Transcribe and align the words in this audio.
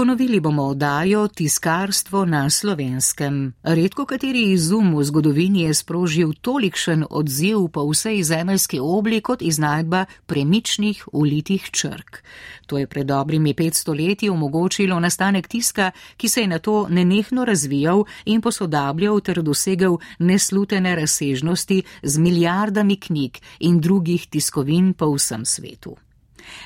Ponovili 0.00 0.40
bomo 0.40 0.62
oddajo 0.62 1.28
Tiskarstvo 1.28 2.24
na 2.24 2.50
slovenskem. 2.50 3.52
Redko 3.62 4.06
kateri 4.08 4.46
izum 4.52 4.94
v 4.96 5.04
zgodovini 5.04 5.66
je 5.66 5.74
sprožil 5.74 6.32
tolikšen 6.40 7.04
odziv 7.10 7.68
po 7.68 7.84
vsej 7.84 8.22
zemeljski 8.22 8.80
obli 8.80 9.20
kot 9.20 9.42
iznajdba 9.42 10.06
premičnih 10.26 11.04
ulitih 11.12 11.68
črk. 11.70 12.24
To 12.66 12.78
je 12.78 12.86
pred 12.86 13.06
dobrimi 13.06 13.54
500 13.54 14.08
leti 14.08 14.30
omogočilo 14.30 15.00
nastanek 15.00 15.48
tiska, 15.48 15.90
ki 16.16 16.28
se 16.28 16.40
je 16.40 16.48
na 16.48 16.58
to 16.58 16.88
nenehno 16.88 17.44
razvijal 17.44 18.04
in 18.24 18.40
posodabljal 18.40 19.20
ter 19.20 19.42
dosegel 19.42 19.98
neslutene 20.18 20.96
razsežnosti 20.96 21.82
z 22.02 22.18
milijardami 22.18 22.96
knjig 22.96 23.36
in 23.58 23.80
drugih 23.80 24.26
tiskovin 24.26 24.94
po 24.94 25.12
vsem 25.14 25.44
svetu. 25.44 25.96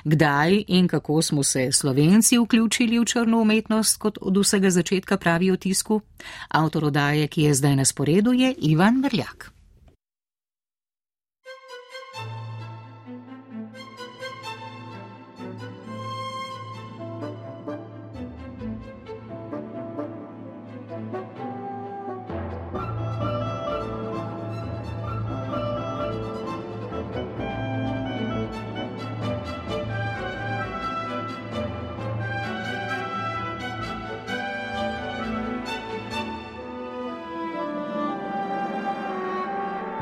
Kdaj 0.05 0.65
in 0.69 0.89
kako 0.89 1.23
smo 1.23 1.43
se 1.43 1.73
Slovenci 1.73 2.39
vključili 2.39 2.99
v 2.99 3.05
črno 3.05 3.41
umetnost, 3.41 3.97
kot 3.97 4.19
od 4.21 4.37
vsega 4.37 4.71
začetka 4.71 5.17
pravi 5.17 5.51
o 5.51 5.57
tisku? 5.57 6.01
Avtor 6.49 6.85
odaje, 6.85 7.27
ki 7.27 7.43
je 7.43 7.55
zdaj 7.55 7.77
na 7.77 7.85
sporedu, 7.85 8.33
je 8.33 8.55
Ivan 8.59 9.01
Mrljak. 9.01 9.54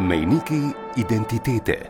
Mejniki 0.03 0.75
identitete. 0.97 1.87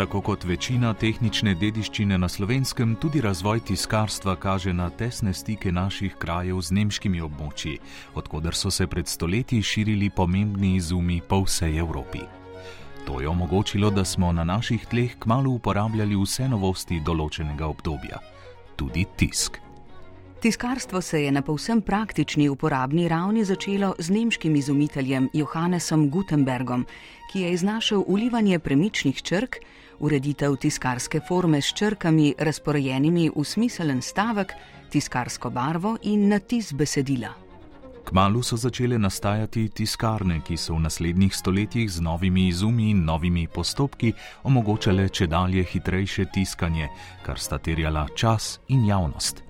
Tako 0.00 0.20
kot 0.24 0.44
večina 0.48 0.94
tehnične 0.96 1.52
dediščine 1.60 2.16
na 2.18 2.28
slovenskem, 2.28 2.94
tudi 2.96 3.20
razvoj 3.20 3.60
tiskarstva 3.68 4.32
kaže 4.40 4.72
na 4.72 4.86
tesne 4.90 5.34
stike 5.36 5.68
naših 5.72 6.14
krajev 6.16 6.62
z 6.64 6.72
nemškimi 6.72 7.20
območji, 7.20 7.74
odkuder 8.16 8.56
so 8.56 8.70
se 8.72 8.86
pred 8.86 9.04
stoletji 9.04 9.60
širili 9.62 10.08
pomembni 10.08 10.70
izumi 10.78 11.20
po 11.20 11.42
vsej 11.44 11.76
Evropi. 11.78 12.22
To 13.04 13.20
je 13.20 13.28
omogočilo, 13.28 13.90
da 13.90 14.04
smo 14.04 14.32
na 14.32 14.44
naših 14.44 14.86
tleh 14.88 15.18
kmalo 15.20 15.50
uporabljali 15.50 16.16
vse 16.16 16.48
novosti 16.48 17.02
določenega 17.04 17.68
obdobja, 17.68 18.22
tudi 18.80 19.04
tisk. 19.16 19.60
Tiskarstvo 20.40 21.02
se 21.04 21.20
je 21.26 21.32
na 21.32 21.42
povsem 21.42 21.82
praktični 21.84 22.48
uporabni 22.48 23.04
ravni 23.08 23.44
začelo 23.44 23.92
z 23.98 24.16
nemškim 24.16 24.56
izumiteljem 24.56 25.28
Johannesom 25.36 26.08
Gutenbergom, 26.10 26.86
ki 27.32 27.44
je 27.44 27.52
iznašel 27.52 28.00
ulivanje 28.06 28.58
premičnih 28.58 29.22
črk, 29.22 29.60
ureditev 30.00 30.56
tiskarske 30.56 31.20
forme 31.28 31.60
s 31.60 31.74
črkami, 31.74 32.34
razporejenimi 32.38 33.30
v 33.36 33.44
smiselen 33.44 34.02
stavek, 34.02 34.52
tiskarsko 34.90 35.50
barvo 35.50 35.96
in 36.02 36.28
natis 36.28 36.72
besedila. 36.72 37.34
Kmalu 38.04 38.42
so 38.42 38.56
začele 38.56 38.98
nastajati 38.98 39.68
tiskarne, 39.68 40.40
ki 40.40 40.56
so 40.56 40.74
v 40.74 40.80
naslednjih 40.86 41.36
stoletjih 41.36 41.90
z 41.92 42.00
novimi 42.00 42.48
izumi 42.48 42.90
in 42.90 43.04
novimi 43.04 43.46
postopki 43.46 44.12
omogočale 44.42 45.08
če 45.08 45.26
dalje 45.26 45.64
hitrejše 45.64 46.24
tiskanje, 46.34 46.88
kar 47.22 47.38
sta 47.38 47.58
terjala 47.58 48.08
čas 48.16 48.58
in 48.68 48.84
javnost. 48.88 49.44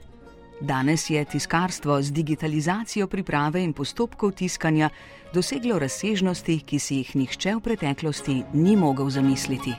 Danes 0.60 1.10
je 1.10 1.24
tiskarstvo 1.24 2.02
z 2.02 2.12
digitalizacijo 2.12 3.06
priprave 3.06 3.62
in 3.64 3.72
postopkov 3.72 4.32
tiskanja 4.32 4.90
doseglo 5.32 5.78
razsežnosti, 5.78 6.60
ki 6.60 6.78
si 6.78 7.00
jih 7.00 7.16
nihče 7.16 7.54
v 7.54 7.60
preteklosti 7.64 8.42
ni 8.52 8.76
mogel 8.76 9.08
zamisliti. 9.10 9.72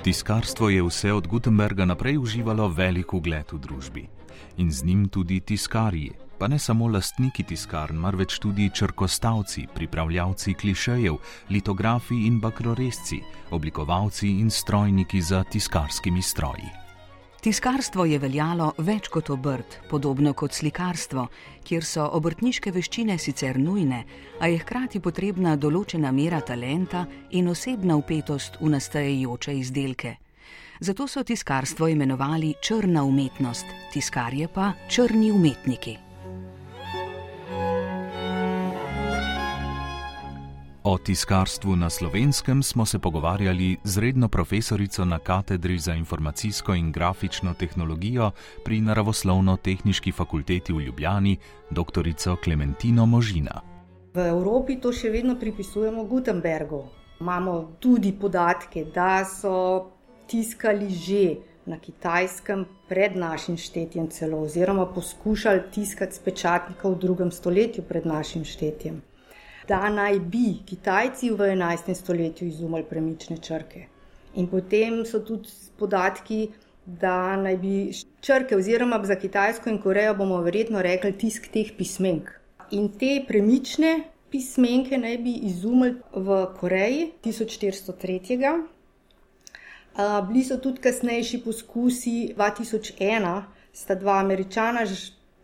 Tiskarstvo 0.00 0.68
je 0.68 0.82
vse 0.82 1.12
od 1.12 1.26
Gutenberga 1.26 1.84
naprej 1.84 2.18
uživalo 2.18 2.68
velik 2.68 3.12
ugled 3.14 3.52
v 3.52 3.58
družbi 3.58 4.08
in 4.56 4.72
z 4.72 4.84
njim 4.84 5.08
tudi 5.08 5.40
tiskarji, 5.40 6.10
pa 6.38 6.48
ne 6.48 6.58
samo 6.58 6.88
lastniki 6.88 7.44
tiskarn, 7.44 7.96
marveč 7.96 8.38
tudi 8.38 8.70
črkostavci, 8.74 9.66
pripravljavci 9.74 10.54
klišejev, 10.54 11.16
litografi 11.50 12.26
in 12.26 12.40
bakroresci, 12.40 13.20
oblikovalci 13.50 14.40
in 14.40 14.50
strojniki 14.50 15.20
za 15.22 15.44
tiskarskimi 15.44 16.22
stroji. 16.22 16.79
Tiskarstvo 17.40 18.04
je 18.04 18.18
veljalo 18.20 18.66
več 18.84 19.06
kot 19.08 19.30
obrt, 19.32 19.78
podobno 19.88 20.34
kot 20.36 20.52
slikarstvo, 20.52 21.22
kjer 21.64 21.86
so 21.88 22.04
obrtniške 22.18 22.68
veščine 22.74 23.16
sicer 23.16 23.56
nujne, 23.56 24.02
a 24.40 24.50
je 24.52 24.58
hkrati 24.60 25.00
potrebna 25.00 25.54
določena 25.56 26.12
mera 26.12 26.42
talenta 26.44 27.06
in 27.30 27.48
osebna 27.48 27.96
upetost 27.96 28.60
v 28.60 28.68
nastajajoče 28.74 29.56
izdelke. 29.56 30.12
Zato 30.84 31.08
so 31.08 31.24
tiskarstvo 31.24 31.88
imenovali 31.88 32.52
črna 32.60 33.06
umetnost, 33.08 33.72
tiskarje 33.96 34.52
pa 34.52 34.74
črni 34.92 35.32
umetniki. 35.32 35.96
O 40.84 40.98
tiskarstvu 40.98 41.76
na 41.76 41.90
slovenskem 41.90 42.62
smo 42.62 42.86
se 42.86 42.98
pogovarjali 42.98 43.76
z 43.84 43.98
redno 43.98 44.28
profesorico 44.28 45.04
na 45.04 45.18
katedri 45.18 45.78
za 45.78 45.94
informacijsko 45.94 46.74
in 46.74 46.92
grafično 46.92 47.54
tehnologijo 47.54 48.30
pri 48.64 48.80
Naravoslovno-tehnički 48.80 50.12
fakulteti 50.12 50.72
v 50.72 50.80
Ljubljani, 50.80 51.36
dr. 51.70 52.08
Klementino 52.44 53.06
Možina. 53.06 53.60
V 54.14 54.28
Evropi 54.28 54.80
to 54.80 54.92
še 54.92 55.10
vedno 55.10 55.36
pripisujemo 55.36 56.04
Gutenbergu. 56.04 56.84
Imamo 57.20 57.76
tudi 57.80 58.12
podatke, 58.12 58.84
da 58.84 59.24
so 59.24 59.90
tiskali 60.26 60.88
že 60.90 61.36
na 61.66 61.76
kitajskem 61.76 62.64
pred 62.88 63.16
našim 63.16 63.56
štetjem, 63.56 64.08
celo, 64.08 64.40
oziroma 64.40 64.86
poskušali 64.86 65.60
tiskati 65.70 66.16
s 66.16 66.18
pečatnika 66.18 66.88
v 66.88 66.98
drugem 66.98 67.30
stoletju 67.30 67.84
pred 67.84 68.06
našim 68.06 68.44
štetjem 68.44 69.09
da 69.68 69.88
naj 69.88 70.18
bi 70.18 70.60
Kitajci 70.66 71.30
v 71.30 71.52
11. 71.54 71.94
stoletju 71.94 72.48
izumili 72.48 72.84
premične 72.84 73.38
črke. 73.38 73.86
In 74.34 74.46
potem 74.46 75.04
so 75.06 75.20
tudi 75.20 75.48
podatki, 75.78 76.48
da 76.86 77.36
naj 77.36 77.56
bi 77.56 77.92
črke, 78.20 78.56
oziroma 78.56 79.00
za 79.04 79.14
Kitajsko 79.14 79.70
in 79.70 79.78
Korejo 79.82 80.14
bomo 80.14 80.40
verjetno 80.42 80.82
rekli 80.82 81.12
tisk 81.18 81.50
teh 81.52 81.72
pismenk. 81.78 82.30
In 82.70 82.88
te 82.98 83.24
premične 83.28 84.00
pismenke 84.30 84.98
naj 84.98 85.18
bi 85.18 85.32
izumili 85.50 85.96
v 86.14 86.46
Koreji 86.60 87.12
1403. 87.24 88.52
Bili 90.28 90.44
so 90.44 90.56
tudi 90.56 90.80
kasnejši 90.80 91.42
poskusi, 91.44 92.34
2001 92.36 93.42
sta 93.72 93.94
dva 93.94 94.18
američana 94.20 94.84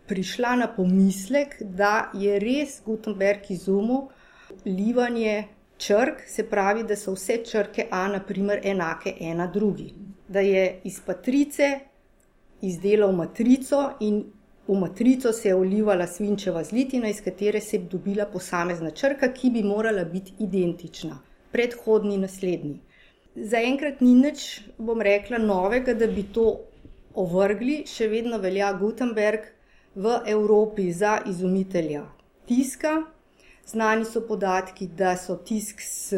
prišla 0.09 0.57
na 0.57 0.69
pomislek, 0.77 1.57
da 1.61 2.11
je 2.15 2.39
res 2.41 2.81
Gutenberg 2.85 3.51
izumil 3.51 4.09
livanje 4.65 5.45
črk, 5.79 6.23
se 6.27 6.47
pravi, 6.51 6.85
da 6.85 6.97
so 6.97 7.15
vse 7.17 7.43
črke 7.45 7.87
A, 7.91 8.07
naprimer, 8.09 8.61
enake 8.65 9.17
ena 9.21 9.47
drugi. 9.47 9.93
Da 10.29 10.41
je 10.41 10.81
iz 10.85 11.01
patrice 11.07 11.79
izdelal 12.63 13.13
matrico 13.13 13.83
in 14.01 14.25
v 14.69 14.79
matrico 14.81 15.33
se 15.33 15.49
je 15.49 15.55
ulivala 15.55 16.07
svinčeva 16.07 16.65
zlitina, 16.65 17.09
iz 17.09 17.21
katere 17.23 17.61
se 17.61 17.77
je 17.77 17.83
dobila 17.91 18.27
posamezna 18.27 18.91
črka, 18.91 19.33
ki 19.33 19.51
bi 19.51 19.63
morala 19.63 20.05
biti 20.05 20.33
identična, 20.39 21.19
predhodni 21.53 22.15
in 22.15 22.25
naslednji. 22.27 22.79
Zaenkrat 23.37 24.01
ni 24.01 24.15
nič, 24.15 24.47
bom 24.79 25.01
rekla, 25.01 25.39
novega, 25.39 25.95
da 25.95 26.07
bi 26.07 26.25
to 26.33 26.49
ovrgli, 27.15 27.85
še 27.87 28.09
vedno 28.09 28.41
velja 28.43 28.73
Gutenberg 28.81 29.53
v 29.97 30.21
Evropi 30.27 30.93
za 30.93 31.19
izumitelja 31.27 32.05
tiska, 32.47 33.03
Znani 33.67 34.05
so 34.05 34.21
podatki, 34.23 34.87
da 34.87 35.17
so 35.19 35.35
tisk 35.43 35.81
s, 35.83 36.15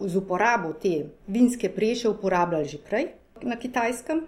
z 0.00 0.16
uporabo 0.18 0.72
te 0.82 1.04
vinske 1.26 1.68
preše 1.70 2.08
uporabljali 2.08 2.66
že 2.66 2.78
prej 2.78 3.04
na 3.42 3.56
kitajskem, 3.56 4.24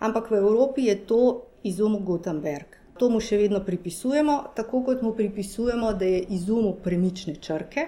ampak 0.00 0.30
v 0.30 0.38
Evropi 0.38 0.86
je 0.86 0.94
to 1.06 1.42
izumil 1.62 2.00
Gutenberg. 2.00 2.78
To 2.96 3.10
mu 3.12 3.20
še 3.20 3.36
vedno 3.36 3.60
pripisujemo, 3.60 4.38
tako 4.56 4.80
kot 4.86 5.02
mu 5.04 5.12
pripisujemo, 5.12 5.92
da 5.92 6.08
je 6.08 6.22
izumil 6.38 6.72
premične 6.84 7.36
črke, 7.36 7.84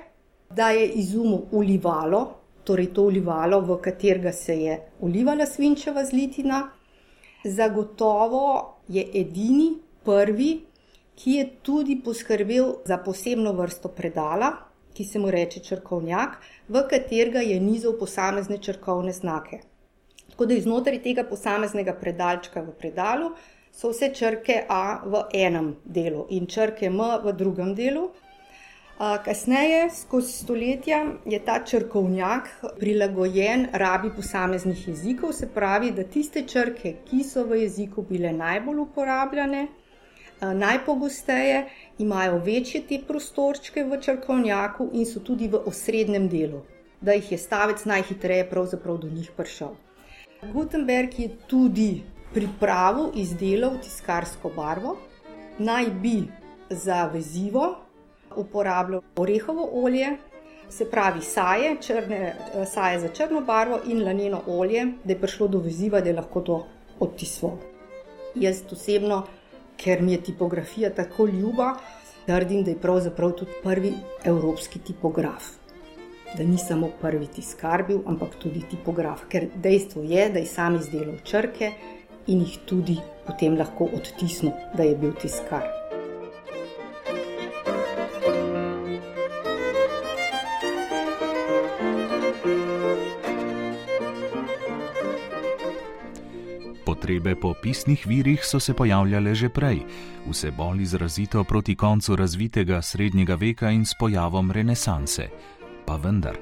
da 0.51 0.69
je 0.77 0.85
izumil 1.01 1.49
ulivalo, 1.53 2.21
torej 2.69 2.93
to 2.93 3.09
ulivalo, 3.09 3.63
v 3.65 3.81
katerega 3.81 4.33
se 4.33 4.59
je 4.61 4.79
ulivala 5.01 5.47
svinčeva 5.47 6.05
zlitina. 6.05 6.67
Zagotovo 7.45 8.45
je 8.89 9.09
edini, 9.15 9.71
prvi, 10.09 10.51
ki 11.19 11.33
je 11.37 11.47
tudi 11.63 11.99
poskrbel 12.05 12.73
za 12.89 12.97
posebno 13.05 13.53
vrsto 13.53 13.89
predala, 13.93 14.53
ki 14.95 15.05
se 15.05 15.19
mu 15.19 15.31
reče 15.31 15.61
črkovnjak, 15.61 16.39
v 16.69 16.83
katerega 16.91 17.43
je 17.45 17.59
nizal 17.61 17.99
posamezne 17.99 18.59
črkovne 18.59 19.13
znake. 19.13 19.61
Tako 20.31 20.47
da 20.47 20.55
iznotraj 20.55 21.03
tega 21.03 21.25
posameznega 21.29 21.93
predalčka 22.01 22.63
v 22.63 22.73
predalu 22.79 23.33
so 23.75 23.91
vse 23.93 24.09
črke 24.15 24.63
A 24.69 25.01
v 25.05 25.23
enem 25.35 25.73
delu 25.85 26.27
in 26.31 26.47
črke 26.47 26.87
M 26.87 27.03
v 27.25 27.33
drugem 27.33 27.75
delu. 27.75 28.09
Kasneje, 28.99 29.91
skozi 29.95 30.33
stoletja, 30.33 31.05
je 31.27 31.39
ta 31.45 31.61
črkovnjak 31.65 32.49
prilagojen 32.79 33.69
rabi 33.73 34.11
posameznih 34.17 34.89
jezikov, 34.89 35.33
se 35.33 35.47
pravi, 35.55 35.93
da 35.95 36.03
tiste 36.03 36.43
črke, 36.43 36.97
ki 37.07 37.23
so 37.23 37.45
v 37.47 37.61
jeziku 37.63 38.03
bile 38.03 38.33
najbolj 38.33 38.81
uporabljane, 38.89 39.69
najpogosteje 40.41 41.67
imajo 41.99 42.39
večje 42.39 42.83
te 42.89 42.99
prostorčke 43.09 43.85
v 43.85 44.01
črkovnjaku 44.01 44.91
in 44.93 45.07
so 45.07 45.21
tudi 45.21 45.49
v 45.49 45.63
osrednjem 45.67 46.29
delu, 46.29 46.63
da 47.01 47.13
jih 47.13 47.33
je 47.33 47.39
stavec 47.39 47.85
najhitreje 47.85 48.49
do 48.85 49.09
njih 49.11 49.31
prišel. 49.37 49.75
Gutenberg 50.53 51.19
je 51.19 51.29
tudi 51.47 52.03
pripravil 52.35 53.11
izdelal 53.15 53.79
tiskarsko 53.83 54.51
barvo, 54.57 54.97
naj 55.59 55.91
bi 55.91 56.23
za 56.71 57.07
vezivo 57.07 57.77
uporabljal 58.37 59.01
orehovo 59.17 59.69
olje, 59.73 60.17
se 60.69 60.91
pravi 60.91 61.23
saje, 61.23 61.77
črne, 61.81 62.35
saje 62.67 63.01
za 63.01 63.09
črno 63.09 63.41
barvo 63.41 63.81
in 63.87 64.05
laneno 64.05 64.43
olje, 64.47 64.85
da 65.05 65.13
je 65.13 65.21
prišlo 65.21 65.49
do 65.49 65.59
veziva, 65.59 66.01
da 66.01 66.09
je 66.09 66.17
lahko 66.17 66.41
to 66.41 66.67
odtisnil. 67.01 67.57
Jaz 68.35 68.63
osebno, 68.73 69.23
ker 69.79 70.03
mi 70.03 70.13
je 70.13 70.21
tipografija 70.31 70.91
tako 70.95 71.27
ljuba, 71.27 71.75
trdim, 72.27 72.65
da 72.65 72.71
je 72.71 72.81
pravzaprav 72.81 73.33
tudi 73.33 73.53
prvi 73.63 73.93
evropski 74.25 74.79
tipograf. 74.79 75.45
Da 76.37 76.45
ni 76.45 76.59
samo 76.59 76.91
prvi 77.01 77.27
tiskar 77.27 77.87
bil, 77.89 78.03
ampak 78.07 78.37
tudi 78.43 78.61
tipograf, 78.71 79.25
ker 79.29 79.49
dejstvo 79.55 80.03
je, 80.03 80.29
da 80.29 80.39
je 80.39 80.47
sam 80.47 80.77
izdelal 80.77 81.17
črke 81.25 81.73
in 82.27 82.45
jih 82.45 82.59
tudi 82.67 82.99
potem 83.27 83.57
lahko 83.57 83.89
odtisnil, 83.97 84.53
da 84.77 84.83
je 84.83 84.97
bil 84.97 85.17
tiskar. 85.23 85.78
Potrebe 97.09 97.41
po 97.41 97.55
pisnih 97.63 98.07
virih 98.07 98.45
so 98.45 98.61
se 98.61 98.75
pojavljale 98.75 99.35
že 99.35 99.49
prej, 99.49 99.79
vse 100.29 100.51
bolj 100.51 100.83
izrazito 100.83 101.45
proti 101.45 101.77
koncu 101.77 102.17
razvitega 102.17 102.83
srednjega 102.83 103.35
veka 103.35 103.71
in 103.71 103.87
s 103.87 103.95
pojavom 104.01 104.53
renesanse. 104.53 105.29
Pa 105.87 105.97
vendar. 105.97 106.37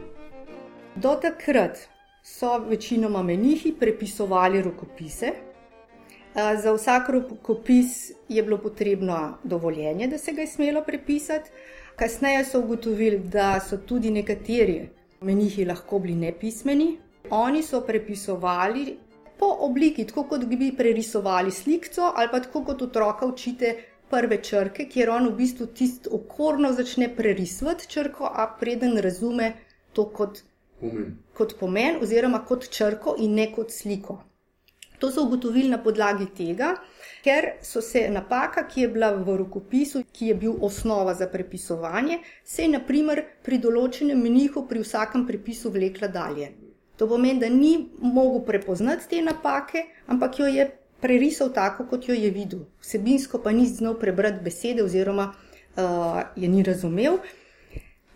Do 0.97 1.15
takrat 1.23 1.79
so 2.23 2.59
večinoma 2.59 3.23
menihi 3.23 3.75
prepisovali 3.81 4.63
rokopise. 4.63 5.31
Za 6.35 6.73
vsak 6.73 7.09
rokopis 7.09 8.11
je 8.29 8.43
bilo 8.43 8.59
potrebno 8.59 9.39
dovoljenje, 9.45 10.09
da 10.09 10.19
se 10.19 10.33
ga 10.33 10.41
je 10.41 10.47
smelo 10.47 10.83
prepisati. 10.83 11.51
Kasneje 11.97 12.45
so 12.45 12.61
ugotovili, 12.61 13.19
da 13.19 13.61
so 13.61 13.77
tudi 13.77 14.11
nekateri 14.11 14.89
menihi 15.21 15.65
lahko 15.65 15.99
bili 15.99 16.15
nepismeni. 16.15 16.99
Oni 17.31 17.63
so 17.63 17.81
prepisovali 17.81 19.06
po 19.39 19.47
obliki, 19.61 20.07
tako 20.07 20.25
kot 20.31 20.45
bi 20.45 20.73
prerisovali 20.77 21.51
sliko, 21.51 22.13
ali 22.15 22.29
pa 22.33 22.41
tako 22.41 22.65
kot 22.65 22.83
otroka 22.83 23.27
učite 23.27 23.75
prve 24.11 24.43
črke, 24.43 24.87
kjer 24.89 25.11
on 25.11 25.29
v 25.29 25.37
bistvu 25.37 25.67
tisto 25.67 26.11
okorno 26.13 26.73
začne 26.73 27.09
prerisovati 27.17 27.89
črko, 27.89 28.31
a 28.33 28.47
preden 28.61 28.99
razume 28.99 29.53
to 29.93 30.05
kot 30.11 30.43
pomen. 30.81 31.19
kot 31.35 31.59
pomen, 31.61 31.99
oziroma 32.03 32.45
kot 32.45 32.71
črko 32.71 33.17
in 33.19 33.35
ne 33.35 33.53
kot 33.53 33.71
sliko. 33.71 34.23
To 34.99 35.11
so 35.11 35.23
ugotovili 35.27 35.69
na 35.69 35.79
podlagi 35.79 36.27
tega, 36.37 36.75
ker 37.25 37.49
so 37.63 37.81
se 37.81 38.07
napaka, 38.11 38.65
ki 38.69 38.81
je 38.81 38.89
bila 38.89 39.11
v 39.13 39.37
rokopisu, 39.37 40.05
ki 40.13 40.27
je 40.27 40.35
bil 40.35 40.55
osnova 40.61 41.15
za 41.15 41.29
prepisovanje, 41.29 42.19
se 42.45 42.63
je 42.63 42.69
naprimer 42.69 43.25
pri 43.45 43.59
določenem 43.59 44.23
menihu 44.23 44.65
pri 44.69 44.81
vsakem 44.81 45.27
prepisu 45.27 45.73
vlekla 45.75 46.09
dalje. 46.09 46.66
To 46.97 47.09
pomeni, 47.09 47.41
da 47.41 47.49
ni 47.49 47.89
mogel 48.01 48.41
prepoznati 48.47 49.09
te 49.11 49.23
napake, 49.23 49.85
ampak 50.07 50.39
jo 50.39 50.47
je 50.47 50.71
prerisal 51.01 51.53
tako, 51.53 51.85
kot 51.91 52.09
jo 52.09 52.15
je 52.15 52.31
videl. 52.31 52.65
Vsebinsko 52.81 53.39
pa 53.45 53.53
ni 53.53 53.67
znal 53.67 53.99
prebrati 54.01 54.45
besede, 54.45 54.85
oziroma 54.85 55.33
uh, 55.33 56.23
je 56.37 56.49
ni 56.49 56.63
razumel. 56.63 57.19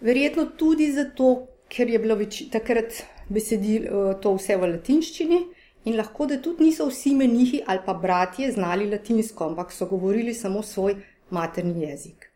Verjetno 0.01 0.47
tudi 0.57 0.93
zato, 0.93 1.47
ker 1.69 1.91
je 1.93 2.01
bilo 2.01 2.17
več, 2.17 2.43
takrat 2.53 3.03
besedilo 3.29 3.91
uh, 3.91 4.15
to 4.21 4.33
vse 4.39 4.57
v 4.57 4.73
latinščini. 4.77 5.43
In 5.89 5.97
lahko 5.97 6.27
da 6.29 6.37
tudi 6.41 6.67
niso 6.69 6.87
vsi 6.91 7.15
menihi 7.17 7.63
ali 7.67 7.81
pa 7.87 7.95
bratje 7.97 8.51
znali 8.53 8.89
latinsko, 8.91 9.47
ampak 9.49 9.73
so 9.73 9.87
govorili 9.89 10.35
samo 10.35 10.63
svoj 10.63 10.99
materni 11.31 11.87
jezik. 11.87 12.27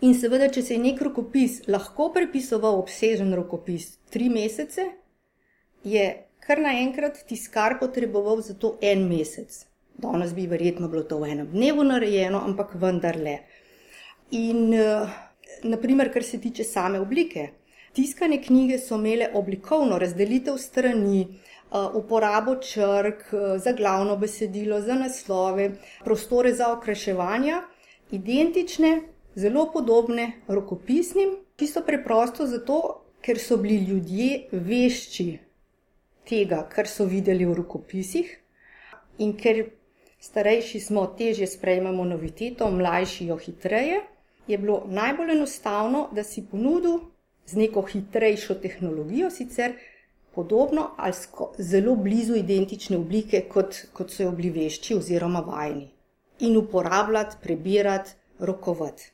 In 0.00 0.14
seveda, 0.16 0.48
če 0.48 0.62
se 0.64 0.74
je 0.74 0.80
nek 0.82 1.02
rokopis 1.04 1.60
lahko 1.68 2.08
prepisoval 2.14 2.78
obsežen 2.80 3.34
rokopis 3.36 3.92
tri 4.10 4.30
mesece, 4.32 4.86
je 5.84 6.26
kar 6.40 6.60
naenkrat 6.60 7.24
tiskar 7.28 7.78
potreboval 7.80 8.40
za 8.42 8.54
to 8.54 8.76
en 8.82 9.08
mesec. 9.08 9.66
Danes 10.00 10.32
bi 10.34 10.46
verjetno 10.46 10.88
bilo 10.88 11.02
to 11.02 11.18
v 11.20 11.32
enem 11.32 11.48
dnevu 11.52 11.84
narejeno, 11.84 12.40
ampak 12.44 12.74
vendarle. 12.74 13.38
In 14.30 14.72
naprimer, 15.62 16.12
kar 16.12 16.24
se 16.24 16.40
tiče 16.40 16.64
same 16.64 17.00
oblike. 17.00 17.50
Tiskane 17.92 18.38
knjige 18.42 18.78
so 18.78 18.96
imele 18.96 19.28
oblikovno 19.34 19.98
razdelitev 19.98 20.56
strani, 20.58 21.26
uporabo 21.94 22.56
črk 22.62 23.28
za 23.58 23.72
glavno 23.72 24.16
besedilo, 24.16 24.80
za 24.80 24.94
naslove, 24.94 25.70
prostore 26.04 26.54
za 26.54 26.72
okraševanja, 26.72 27.62
identične, 28.10 29.00
zelo 29.34 29.68
podobne 29.72 30.32
rokopisnim, 30.48 31.36
čisto 31.56 31.82
preprosto 31.86 32.46
zato, 32.46 32.80
ker 33.22 33.38
so 33.38 33.56
bili 33.56 33.84
ljudje 33.84 34.48
vešči 34.52 35.49
tega, 36.30 36.62
kar 36.70 36.88
so 36.88 37.04
videli 37.10 37.44
v 37.44 37.58
rokopisih, 37.58 38.30
in 39.18 39.34
ker 39.36 39.64
starejši 40.20 40.80
smo, 40.80 41.04
težje 41.18 41.48
sprejmemo 41.50 42.04
noviteto, 42.04 42.70
mlajši 42.70 43.26
jo 43.32 43.36
hitreje, 43.36 44.00
je 44.46 44.58
bilo 44.58 44.82
najbolj 44.86 45.32
enostavno, 45.36 46.08
da 46.12 46.24
si 46.24 46.44
ponudil 46.50 47.00
z 47.46 47.56
neko 47.56 47.82
hitrejšo 47.82 48.54
tehnologijo 48.62 49.30
sicer 49.30 49.74
podobno 50.34 50.90
ali 50.96 51.14
zelo 51.58 51.96
blizu 51.96 52.36
identične 52.36 52.96
oblike, 52.96 53.40
kot, 53.48 53.76
kot 53.92 54.10
so 54.10 54.22
jo 54.22 54.32
bili 54.32 54.50
vešči 54.50 54.94
oziroma 54.94 55.40
vajeni. 55.40 55.90
In 56.40 56.56
uporabljati, 56.56 57.36
prebirati, 57.42 58.10
rokovati. 58.38 59.12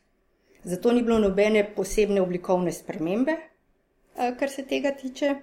Zato 0.65 0.93
ni 0.93 1.03
bilo 1.03 1.19
nobene 1.19 1.65
posebne 1.77 2.21
oblikovne 2.21 2.73
spremembe, 2.73 3.37
kar 4.15 4.51
se 4.51 4.65
tega 4.67 4.91
tiče. 4.91 5.35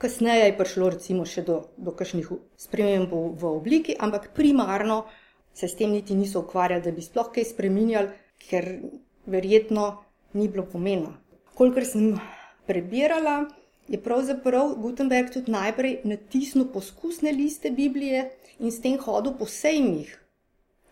Kasneje 0.00 0.46
je 0.46 0.56
prišlo 0.56 0.86
recimo 0.94 1.26
še 1.28 1.42
do, 1.44 1.58
do 1.76 1.92
kakšnih 1.92 2.28
sprememb 2.56 3.10
v 3.12 3.48
obliki, 3.50 3.92
ampak 4.00 4.30
primarno 4.32 5.02
se 5.52 5.68
s 5.68 5.76
tem 5.76 5.92
niti 5.92 6.16
niso 6.16 6.40
ukvarjali, 6.40 6.86
da 6.86 6.92
bi 6.96 7.04
sploh 7.04 7.28
kaj 7.34 7.50
spremenjali, 7.50 8.08
ker 8.40 8.64
verjetno 9.28 9.90
ni 10.32 10.48
bilo 10.48 10.64
pomena. 10.64 11.12
Kolikor 11.52 11.84
sem 11.84 12.14
prebirala, 12.64 13.50
je 13.92 14.00
pravzaprav 14.00 14.72
Gutenberg 14.80 15.34
tudi 15.34 15.52
najprej 15.52 15.98
natisnil 16.08 16.70
poskusne 16.72 17.36
liste 17.36 17.68
Biblije 17.68 18.30
in 18.56 18.72
s 18.72 18.80
tem 18.80 18.96
hodil 19.04 19.36
po 19.36 19.44
sejmih, 19.44 20.16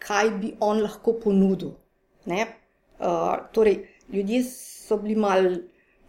kaj 0.05 0.35
bi 0.37 0.53
on 0.61 0.85
lahko 0.85 1.17
ponudil. 1.23 1.79
Uh, 2.29 3.41
torej, 3.57 3.87
ljudje 4.12 4.45
so 4.53 5.00
bili 5.00 5.17
mal 5.17 5.55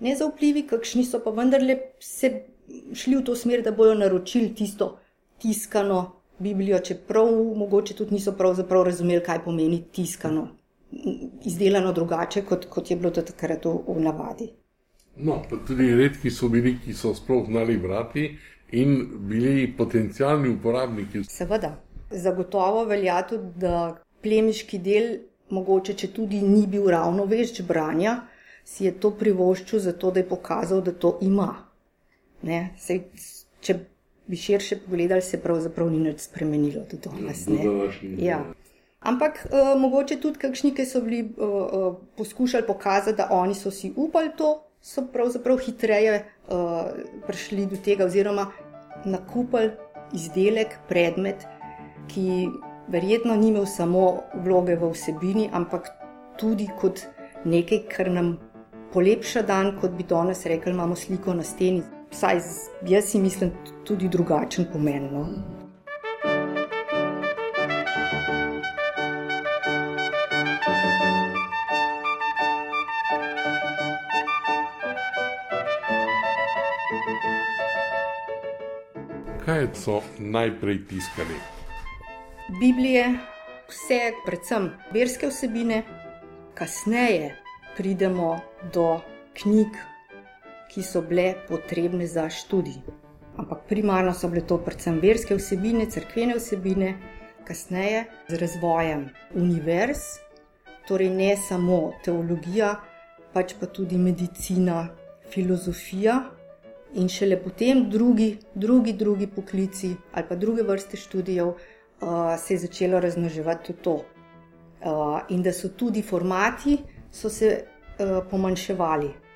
nezaupljivi, 0.03 0.67
kakšni 0.67 1.05
so 1.07 1.23
pa 1.23 1.31
vendarle 1.31 1.79
se 2.03 2.48
šli 2.93 3.15
v 3.17 3.23
to 3.23 3.35
smer, 3.35 3.63
da 3.63 3.71
bojo 3.71 3.95
naročili 3.95 4.53
tisto 4.55 4.97
tiskano 5.41 6.11
Biblijo, 6.39 6.79
čeprav 6.79 7.27
mogoče 7.55 7.93
tudi 7.93 8.13
niso 8.13 8.31
pravzaprav 8.31 8.83
razumeli, 8.83 9.23
kaj 9.23 9.43
pomeni 9.43 9.83
tiskano 9.91 10.47
izdelano 11.45 11.93
drugače, 11.93 12.41
kot, 12.41 12.65
kot 12.69 12.91
je 12.91 12.97
bilo 12.97 13.11
to 13.11 13.21
takrat 13.21 13.65
v, 13.65 13.75
v 13.87 14.01
navadi. 14.01 14.47
No, 15.17 15.41
pa 15.49 15.57
tudi 15.67 15.89
redki 15.95 16.31
so 16.31 16.47
bili, 16.49 16.77
ki 16.83 16.93
so 16.93 17.13
sploh 17.15 17.45
znali 17.47 17.77
brati 17.77 18.29
in 18.71 18.95
bili 19.29 19.67
potencijalni 19.77 20.49
uporabniki. 20.49 21.23
Seveda, 21.29 21.75
zagotovo 22.11 22.85
velja 22.85 23.21
tudi, 23.27 23.51
da 23.59 23.97
plemiški 24.23 24.79
del, 24.79 25.09
mogoče 25.49 25.93
če 25.93 26.11
tudi 26.13 26.41
ni 26.41 26.65
bil 26.67 26.87
ravno 26.93 27.25
vešč 27.25 27.61
branja, 27.67 28.21
si 28.63 28.85
je 28.85 28.93
to 29.01 29.11
privoščil 29.17 29.81
zato, 29.81 30.11
da 30.11 30.21
je 30.21 30.29
pokazal, 30.29 30.81
da 30.85 30.93
to 30.93 31.17
ima. 31.25 31.49
Sej, 32.77 33.03
če 33.61 33.75
bi 34.29 34.37
širše 34.37 34.79
pogledali, 34.85 35.21
se 35.21 35.41
pravzaprav 35.41 35.89
ni 35.91 35.99
nič 35.99 36.21
spremenilo 36.29 36.85
do 36.91 36.97
danes. 37.03 37.47
Ja. 38.17 38.43
Ampak 38.99 39.47
uh, 39.47 39.79
mogoče 39.79 40.19
tudi 40.19 40.39
kakšni, 40.39 40.73
ki 40.75 40.85
so 40.85 41.01
bili 41.01 41.21
uh, 41.23 41.95
poskušali 42.17 42.67
pokazati, 42.67 43.17
da 43.17 43.29
oni 43.31 43.55
so 43.55 43.71
si 43.71 43.93
upali 43.95 44.31
to, 44.37 44.59
so 44.81 45.05
pravzaprav 45.13 45.57
hitreje 45.65 46.25
uh, 46.47 46.91
prišli 47.27 47.65
do 47.65 47.79
tega, 47.83 48.05
oziroma 48.05 48.51
nakupili 49.05 49.71
izdelek, 50.13 50.75
predmet, 50.89 51.45
ki 52.11 52.49
verjetno 52.91 53.35
ni 53.35 53.53
imel 53.53 53.65
samo 53.65 54.23
vloge 54.43 54.75
v 54.75 54.91
vsebini, 54.91 55.49
ampak 55.53 55.89
tudi 56.39 56.67
kot 56.81 57.05
nekaj, 57.45 57.85
kar 57.95 58.11
nam 58.11 58.35
polepša 58.93 59.41
dan, 59.47 59.77
kot 59.81 59.95
bi 59.95 60.03
danes 60.03 60.45
rekli, 60.45 60.73
imamo 60.73 60.95
sliko 60.95 61.33
na 61.33 61.43
steni. 61.43 61.83
Vsaj 62.11 62.39
jaz 62.87 63.05
si 63.05 63.19
mislim, 63.19 63.51
tudi 63.85 64.07
drugačen 64.07 64.65
pomen. 64.73 65.09
No? 65.13 65.25
Kaj 79.45 79.67
so 79.73 80.01
najprej 80.19 80.83
tiskali? 80.87 81.35
Biblije, 82.59 83.05
vse, 83.69 83.99
predvsem 84.25 84.71
verske 84.93 85.27
vsebine, 85.27 85.83
kasneje 86.53 87.35
pridemo 87.77 88.39
do 88.73 88.99
knjig, 89.33 89.67
ki 90.69 90.83
so 90.83 91.01
bile 91.01 91.33
potrebne 91.47 92.07
za 92.07 92.29
študij. 92.29 92.81
Ampak 93.37 93.67
primarno 93.67 94.13
so 94.13 94.29
bile 94.29 94.45
to 94.47 94.57
predvsem 94.57 94.99
verske 95.01 95.35
vsebine, 95.35 95.85
crkvene 95.89 96.35
vsebine, 96.37 96.93
kasneje 97.47 98.05
z 98.27 98.37
razvojem 98.41 99.07
univerz, 99.35 100.01
torej 100.87 101.09
ne 101.09 101.35
samo 101.37 101.93
teologija, 102.05 102.75
pač 103.33 103.55
pa 103.59 103.65
tudi 103.65 103.97
medicina, 103.97 104.89
filozofija. 105.33 106.19
In 106.97 107.09
šele 107.09 107.37
potem 107.37 107.83
drugi, 107.89 108.37
drugi, 108.55 108.93
drugi 108.93 109.27
poklici 109.27 109.91
ali 110.11 110.25
pa 110.29 110.35
druge 110.35 110.63
vrste 110.65 110.97
študijev 110.97 111.47
uh, 111.47 111.57
se 112.37 112.53
je 112.53 112.57
začelo 112.57 112.99
raznoževati 112.99 113.73
to. 113.73 113.93
Uh, 114.79 115.19
in 115.29 115.43
da 115.43 115.53
so 115.53 115.69
tudi 115.69 116.01
formati, 116.01 116.77
so 117.11 117.29
se 117.29 117.49
uh, 117.59 118.23
pomanjševali. 118.31 119.28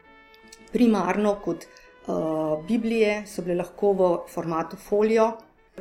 Primarno 0.74 1.36
kot 1.44 1.66
uh, 1.66 2.66
Biblije 2.68 3.24
so 3.30 3.44
bile 3.46 3.60
lahko 3.62 3.94
v 3.94 4.14
formatu 4.34 4.78
folio, 4.78 5.32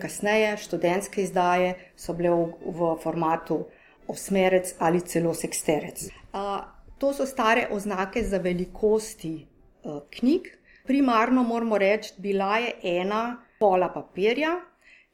kasneje 0.01 0.57
študentske 0.57 1.23
izdaje 1.23 1.75
so 1.97 2.15
bile 2.17 2.31
v, 2.31 2.49
v 2.77 2.91
formatu 3.03 3.63
osmerec 4.13 4.75
ali 4.79 5.01
celo 5.01 5.35
seksterec. 5.35 6.09
Uh, 6.33 6.61
to 6.99 7.13
so 7.15 7.27
stare 7.27 7.69
oznake 7.71 8.23
za 8.25 8.39
velikosti 8.39 9.35
uh, 9.85 10.03
knjig. 10.11 10.53
Primarno 10.87 11.43
moramo 11.43 11.79
reči, 11.79 12.13
bila 12.19 12.57
je 12.59 12.73
ena 12.99 13.37
pola 13.59 13.89
papirja, 13.95 14.57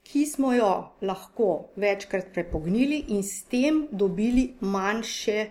ki 0.03 0.27
smo 0.27 0.53
jo 0.55 0.71
lahko 1.03 1.49
večkrat 1.77 2.33
prepognili 2.35 3.05
in 3.09 3.23
s 3.23 3.45
tem 3.45 3.87
dobili 3.93 4.55
manjše 4.61 5.47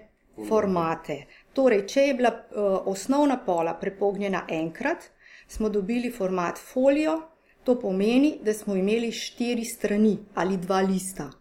formate. 0.47 1.25
Torej, 1.57 1.87
če 1.89 2.01
je 2.05 2.13
bila 2.13 2.29
uh, 2.29 2.65
osnovna 2.85 3.39
pola 3.41 3.73
prepognjena 3.81 4.43
enkrat, 4.53 5.07
smo 5.49 5.69
dobili 5.73 6.11
format 6.13 6.59
folio, 6.61 7.15
to 7.63 7.79
pomeni, 7.81 8.35
da 8.45 8.53
smo 8.53 8.75
imeli 8.75 9.09
štiri 9.11 9.65
strani 9.65 10.17
ali 10.35 10.57
dva 10.57 10.83
lista. 10.85 11.31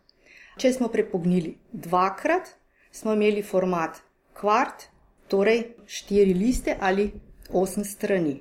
Če 0.56 0.72
smo 0.72 0.88
prepognili 0.88 1.52
dvakrat, 1.72 2.48
smo 2.92 3.12
imeli 3.12 3.42
format 3.44 4.00
kvart, 4.40 4.86
torej 5.28 5.60
štiri 5.86 6.32
liste 6.34 6.78
ali 6.80 7.10
osem 7.52 7.84
strani. 7.84 8.38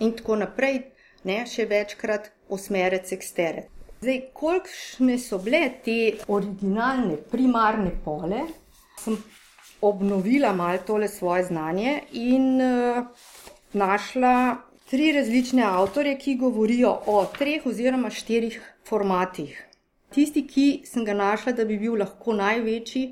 In 0.00 0.16
tako 0.16 0.40
naprej, 0.40 0.80
ne, 1.28 1.42
še 1.46 1.68
večkrat 1.68 2.32
osmerec, 2.48 3.12
eksterec. 3.12 3.68
Zdaj, 4.00 4.18
kolikšne 4.34 5.20
so 5.20 5.36
bile 5.44 5.60
te 5.84 5.98
originalne, 6.32 7.20
primarne 7.30 7.92
pole, 8.02 8.46
sem 8.98 9.20
obnovila 9.82 10.52
malo 10.52 10.78
tole 10.86 11.08
svoje 11.08 11.44
znanje 11.44 12.00
in 12.12 12.60
uh, 12.60 13.06
našla 13.72 14.56
tri 14.90 15.12
različne 15.12 15.62
avtorje, 15.64 16.18
ki 16.18 16.34
govorijo 16.36 16.92
o 17.06 17.24
treh 17.38 17.66
oziroma 17.66 18.10
štirih 18.10 18.60
formatih. 18.88 19.62
Tisti, 20.12 20.46
ki 20.46 20.66
sem 20.84 21.04
ga 21.04 21.14
našla, 21.14 21.52
da 21.56 21.64
bi 21.64 21.78
bil 21.80 21.96
lahko 21.96 22.34
največji, 22.36 23.06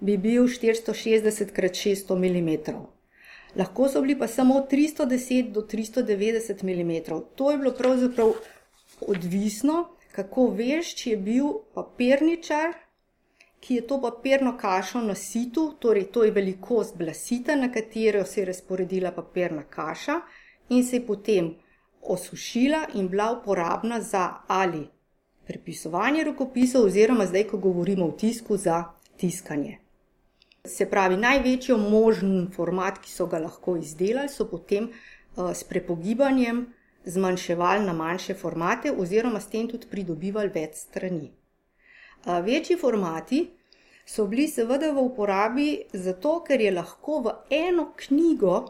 bi 0.00 0.16
bil 0.16 0.48
460 0.48 1.52
x 1.52 1.82
600 1.84 2.16
mm. 2.16 2.76
Lahko 3.56 3.88
so 3.88 4.00
bili 4.00 4.18
pa 4.18 4.28
samo 4.28 4.66
310 4.70 5.52
do 5.52 5.60
390 5.60 6.64
mm. 6.64 7.20
To 7.36 7.50
je 7.50 7.58
bilo 7.58 7.72
pravzaprav 7.72 8.32
odvisno, 9.00 9.88
kako 10.12 10.48
veš, 10.56 10.94
če 10.94 11.10
je 11.10 11.16
bil 11.16 11.52
papirničar 11.74 12.72
ki 13.60 13.74
je 13.74 13.86
to 13.86 14.00
papirno 14.00 14.56
kašo 14.58 15.00
na 15.00 15.14
situ, 15.14 15.74
torej 15.78 16.10
to 16.12 16.24
je 16.24 16.30
velikost 16.30 16.96
blasita, 16.96 17.56
na 17.56 17.72
katero 17.72 18.24
se 18.24 18.40
je 18.40 18.46
razporedila 18.46 19.10
papirna 19.12 19.62
kaša 19.62 20.20
in 20.68 20.84
se 20.84 20.96
je 20.96 21.06
potem 21.06 21.54
osušila 22.02 22.86
in 22.94 23.08
bila 23.08 23.32
uporabna 23.32 24.00
za 24.00 24.34
ali 24.46 24.88
prepisovanje 25.46 26.24
rokopisov, 26.24 26.84
oziroma 26.84 27.26
zdaj, 27.26 27.44
ko 27.44 27.58
govorimo 27.58 28.06
o 28.06 28.12
tisku, 28.12 28.56
za 28.56 28.84
tiskanje. 29.16 29.78
Se 30.64 30.90
pravi, 30.90 31.16
največji 31.16 31.76
možen 31.78 32.48
format, 32.54 32.98
ki 32.98 33.10
so 33.10 33.26
ga 33.26 33.38
lahko 33.38 33.76
izdelali, 33.76 34.28
so 34.28 34.48
potem 34.50 34.88
uh, 34.90 35.52
s 35.54 35.64
prepogibanjem 35.64 36.66
zmanjševali 37.06 37.86
na 37.86 37.92
manjše 37.92 38.34
formate, 38.34 38.92
oziroma 38.92 39.40
s 39.40 39.46
tem 39.46 39.68
tudi 39.70 39.86
pridobivali 39.90 40.50
več 40.54 40.82
strani. 40.88 41.30
Večji 42.26 42.76
formati 42.76 43.46
so 44.06 44.26
bili 44.26 44.48
seveda 44.48 44.90
v 44.92 45.02
uporabi 45.02 45.68
zato, 45.92 46.40
ker 46.46 46.60
je 46.60 46.72
lahko 46.74 47.20
v 47.22 47.34
eno 47.50 47.92
knjigo 47.96 48.64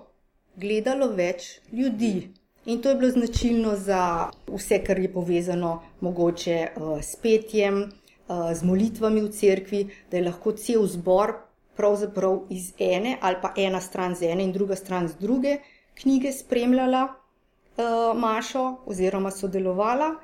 gledalo 0.56 1.08
več 1.16 1.60
ljudi. 1.72 2.28
In 2.66 2.80
to 2.82 2.88
je 2.88 2.94
bilo 2.94 3.10
značilno 3.10 3.76
za 3.76 4.30
vse, 4.48 4.80
kar 4.84 4.98
je 4.98 5.12
povezano 5.12 5.82
mogoče 6.00 6.56
uh, 6.76 6.98
s 7.00 7.16
petjem, 7.22 7.82
uh, 7.84 8.50
z 8.52 8.66
molitvami 8.66 9.22
v 9.22 9.30
cerkvi, 9.30 9.82
da 10.10 10.16
je 10.16 10.24
lahko 10.26 10.52
cel 10.52 10.86
zbor 10.90 11.36
pravzaprav 11.76 12.40
iz 12.50 12.72
ene 12.80 13.18
ali 13.20 13.36
pa 13.42 13.52
ena 13.56 13.80
stran 13.80 14.14
z 14.14 14.32
ene 14.32 14.44
in 14.44 14.52
druga 14.52 14.76
stran 14.76 15.08
z 15.08 15.20
druge 15.20 15.58
knjige 15.94 16.32
spremljala 16.32 17.02
uh, 17.06 18.16
Mašo 18.18 18.76
oziroma 18.86 19.30
sodelovala, 19.30 20.14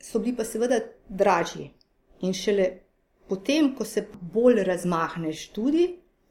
so 0.00 0.18
bili 0.18 0.36
pa 0.36 0.44
seveda 0.44 0.80
dražji. 1.08 1.70
In 2.24 2.32
šele 2.32 2.70
Potem, 3.28 3.70
ko 3.74 3.84
se 3.84 4.04
bolj 4.34 4.62
razmahne 4.64 5.32
študij, 5.32 5.88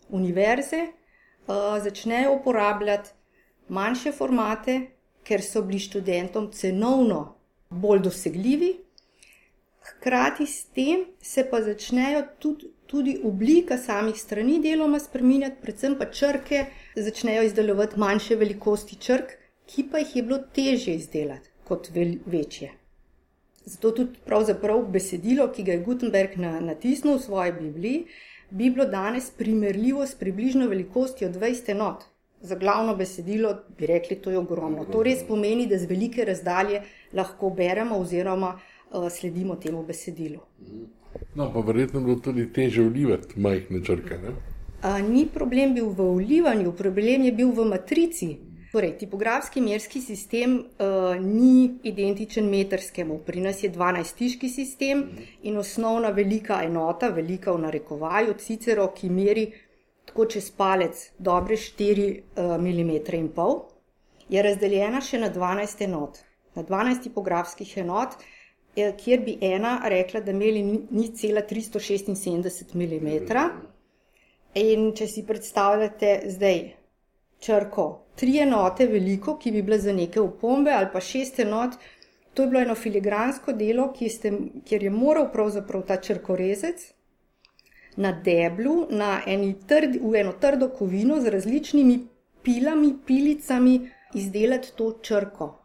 univerze 0.10 0.82
uh, 0.86 1.56
začnejo 1.84 2.36
uporabljati 2.36 3.10
manjše 3.74 4.12
formate, 4.12 4.76
ker 5.24 5.42
so 5.42 5.64
bili 5.66 5.80
študentom 5.80 6.52
cenovno 6.52 7.22
bolj 7.70 8.04
dosegljivi, 8.06 8.70
hkrati 9.90 10.46
s 10.46 10.68
tem 10.76 11.06
se 11.22 11.48
pa 11.50 11.62
začnejo 11.64 12.22
tudi, 12.40 12.70
tudi 12.86 13.18
oblika 13.24 13.78
samih 13.78 14.20
strani 14.22 14.60
deloma 14.62 15.00
spremenjati, 15.00 15.62
predvsem 15.62 15.98
pa 15.98 16.12
črke 16.12 16.66
začnejo 16.96 17.48
izdelovati 17.50 18.00
manjše 18.00 18.36
velikosti 18.36 19.00
črk, 19.02 19.34
ki 19.66 19.90
pa 19.92 20.04
jih 20.04 20.16
je 20.16 20.24
bilo 20.24 20.40
težje 20.54 20.96
izdelati 20.96 21.50
kot 21.64 21.90
večje. 22.26 22.83
Zato 23.66 23.92
tudi 23.92 24.20
pravzaprav 24.26 24.86
besedilo, 24.92 25.48
ki 25.52 25.64
ga 25.64 25.72
je 25.72 25.84
Gutenberg 25.86 26.38
natisnil 26.38 27.18
v 27.18 27.22
svoji 27.22 27.52
Bibliji, 27.60 28.06
bi 28.50 28.70
bilo 28.70 28.86
danes 28.86 29.32
primerljivo 29.32 30.06
s 30.08 30.16
približno 30.16 30.68
velikostjo 30.68 31.30
20 31.30 31.72
enot. 31.72 32.04
Za 32.42 32.56
glavno 32.56 32.96
besedilo 32.96 33.54
bi 33.78 33.88
rekli, 33.88 34.16
da 34.16 34.32
je 34.32 34.36
to 34.36 34.40
ogromno. 34.42 34.86
To 34.86 35.04
res 35.04 35.24
pomeni, 35.28 35.68
da 35.68 35.78
z 35.78 35.88
velike 35.88 36.26
razdalje 36.26 36.82
lahko 37.14 37.50
beremo 37.50 37.98
oziroma 37.98 38.60
uh, 38.92 39.10
sledimo 39.10 39.56
temu 39.56 39.84
besedilu. 39.84 40.40
No, 41.36 41.52
pa 41.54 41.60
verjetno 41.60 42.02
bo 42.02 42.16
tudi 42.16 42.50
teže 42.54 42.84
vlivati 42.84 43.40
majhne 43.40 43.84
črke. 43.86 44.18
Ne? 44.18 44.34
Ni 45.08 45.26
problem 45.34 45.74
bil 45.74 45.90
v 45.90 46.02
ulivanju, 46.02 46.72
problem 46.72 47.24
je 47.24 47.32
bil 47.32 47.52
v 47.52 47.66
matrici. 47.66 48.38
Torej, 48.74 48.96
tipografski 48.98 49.62
merski 49.62 50.00
sistem 50.02 50.56
uh, 50.58 51.16
ni 51.22 51.76
identičen 51.84 52.48
metrskemu. 52.50 53.20
Pri 53.26 53.42
nas 53.42 53.60
je 53.64 53.70
12-tiški 53.70 54.48
sistem 54.50 55.04
in 55.46 55.58
osnovna 55.62 56.10
velika 56.10 56.58
enota, 56.66 57.12
velika 57.14 57.54
v 57.54 57.62
narekovaju, 57.68 58.34
Cicero, 58.42 58.88
ki 58.96 59.12
meri 59.14 59.44
tako 60.10 60.26
čez 60.26 60.50
palec, 60.58 61.04
dobre 61.20 61.54
4 61.54 62.08
uh, 62.18 62.56
mm 62.58 63.14
in 63.14 63.30
pol, 63.36 63.60
je 64.30 64.42
razdeljena 64.42 65.02
še 65.02 65.20
na 65.22 65.30
12 65.30 65.84
enot. 65.86 66.18
Na 66.56 66.64
12 66.64 67.04
tipografskih 67.04 67.78
enot, 67.78 68.18
eh, 68.76 68.96
kjer 68.98 69.22
bi 69.22 69.38
ena 69.42 69.80
rekla, 69.86 70.22
da 70.22 70.32
imeli 70.32 70.64
ni 70.90 71.12
cela 71.14 71.46
376 71.46 72.74
mm. 72.74 73.38
In 74.56 74.96
če 74.98 75.08
si 75.08 75.26
predstavljate 75.26 76.24
zdaj 76.26 76.74
črko, 77.40 78.03
tri 78.16 78.38
enote 78.40 78.88
veliko, 78.88 79.38
ki 79.38 79.52
bi 79.52 79.62
bile 79.62 79.80
za 79.80 79.94
neke 79.94 80.22
opombe, 80.22 80.72
ali 80.72 80.90
pa 80.94 81.02
šest 81.02 81.40
enot. 81.40 81.78
To 82.34 82.44
je 82.44 82.50
bilo 82.50 82.62
eno 82.62 82.76
filigransko 82.76 83.54
delo, 83.54 83.94
ste, 84.10 84.32
kjer 84.66 84.84
je 84.84 84.90
moral 84.90 85.32
pravzaprav 85.32 85.84
ta 85.88 85.98
črkorezec 86.02 86.94
na 87.98 88.12
deblu, 88.12 88.88
na 88.90 89.22
trd, 89.68 90.00
v 90.02 90.16
eno 90.16 90.34
trdo 90.42 90.70
kovino 90.70 91.20
z 91.22 91.30
različnimi 91.30 92.00
pilami, 92.44 92.96
pilicami 93.06 93.90
izdelati 94.14 94.74
to 94.76 95.00
črko, 95.02 95.60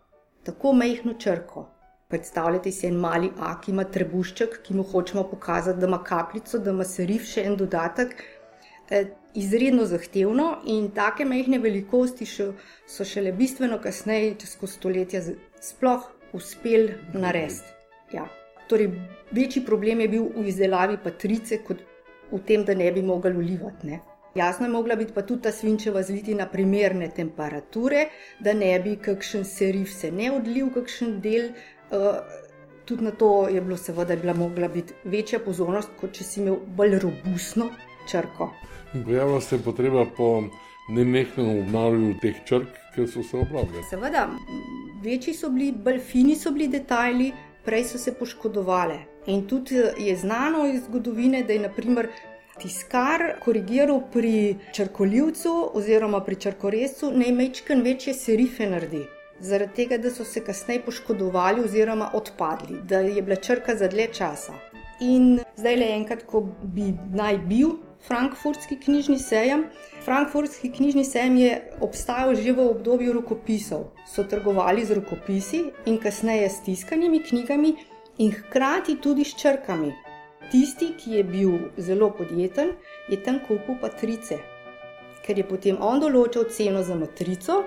tako 0.44 0.72
majhno 0.72 1.14
črko. 1.14 1.68
Predstavljajte 2.08 2.70
si 2.72 2.86
en 2.86 2.94
mali 2.96 3.30
A, 3.38 3.60
ki 3.60 3.70
ima 3.70 3.84
trebušček, 3.84 4.62
ki 4.64 4.74
mu 4.74 4.82
hočemo 4.82 5.24
pokazati, 5.28 5.80
da 5.80 5.86
ima 5.86 5.98
kapljico, 6.04 6.58
da 6.58 6.70
ima 6.70 6.84
serif, 6.84 7.26
še 7.28 7.44
en 7.44 7.56
dodatek. 7.56 8.14
E, 8.90 9.04
izredno 9.34 9.84
zahtevno 9.84 10.62
in 10.66 10.88
take 10.96 11.24
majhne 11.28 11.58
velikosti 11.60 12.26
še, 12.26 12.46
so 12.88 13.04
šele 13.04 13.34
bistveno 13.36 13.76
kasneje, 13.84 14.34
čez 14.40 14.56
stoletja, 14.72 15.20
sploh 15.60 16.06
uspeli 16.32 16.94
narediti. 17.12 17.74
Ja. 18.12 18.24
Torej, 18.68 18.88
večji 19.32 19.64
problem 19.64 20.00
je 20.00 20.08
bil 20.08 20.24
v 20.36 20.46
izdelavi 20.48 20.96
patrice, 21.04 21.60
kot 21.64 21.84
v 22.32 22.40
tem, 22.48 22.64
da 22.64 22.74
ne 22.74 22.88
bi 22.92 23.02
mogli 23.02 23.36
ulivati. 23.36 23.86
Ne. 23.86 24.00
Jasno 24.34 24.66
je 24.66 24.72
mogla 24.72 24.96
biti 24.96 25.12
pa 25.12 25.22
tudi 25.22 25.42
ta 25.42 25.52
svinčeva 25.52 26.02
zliti 26.02 26.34
na 26.34 26.46
primerne 26.48 27.08
temperature, 27.14 28.08
da 28.40 28.52
ne 28.54 28.72
bi 28.80 28.96
kakšen 28.96 29.44
serif 29.44 29.92
se 29.92 30.10
ne 30.10 30.30
odlil, 30.32 30.72
kakšen 30.72 31.20
del. 31.20 31.52
Uh, 31.90 32.20
tudi 32.84 33.04
na 33.04 33.10
to 33.10 33.48
je 33.48 33.60
bilo, 33.60 33.76
seveda, 33.76 34.16
bila 34.16 34.34
mogla 34.34 34.68
biti 34.68 34.94
večja 35.04 35.40
pozornost, 35.44 35.92
kot 36.00 36.16
če 36.16 36.24
si 36.24 36.40
imel 36.40 36.60
bolj 36.76 36.98
robustno 37.04 37.70
črko. 38.10 38.50
Pojavlja 39.04 39.40
se 39.40 39.58
potreba 39.64 40.06
po 40.16 40.42
nenehnem 40.88 41.58
obnavljanju 41.58 42.14
teh 42.22 42.36
črk, 42.44 42.68
ker 42.94 43.08
so 43.08 43.22
se 43.22 43.36
obrobile. 43.36 43.82
Seveda, 43.90 44.28
večji 45.04 45.34
so 45.34 45.50
bili, 45.50 45.72
bolj 45.72 45.98
fini 45.98 46.36
so 46.36 46.50
bili 46.50 46.68
detajli, 46.72 47.32
prej 47.64 47.84
so 47.84 47.98
se 47.98 48.14
poškodovali. 48.14 48.98
In 49.26 49.44
tudi 49.46 49.76
je 49.98 50.16
znano 50.16 50.66
iz 50.66 50.84
zgodovine, 50.86 51.42
da 51.44 51.52
je 51.52 51.66
naprimer 51.66 52.08
tiskar 52.58 53.20
korigiral 53.44 54.00
pri 54.12 54.56
črkoljivcu 54.72 55.52
oziroma 55.74 56.20
pri 56.24 56.36
črkorezcu 56.36 57.12
najmečken 57.14 57.82
večje 57.82 58.14
serife 58.14 58.66
naredi. 58.70 59.04
Zaradi 59.40 59.74
tega, 59.74 59.98
da 59.98 60.10
so 60.10 60.24
se 60.24 60.40
kasneje 60.44 60.80
poškodovali 60.86 61.62
oziroma 61.64 62.10
odpadli, 62.14 62.80
da 62.82 62.98
je 62.98 63.22
bila 63.22 63.36
črka 63.36 63.76
za 63.76 63.88
dlje 63.88 64.08
časa. 64.12 64.56
In 65.00 65.38
zdaj 65.56 65.76
le 65.76 65.92
enkrat, 65.94 66.24
ko 66.26 66.40
bi 66.62 66.88
naj 67.14 67.38
bil 67.38 67.76
Frankfurtski 68.06 68.76
knjižni 68.80 69.18
sejem. 69.18 69.64
Frankfurtski 70.04 70.70
knjižni 70.72 71.04
sejem 71.04 71.36
je 71.36 71.70
obstajal 71.80 72.34
že 72.34 72.52
v 72.52 72.68
obdobju 72.70 73.12
rokopisov. 73.12 73.90
So 74.06 74.24
trgovali 74.24 74.84
z 74.84 74.94
rokopisi 75.00 75.64
in 75.86 75.98
kasneje 75.98 76.48
s 76.48 76.62
tiskanimi 76.64 77.22
knjigami 77.22 77.74
in 78.18 78.32
hkrati 78.32 78.96
tudi 79.00 79.24
s 79.24 79.36
črkami. 79.36 79.92
Tisti, 80.50 80.94
ki 80.96 81.10
je 81.10 81.24
bil 81.24 81.58
zelo 81.76 82.10
podjeten, 82.10 82.72
je 83.08 83.22
tam 83.22 83.40
kupil 83.48 83.76
patrice, 83.80 84.38
ker 85.26 85.36
je 85.36 85.44
potem 85.44 85.76
on 85.80 86.00
določil 86.00 86.48
ceno 86.48 86.80
za 86.82 86.96
matrico 86.96 87.58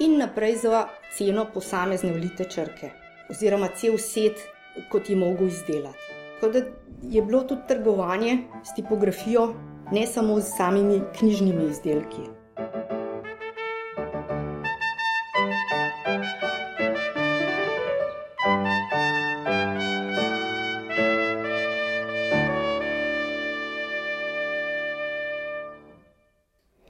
in 0.00 0.16
naprej 0.16 0.56
za 0.62 0.86
ceno 1.12 1.44
posamezne 1.52 2.14
vlite 2.14 2.48
črke, 2.48 2.88
oziroma 3.28 3.68
cel 3.76 3.98
set, 4.00 4.40
kot 4.88 5.10
je 5.10 5.16
mogel 5.16 5.52
izdelati. 5.52 6.08
Tako 6.40 6.52
da 6.52 6.64
je 7.02 7.22
bilo 7.22 7.42
tudi 7.44 7.68
trgovanje 7.68 8.38
s 8.64 8.74
tipografijo 8.74 9.50
ne 9.92 10.06
samo 10.06 10.40
z 10.40 10.44
samimi 10.56 11.00
knjižnimi 11.18 11.64
izdelki. 11.70 12.22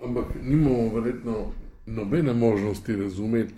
Ampak 0.04 0.26
nimamo 0.42 0.94
verjetno 0.94 1.52
nobene 1.86 2.32
možnosti 2.32 2.96
razumeti 2.96 3.54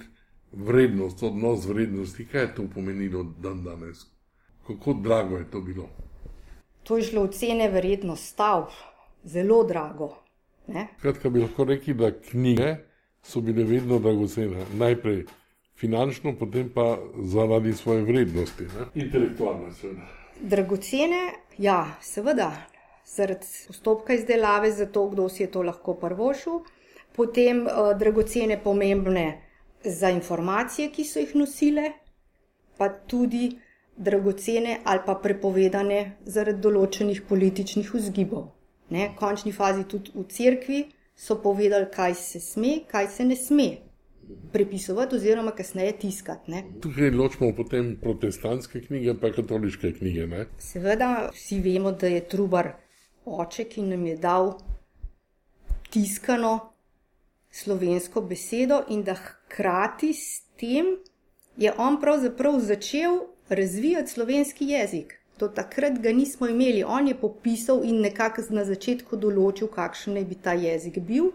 vrednost, 0.53 1.23
odnos 1.23 1.67
vrednosti, 1.67 2.27
kaj 2.27 2.41
je 2.41 2.55
to 2.55 2.63
pomenilo 2.75 3.23
dan 3.23 3.65
danes, 3.65 3.99
kako 4.67 4.93
drago 4.93 5.37
je 5.37 5.51
to 5.51 5.61
bilo. 5.61 5.89
To 6.83 6.97
je 6.97 7.03
šlo 7.03 7.25
v 7.25 7.29
cene 7.29 7.69
verjetno 7.69 8.17
stavb 8.17 8.94
zelo 9.25 9.65
drago. 9.65 10.15
Kratka 11.01 11.31
bi 11.31 11.41
lahko 11.41 11.65
rekli, 11.65 11.95
da 11.95 12.11
knjige 12.13 12.77
so 13.23 13.41
bile 13.41 13.65
vedno 13.65 13.99
dragocene. 13.99 14.65
Najprej 14.75 15.25
finančno, 15.77 16.35
potem 16.39 16.71
pa 16.75 16.99
zaradi 17.23 17.73
svoje 17.73 18.03
vrednosti, 18.03 18.65
ne? 18.65 18.87
intelektualne. 18.95 19.73
Seveda. 19.73 20.07
Dragocene, 20.41 21.23
ja, 21.59 21.97
seveda, 22.01 22.53
zaradi 23.07 23.47
postopka 23.67 24.15
izdelave, 24.15 24.73
za 24.73 24.87
to, 24.87 25.09
kdo 25.09 25.29
si 25.29 25.43
je 25.43 25.51
to 25.51 25.63
lahko 25.63 25.95
prvošil, 25.95 26.61
potem 27.17 27.67
uh, 27.67 27.93
dragocene, 27.99 28.59
pomembne 28.63 29.27
za 29.85 30.11
informacije, 30.11 30.91
ki 30.91 31.05
so 31.05 31.21
jih 31.21 31.37
nosile, 31.37 31.93
pa 32.79 32.89
tudi 32.89 33.51
dragocene 33.97 34.81
ali 34.85 35.01
pa 35.07 35.15
prepovedane 35.15 36.17
zaradi 36.27 36.61
določenih 36.61 37.23
političnih 37.29 37.93
vzgibov. 37.95 38.49
Ne, 38.91 39.09
v 39.09 39.17
končni 39.17 39.53
fazi 39.53 39.87
tudi 39.89 40.13
v 40.15 40.27
cerkvi 40.29 40.85
so 41.17 41.39
povedali, 41.43 41.87
kaj 41.95 42.15
se 42.15 42.41
sme, 42.41 42.81
kaj 42.91 43.09
se 43.09 43.25
ne 43.25 43.37
sme 43.37 43.69
prepisovati, 44.53 45.17
oziroma 45.17 45.51
kasneje 45.51 45.93
tiskati. 45.99 46.51
Ne. 46.51 46.63
Tukaj 46.81 47.11
ločimo 47.11 47.53
potem 47.57 47.97
protestantske 48.01 48.81
knjige, 48.87 49.15
pa 49.21 49.33
katoliške 49.33 49.93
knjige. 49.99 50.27
Ne. 50.27 50.47
Seveda, 50.59 51.31
vsi 51.33 51.61
vemo, 51.61 51.93
da 51.93 52.11
je 52.13 52.23
Trubar 52.29 52.73
oče, 53.25 53.65
ki 53.65 53.83
nam 53.83 54.07
je 54.07 54.17
dal 54.17 54.55
tiskano 55.91 56.59
slovensko 57.51 58.21
besedo 58.21 58.83
in 58.89 59.05
da 59.05 59.15
hkrati 59.15 60.13
s 60.13 60.43
tem 60.61 60.97
je 61.57 61.73
on 61.79 62.01
pravzaprav 62.01 62.59
začel 62.61 63.21
razvijati 63.49 64.11
slovenski 64.11 64.67
jezik. 64.67 65.21
Do 65.39 65.49
takrat 65.49 65.99
ga 65.99 66.13
nismo 66.13 66.47
imeli, 66.47 66.85
on 66.87 67.09
je 67.09 67.15
popisal 67.19 67.83
in 67.85 68.01
nekako 68.01 68.43
na 68.55 68.63
začetku 68.65 69.19
določil, 69.19 69.67
kakšen 69.67 70.15
naj 70.15 70.25
bi 70.31 70.37
ta 70.39 70.55
jezik 70.55 71.01
bil. 71.03 71.33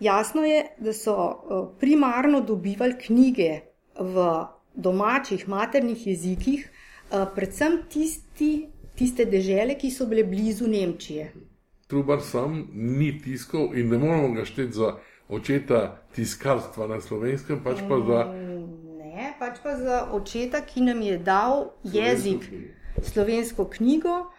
Jasno 0.00 0.44
je, 0.44 0.62
da 0.80 0.92
so 0.96 1.14
eh, 1.14 1.64
primarno 1.80 2.40
dobivali 2.40 2.96
knjige 2.98 3.50
v 3.98 4.28
domačih 4.74 5.44
maternih 5.48 6.06
jezikih, 6.06 6.64
eh, 6.64 7.26
predvsem 7.34 7.82
tisti, 7.92 8.70
tiste 8.96 9.26
dežele, 9.28 9.76
ki 9.76 9.90
so 9.90 10.06
bile 10.08 10.24
blizu 10.24 10.68
Nemčije. 10.68 11.32
Trubar 11.86 12.22
sam 12.24 12.70
ni 12.72 13.12
tiskal 13.20 13.74
in 13.76 13.92
ne 13.92 13.98
moramo 14.00 14.32
ga 14.32 14.46
šteti 14.48 14.72
za 14.72 14.94
očeta 15.28 16.00
tiskarstva 16.16 16.88
na 16.88 17.00
slovenskem, 17.04 17.60
pač 17.60 17.84
pa 17.88 18.00
za. 18.08 18.22
Ne, 18.32 19.34
pač 19.38 19.60
pa 19.62 19.76
za 19.76 20.00
očeta, 20.16 20.64
ki 20.64 20.88
nam 20.88 21.04
je 21.04 21.18
dal 21.18 21.68
jezik. 21.84 22.48
Slovensko 22.48 22.83
slovensko 23.02 23.68
knjigo. 23.70 24.30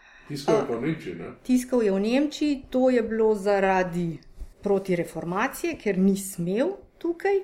Tiskal 1.44 1.84
je 1.84 1.92
v 1.92 2.00
Nemčiji, 2.00 2.64
to 2.70 2.90
je 2.90 3.04
bilo 3.04 3.36
zaradi 3.36 4.20
protireformacije, 4.64 5.76
ker 5.78 5.98
ni 5.98 6.18
smel 6.18 6.74
tukaj. 6.98 7.44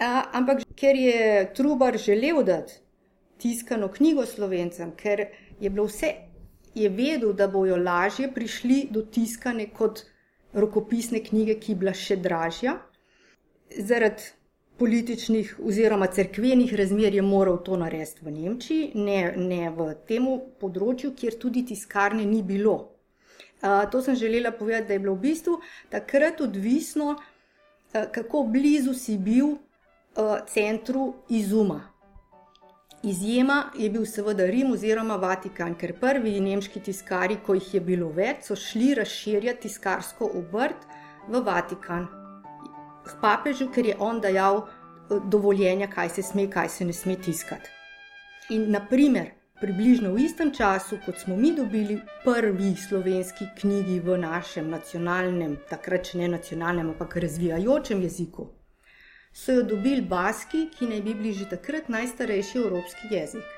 A, 0.00 0.10
ampak 0.32 0.62
ker 0.76 0.96
je 0.96 1.52
Trubar 1.54 1.98
želel 1.98 2.42
dati 2.44 2.80
tiskano 3.40 3.88
knjigo 3.88 4.26
slovencem, 4.26 4.92
ker 4.96 5.24
je 5.60 5.70
bilo 5.70 5.86
vse, 5.88 6.12
je 6.74 6.88
vedel, 6.88 7.32
da 7.32 7.48
bojo 7.48 7.76
lažje 7.76 8.28
prišli 8.34 8.88
do 8.90 9.02
tiskane 9.02 9.70
kot 9.74 10.04
rokopisne 10.52 11.22
knjige, 11.24 11.56
ki 11.60 11.72
je 11.72 11.76
bila 11.76 11.94
še 11.96 12.16
dražja. 12.16 12.76
Zaradi 13.78 14.28
političnih 14.80 15.58
oziroma 15.60 16.08
cerkvenih 16.08 16.72
razmer 16.74 17.14
je 17.14 17.22
moral 17.22 17.58
to 17.64 17.76
narediti 17.76 18.24
v 18.24 18.32
Nemčiji, 18.32 18.92
ne, 18.94 19.18
ne 19.36 19.68
v 19.76 19.90
tem 20.08 20.24
področju, 20.60 21.12
kjer 21.12 21.36
tudi 21.36 21.66
tiskarne 21.68 22.24
ni 22.24 22.40
bilo. 22.42 22.78
To 23.60 24.00
sem 24.00 24.16
želela 24.16 24.54
povedati, 24.56 24.88
da 24.88 24.96
je 24.96 25.02
bilo 25.04 25.14
v 25.18 25.26
bistvu 25.26 25.58
takrat 25.92 26.40
odvisno, 26.40 27.18
kako 27.92 28.46
blizu 28.48 28.94
si 28.96 29.18
bil 29.20 29.58
centru 30.48 31.10
izuma. 31.28 31.82
Izjema 33.02 33.70
je 33.78 33.90
bil 33.90 34.04
seveda 34.04 34.46
Rim 34.48 34.72
oziroma 34.72 35.16
Vatikan, 35.20 35.74
ker 35.76 35.94
prvi 36.00 36.34
nemški 36.40 36.80
tiskari, 36.88 37.38
ko 37.44 37.56
jih 37.56 37.74
je 37.74 37.80
bilo 37.80 38.08
več, 38.16 38.48
so 38.48 38.56
šli 38.56 38.94
razširjati 38.98 39.68
tiskarsko 39.68 40.28
obrt 40.40 40.88
v 41.28 41.44
Vatikan. 41.44 42.19
K 43.10 43.18
papežu, 43.20 43.66
ker 43.74 43.86
je 43.86 43.96
on 43.98 44.20
dajal 44.22 44.68
dovoljenja, 45.26 45.90
kaj 45.90 46.08
se 46.08 46.22
sme, 46.22 46.46
kaj 46.50 46.68
se 46.68 46.84
ne 46.84 46.92
sme 46.92 47.16
tiskati. 47.18 47.70
In 48.54 48.70
naprimer, 48.70 49.32
približno 49.60 50.12
v 50.14 50.24
istem 50.24 50.52
času, 50.54 50.98
kot 51.04 51.18
smo 51.18 51.36
mi 51.36 51.50
dobili 51.56 51.98
prvi 52.24 52.76
slovenski 52.76 53.50
knjigi 53.60 54.00
v 54.00 54.16
našem 54.18 54.70
nacionalnem, 54.70 55.58
takrat 55.70 56.12
še 56.12 56.22
ne 56.22 56.30
nacionalnem, 56.36 56.94
ampak 56.94 57.18
razvijajočem 57.24 58.02
jeziku, 58.06 58.48
so 59.34 59.58
jo 59.58 59.66
dobili 59.66 60.02
baski, 60.02 60.68
ki 60.70 60.88
naj 60.94 61.02
bi 61.02 61.14
bili 61.14 61.34
že 61.34 61.50
takrat 61.50 61.88
najstarejši 61.88 62.58
evropski 62.62 63.10
jezik. 63.10 63.56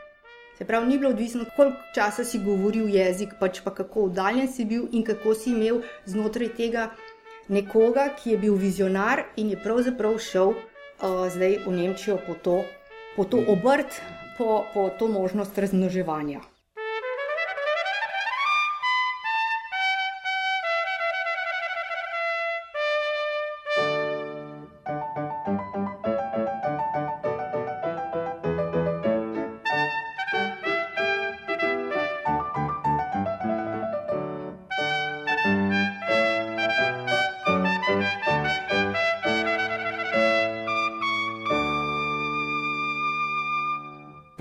Se 0.58 0.66
pravi, 0.68 0.86
ni 0.86 0.98
bilo 0.98 1.10
odvisno, 1.10 1.44
koliko 1.56 1.78
časa 1.94 2.24
si 2.24 2.38
govoril 2.38 2.88
jezik, 2.88 3.38
pač 3.40 3.62
pa 3.64 3.72
kako 3.74 4.08
oddaljen 4.10 4.48
si 4.48 4.64
bil 4.64 4.88
in 4.92 5.04
kako 5.04 5.34
si 5.34 5.50
imel 5.50 5.80
znotraj 6.06 6.52
tega 6.58 6.90
nekoga, 7.48 8.08
ki 8.16 8.30
je 8.30 8.38
bil 8.38 8.54
vizionar 8.54 9.24
in 9.36 9.50
je 9.50 9.58
pravzaprav 9.62 10.18
šel 10.18 10.54
uh, 10.54 11.26
zdaj 11.32 11.58
v 11.66 11.74
Nemčijo 11.76 12.18
po 12.26 12.34
to, 12.34 12.62
po 13.16 13.24
to 13.24 13.42
obrt, 13.48 14.00
po, 14.38 14.64
po 14.74 14.90
to 14.98 15.08
možnost 15.08 15.58
razmnoževanja. 15.58 16.51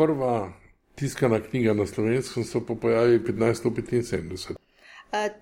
Prva 0.02 0.54
tiskana 0.96 1.40
knjiga 1.40 1.74
na 1.74 1.86
slovenskem 1.86 2.44
se 2.44 2.66
pa 2.68 2.76
pojavi 2.76 3.20
1575. 3.20 4.56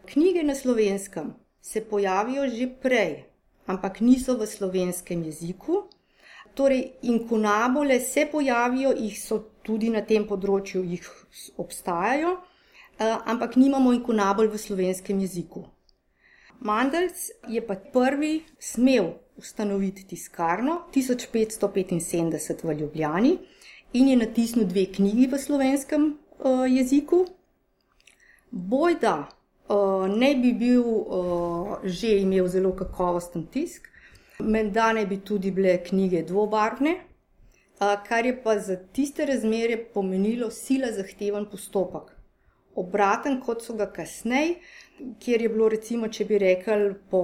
Knjige 0.06 0.44
na 0.44 0.56
slovenskem 0.56 1.34
se 1.62 1.82
pojavijo 1.82 2.48
že 2.48 2.68
prej, 2.82 3.24
ampak 3.66 4.02
niso 4.02 4.38
v 4.38 4.48
slovenskem 4.48 5.24
jeziku. 5.24 5.84
Torej, 6.54 6.92
inkunabole 7.02 8.00
se 8.00 8.26
pojavijo, 8.32 8.92
jih 8.92 9.20
so 9.22 9.38
tudi 9.64 9.90
na 9.90 10.02
tem 10.02 10.26
področju, 10.28 10.84
jih 10.84 11.06
obstajajo, 11.58 12.34
ampak 13.00 13.56
nimamo 13.56 13.94
inkunabol 13.94 14.50
v 14.50 14.58
slovenskem 14.60 15.20
jeziku. 15.20 15.64
Mandels 16.60 17.30
je 17.48 17.62
pa 17.62 17.76
prvi 17.76 18.42
smel 18.60 19.14
ustanoviti 19.38 20.04
tiskarno 20.04 20.82
1575 20.92 22.66
v 22.68 22.74
Ljubljani 22.82 23.38
in 23.94 24.08
je 24.08 24.16
natisnil 24.18 24.68
dve 24.68 24.86
knjigi 24.86 25.28
v 25.28 25.40
slovenskem 25.40 26.06
uh, 26.40 26.66
jeziku. 26.70 27.26
Bojda 28.52 29.30
uh, 29.70 30.08
ne 30.08 30.36
bi 30.36 30.54
bil 30.54 30.84
uh, 30.84 31.78
že 31.84 32.20
imel 32.22 32.48
zelo 32.48 32.74
kakovosten 32.76 33.48
tisk, 33.52 33.88
menda 34.40 34.92
ne 34.94 35.06
bi 35.06 35.20
tudi 35.20 35.52
bile 35.52 35.78
knjige 35.84 36.24
dvobarvne, 36.24 36.96
uh, 36.96 37.96
kar 38.08 38.26
je 38.26 38.36
pa 38.44 38.60
za 38.60 38.76
tiste 38.76 39.26
razmere 39.26 39.78
pomenilo 39.94 40.52
sila 40.52 40.92
zahteven 40.92 41.46
postopek. 41.52 42.16
Obraten 42.76 43.42
kot 43.42 43.64
so 43.66 43.74
ga 43.74 43.90
kasneje, 43.92 44.60
kjer 45.20 45.42
je 45.42 45.50
bilo, 45.50 45.70
recimo, 45.70 46.08
če 46.08 46.26
bi 46.26 46.38
rekel, 46.38 46.94
po 47.10 47.22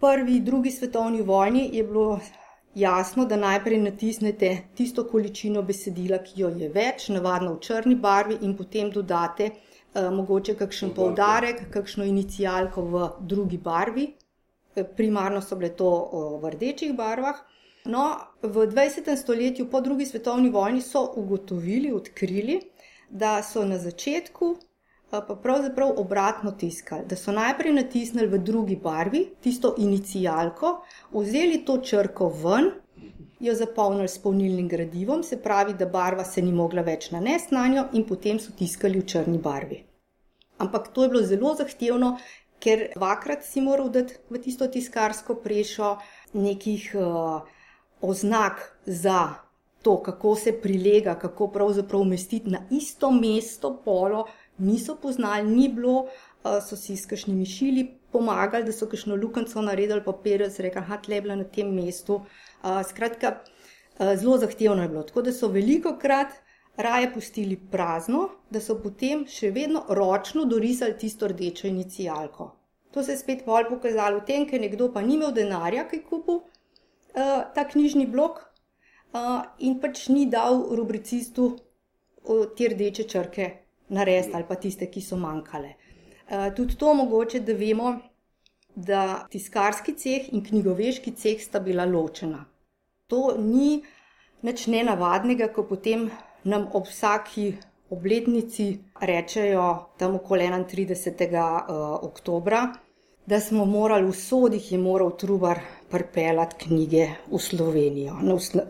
prvi, 0.00 0.40
drugi 0.40 0.70
svetovni 0.70 1.22
vojni, 1.22 1.68
je 1.72 1.84
bilo 1.84 2.18
jasno, 2.74 3.24
da 3.26 3.36
najprej 3.36 3.78
natisnete 3.78 4.56
tisto 4.74 5.04
količino 5.08 5.62
besedila, 5.62 6.18
ki 6.24 6.40
jo 6.40 6.48
je 6.48 6.68
več, 6.72 7.08
navadno 7.08 7.54
v 7.54 7.60
črni 7.60 7.94
barvi, 7.94 8.38
in 8.42 8.56
potem 8.56 8.90
dodate 8.90 9.50
uh, 9.50 10.08
mogoče 10.14 10.56
kakšen 10.56 10.94
poudarek, 10.96 11.66
kakšno 11.70 12.04
inicijalko 12.04 12.82
v 12.82 13.06
drugi 13.20 13.58
barvi. 13.58 14.12
Eh, 14.74 14.84
primarno 14.96 15.42
so 15.42 15.56
bile 15.56 15.74
to 15.76 15.90
v 16.42 16.50
rdečih 16.54 16.94
barvah. 16.96 17.40
No, 17.84 18.16
v 18.42 18.66
20. 18.70 19.16
stoletju, 19.16 19.66
po 19.70 19.80
drugi 19.80 20.06
svetovni 20.06 20.50
vojni, 20.50 20.80
so 20.80 21.02
ugotovili, 21.16 21.92
odkrili, 21.92 22.60
da 23.10 23.42
so 23.42 23.64
na 23.64 23.78
začetku 23.78 24.56
pa 25.20 25.34
pravzaprav 25.36 25.92
obratno 25.96 26.52
tiskali. 26.52 27.04
Da 27.08 27.16
so 27.16 27.32
najprej 27.32 27.72
natisnili 27.72 28.26
v 28.26 28.38
drugi 28.38 28.76
barvi 28.76 29.26
tisto 29.40 29.74
inicijalko, 29.78 30.78
vzeli 31.12 31.64
to 31.64 31.78
črko 31.78 32.28
ven, 32.28 32.70
jo 33.40 33.54
zapolnili 33.54 34.08
s 34.08 34.18
polnilnim 34.22 34.68
gradivom, 34.68 35.22
se 35.22 35.42
pravi, 35.42 35.74
da 35.74 35.86
barva 35.86 36.24
se 36.24 36.42
ni 36.42 36.52
mogla 36.52 36.82
več 36.82 37.10
nanesti 37.10 37.54
na 37.54 37.66
njo, 37.68 37.84
in 37.92 38.06
potem 38.08 38.40
so 38.40 38.52
tiskali 38.58 39.00
v 39.00 39.06
črni 39.06 39.38
barvi. 39.38 39.82
Ampak 40.58 40.88
to 40.94 41.02
je 41.02 41.08
bilo 41.08 41.22
zelo 41.26 41.54
zahtevno, 41.58 42.16
ker 42.62 42.88
dvakrat 42.94 43.44
si 43.44 43.60
moral 43.60 43.90
dati 43.90 44.14
v 44.30 44.38
tisto 44.38 44.68
tiskarsko 44.70 45.34
prešo 45.42 45.96
nekih 46.32 46.92
uh, 46.94 47.42
oznak 48.00 48.62
za 48.86 49.34
to, 49.82 49.96
kako 50.02 50.36
se 50.36 50.52
prilega, 50.62 51.14
kako 51.14 51.48
pravzaprav 51.48 52.00
umestiti 52.00 52.50
na 52.50 52.62
isto 52.70 53.10
mesto 53.10 53.74
polo 53.84 54.26
niso 54.58 54.96
poznali, 54.96 55.48
ni 55.48 55.68
bilo, 55.68 56.06
so 56.42 56.76
si 56.76 56.96
s 56.96 57.06
kakšnimi 57.06 57.46
šili 57.46 57.86
pomagali, 58.12 58.66
da 58.66 58.72
so 58.72 58.86
kakšno 58.90 59.16
lukenco 59.16 59.62
naredili, 59.62 60.02
papir, 60.04 60.44
se 60.50 60.62
reka, 60.62 60.82
ha, 60.88 60.98
tlebla 61.02 61.36
na 61.38 61.44
tem 61.44 61.70
mestu. 61.74 62.20
Skratka, 62.88 63.36
zelo 63.98 64.38
zahtevno 64.38 64.82
je 64.82 64.88
bilo. 64.88 65.02
Tako 65.02 65.22
da 65.22 65.32
so 65.32 65.48
veliko 65.48 65.96
krat 65.98 66.34
raje 66.76 67.12
pustili 67.14 67.56
prazno, 67.70 68.28
da 68.50 68.60
so 68.60 68.78
potem 68.82 69.26
še 69.28 69.50
vedno 69.50 69.84
ročno 69.88 70.44
dorisali 70.44 70.96
tisto 70.98 71.28
rdečo 71.28 71.66
inicijalko. 71.68 72.50
To 72.92 73.02
se 73.02 73.12
je 73.12 73.18
spet 73.18 73.44
bolj 73.46 73.68
pokazalo 73.68 74.20
v 74.20 74.26
tem, 74.28 74.46
ker 74.48 74.60
nekdo 74.60 74.90
pa 74.92 75.02
ni 75.02 75.16
imel 75.16 75.32
denarja, 75.32 75.86
ki 75.88 76.00
je 76.00 76.06
kupil 76.08 76.40
uh, 76.42 77.44
ta 77.54 77.64
knjižni 77.68 78.06
blok 78.06 78.42
uh, 79.12 79.44
in 79.58 79.78
pač 79.80 80.08
ni 80.08 80.26
dal 80.26 80.64
rubricistu 80.76 81.48
uh, 81.52 82.44
te 82.56 82.68
rdeče 82.72 83.08
črke 83.08 83.48
narediti 83.88 84.34
ali 84.34 84.44
pa 84.48 84.54
tiste, 84.54 84.86
ki 84.90 85.00
so 85.00 85.16
manjkale. 85.16 85.74
Uh, 86.28 86.54
tudi 86.56 86.76
to 86.78 86.94
mogoče, 86.94 87.40
da 87.40 87.52
vemo, 87.52 87.96
da 88.74 89.26
tiskarski 89.30 89.94
ceh 89.98 90.32
in 90.32 90.44
knjigoveški 90.44 91.12
ceh 91.12 91.42
sta 91.42 91.60
bila 91.60 91.84
ločena. 91.84 92.44
To 93.06 93.34
ni 93.38 93.82
nič 94.42 94.66
nenavadnega, 94.66 95.52
ko 95.52 95.66
potem 95.68 96.08
nam 96.44 96.68
ob 96.72 96.88
vsaki 96.88 97.52
obletnici 97.92 98.78
rečejo, 99.00 99.92
tam 99.98 100.16
okoli 100.16 100.48
31. 100.48 101.42
Uh, 101.68 101.98
oktobra, 102.08 102.72
da 103.26 103.40
smo 103.40 103.64
morali 103.64 104.08
v 104.08 104.12
sodih 104.12 104.72
in 104.72 104.80
moral 104.82 105.12
trubar 105.16 105.60
pripeljati 105.90 106.56
knjige 106.64 107.08
v 107.30 107.38
Slovenijo, 107.38 108.16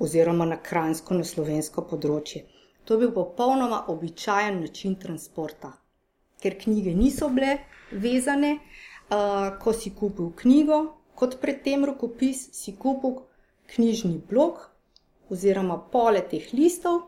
oziroma 0.00 0.44
na 0.44 0.58
kransko, 0.62 1.14
na 1.14 1.24
slovensko 1.24 1.86
področje. 1.88 2.44
To 2.84 2.94
je 2.94 2.98
bil 3.04 3.12
popolnoma 3.14 3.84
običajen 3.88 4.60
način 4.60 4.94
transporta, 4.98 5.72
ker 6.42 6.58
knjige 6.58 6.94
niso 6.94 7.28
bile 7.28 7.58
vezane. 7.90 8.58
Uh, 9.12 9.58
ko 9.60 9.72
si 9.76 9.90
kupil 9.92 10.30
knjigo, 10.36 10.76
kot 11.14 11.36
predtem 11.40 11.84
rokopis, 11.84 12.46
si 12.56 12.72
kupil 12.76 13.18
knjižni 13.74 14.22
blok 14.28 14.70
oziroma 15.30 15.76
pole 15.92 16.22
teh 16.30 16.46
listov, 16.56 17.02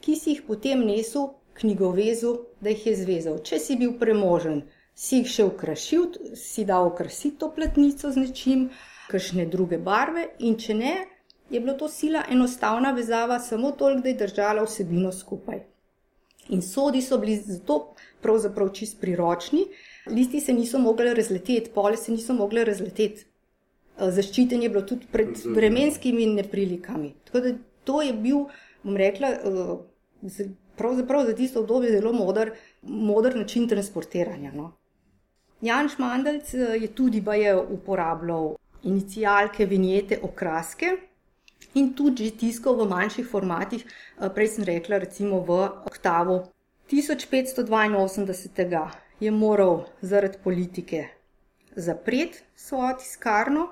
ki 0.00 0.16
si 0.16 0.32
jih 0.32 0.42
potem 0.46 0.80
nesel 0.86 1.28
knjigovezu, 1.60 2.32
da 2.60 2.72
jih 2.72 2.86
je 2.86 2.94
zvezal. 3.02 3.38
Če 3.44 3.58
si 3.60 3.76
bil 3.80 3.92
premožen, 4.00 4.62
si 4.94 5.20
jih 5.20 5.30
še 5.34 5.46
ukrašil, 5.50 6.08
si 6.38 6.64
dal 6.68 6.88
okrasiti 6.90 7.38
to 7.40 7.50
platnico 7.54 8.10
z 8.10 8.24
nečim, 8.24 8.64
kakšne 9.12 9.46
druge 9.52 9.78
barve, 9.78 10.26
in 10.40 10.56
če 10.56 10.76
ne, 10.78 10.94
je 11.52 11.60
bila 11.60 11.74
to 11.78 11.88
sila 11.88 12.22
enostavna 12.30 12.90
vezava, 12.90 13.38
samo 13.38 13.70
toliko, 13.70 14.02
da 14.02 14.08
je 14.08 14.14
držala 14.14 14.64
vsebino 14.64 15.12
skupaj. 15.12 15.60
In 16.48 16.62
sodi 16.62 17.02
so 17.02 17.18
bili 17.18 17.36
zato 17.36 17.94
pravzaprav 18.22 18.72
čist 18.72 19.00
priročni, 19.00 19.66
listi 20.06 20.40
se 20.40 20.52
niso 20.52 20.78
mogli 20.78 21.14
razleteti, 21.14 21.70
pole 21.74 21.96
se 21.96 22.12
niso 22.12 22.34
mogli 22.34 22.64
razleteti. 22.64 23.26
Eh, 23.98 24.10
zaščiten 24.10 24.62
je 24.62 24.68
bilo 24.68 24.82
tudi 24.82 25.06
pred 25.12 25.36
vremenskimi 25.44 26.26
neprilikami. 26.26 27.14
Tako 27.24 27.40
da 27.40 27.54
to 27.84 28.02
je 28.02 28.12
bil, 28.12 28.46
bom 28.82 28.96
rekla, 28.96 29.28
eh, 29.28 30.48
pravzaprav 30.76 31.26
za 31.26 31.36
tisto 31.36 31.60
obdobje 31.60 31.92
zelo 31.92 32.12
moder, 32.12 32.52
moder 32.82 33.36
način 33.36 33.68
transportiranja. 33.68 34.52
No. 34.54 34.72
Janš 35.60 35.98
Mandelc 35.98 36.54
eh, 36.54 36.76
je 36.80 36.88
tudi 36.88 37.20
baje 37.20 37.56
uporabljal 37.60 38.54
inicijalke, 38.82 39.66
vinjete, 39.66 40.18
okraske 40.22 40.96
in 41.74 41.94
tudi 41.94 42.24
že 42.24 42.36
tiskal 42.36 42.76
v 42.76 42.88
manjših 42.88 43.26
formatih, 43.26 43.84
eh, 43.84 44.28
prej 44.28 44.48
sem 44.48 44.64
rekla, 44.64 44.98
recimo 44.98 45.40
v 45.40 45.50
oktavu. 45.86 46.42
1582. 46.88 48.90
je 49.20 49.30
moral 49.30 49.84
zaradi 50.02 50.38
politike 50.44 51.08
zapreti 51.76 52.38
svojo 52.56 52.96
tiskarno, 52.98 53.68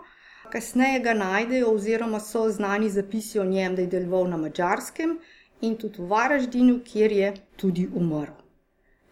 kasneje 0.52 1.00
ga 1.00 1.14
najdejo, 1.14 1.74
oziroma 1.74 2.20
so 2.20 2.50
znani 2.50 2.90
zapisi 2.90 3.38
o 3.38 3.44
njem, 3.44 3.74
da 3.74 3.82
je 3.82 3.88
deloval 3.88 4.28
na 4.28 4.36
mačarskem 4.36 5.18
in 5.60 5.76
tudi 5.76 6.02
v 6.02 6.06
Varaždinu, 6.06 6.80
kjer 6.84 7.12
je 7.12 7.34
tudi 7.56 7.88
umrl. 7.94 8.32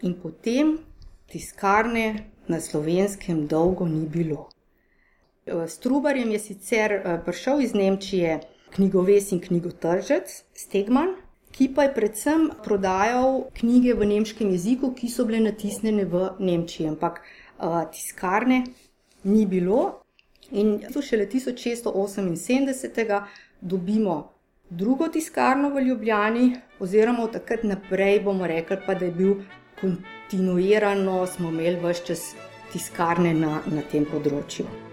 In 0.03 0.15
potem 0.23 0.79
tiskarne 1.27 2.31
na 2.49 2.61
slovenskem 2.61 3.47
dolgo 3.47 3.87
ni 3.87 4.07
bilo. 4.07 4.49
S 5.47 5.79
Trubarjem 5.79 6.31
je 6.31 6.39
sicer 6.39 6.93
eh, 6.93 7.21
prišel 7.25 7.61
iz 7.61 7.75
Nemčije 7.75 8.41
knjigoves 8.75 9.33
in 9.33 9.41
knjigotržec 9.41 10.43
Stegman, 10.55 11.15
ki 11.53 11.69
pa 11.75 11.83
je 11.89 11.95
predvsem 11.95 12.51
prodajal 12.65 13.45
knjige 13.59 13.95
v 13.95 14.07
nemškem 14.15 14.51
jeziku, 14.51 14.93
ki 14.95 15.09
so 15.11 15.25
bile 15.25 15.41
natisnjene 15.41 16.05
v 16.05 16.31
Nemčiji, 16.39 16.89
ampak 16.89 17.23
tiskarne 17.93 18.65
ni 19.25 19.47
bilo. 19.47 20.03
In 20.51 20.79
tu 20.93 21.03
šele 21.03 21.27
1678. 21.27 23.23
dobimo 23.61 24.33
drugo 24.71 25.09
tiskarno 25.09 25.69
v 25.69 25.81
Ljubljani, 25.81 26.57
oziroma 26.81 27.23
od 27.25 27.33
takrat 27.33 27.63
naprej 27.63 28.21
bomo 28.21 28.47
rekli, 28.47 28.77
pa, 28.87 28.95
da 28.95 29.05
je 29.05 29.13
bil 29.13 29.35
kontinuirano, 29.81 31.27
smo 31.27 31.49
imeli 31.49 31.81
vse 31.83 32.05
čas 32.07 32.35
tiskarne 32.73 33.35
na, 33.35 33.63
na 33.67 33.83
tem 33.93 34.05
področju. 34.05 34.88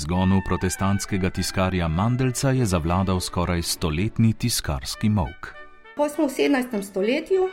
Izgonu 0.00 0.40
protestantskega 0.46 1.30
tiskarja 1.30 1.88
Mandelca 1.88 2.50
je 2.50 2.66
zavladal 2.66 3.20
skoraj 3.20 3.62
stoletni 3.62 4.32
tiskarski 4.32 5.08
mok. 5.08 5.50
Pa 5.96 6.08
smo 6.08 6.24
v 6.24 6.32
17. 6.32 6.82
stoletju, 6.82 7.48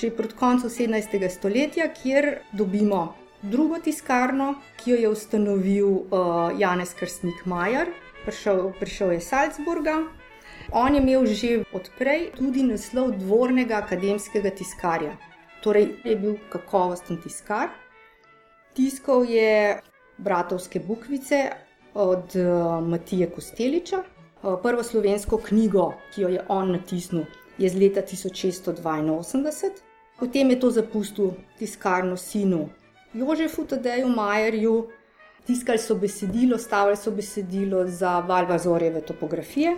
že 0.00 0.10
proti 0.16 0.34
koncu 0.34 0.68
17. 0.68 1.28
stoletja, 1.28 1.90
kjer 1.92 2.38
dobimo 2.52 3.14
drugo 3.42 3.82
tiskarno, 3.84 4.54
ki 4.80 4.90
jo 4.90 4.96
je 4.96 5.12
ustanovil 5.12 5.88
uh, 5.88 6.08
Janez 6.58 6.94
Krstnik 6.96 7.44
Majer, 7.44 7.92
prišel, 8.24 8.72
prišel 8.80 9.12
je 9.12 9.18
iz 9.20 9.28
Salzburga. 9.28 10.00
On 10.72 10.94
je 10.94 11.02
imel 11.02 11.26
že 11.26 11.64
odprej 11.72 12.30
tudi 12.38 12.64
naslov 12.64 13.12
dvornega 13.18 13.76
akademskega 13.84 14.50
tiskarja, 14.50 15.18
torej 15.60 15.90
je 16.04 16.16
bil 16.16 16.38
kakovosten 16.48 17.20
tiskar. 17.20 17.68
Tiskal 18.72 19.28
je 19.28 19.82
bratovske 20.18 20.80
bukvice 20.80 21.68
od 21.94 22.36
uh, 22.36 22.88
Matije 22.88 23.30
Kosteliča, 23.30 23.98
uh, 23.98 24.54
prvo 24.62 24.82
slovensko 24.82 25.38
knjigo, 25.38 25.92
ki 26.14 26.22
jo 26.22 26.28
je 26.28 26.44
on 26.48 26.72
natisnil, 26.72 27.24
je 27.58 27.70
z 27.70 27.80
leta 27.80 28.00
1682. 28.02 29.70
Potem 30.20 30.50
je 30.50 30.60
to 30.60 30.70
zapustil 30.70 31.32
tiskarno 31.58 32.16
sinu 32.16 32.68
Jožefu 33.14 33.64
Tadeju 33.64 34.08
Majerju, 34.08 34.86
tiskali 35.46 35.78
so 35.78 35.94
besedilo, 35.94 36.58
stavili 36.58 36.96
so 36.96 37.10
besedilo 37.10 37.86
za 37.86 38.20
Valvazorjeve 38.20 39.00
topografije. 39.00 39.76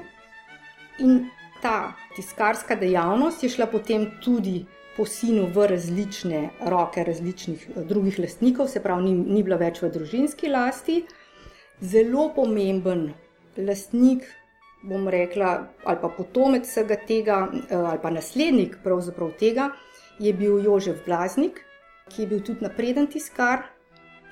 In 0.99 1.31
ta 1.63 1.93
tiskarska 2.17 2.77
dejavnost 2.77 3.43
je 3.43 3.49
šla 3.49 3.67
potem 3.67 4.11
tudi 4.25 4.65
po 4.97 5.07
sinu 5.07 5.47
v 5.55 5.67
različne 5.67 6.51
roke 6.67 7.05
različnih 7.05 7.69
eh, 7.69 7.85
drugih 7.85 8.19
lastnikov, 8.19 8.69
se 8.69 8.83
pravi, 8.83 9.03
ni, 9.03 9.13
ni 9.13 9.43
bila 9.43 9.57
več 9.57 9.81
v 9.83 9.89
družinski 9.91 10.51
lasti. 10.53 11.05
Zelo 11.83 12.29
pomemben 12.35 13.11
lastnik, 13.57 14.23
bom 14.83 15.09
rekla, 15.09 15.67
ali 15.85 15.99
pa 16.03 16.09
potomec 16.09 16.67
vsega 16.67 16.97
tega, 17.07 17.49
eh, 17.53 17.77
ali 17.77 17.99
pa 18.03 18.11
naslednik 18.11 18.77
pravzaprav 18.85 19.33
tega, 19.39 19.71
je 20.19 20.33
bil 20.33 20.63
Jožef 20.65 21.05
Blaznik, 21.07 21.61
ki 22.09 22.23
je 22.23 22.29
bil 22.29 22.43
tudi 22.43 22.63
napreden 22.63 23.07
tiskar 23.07 23.67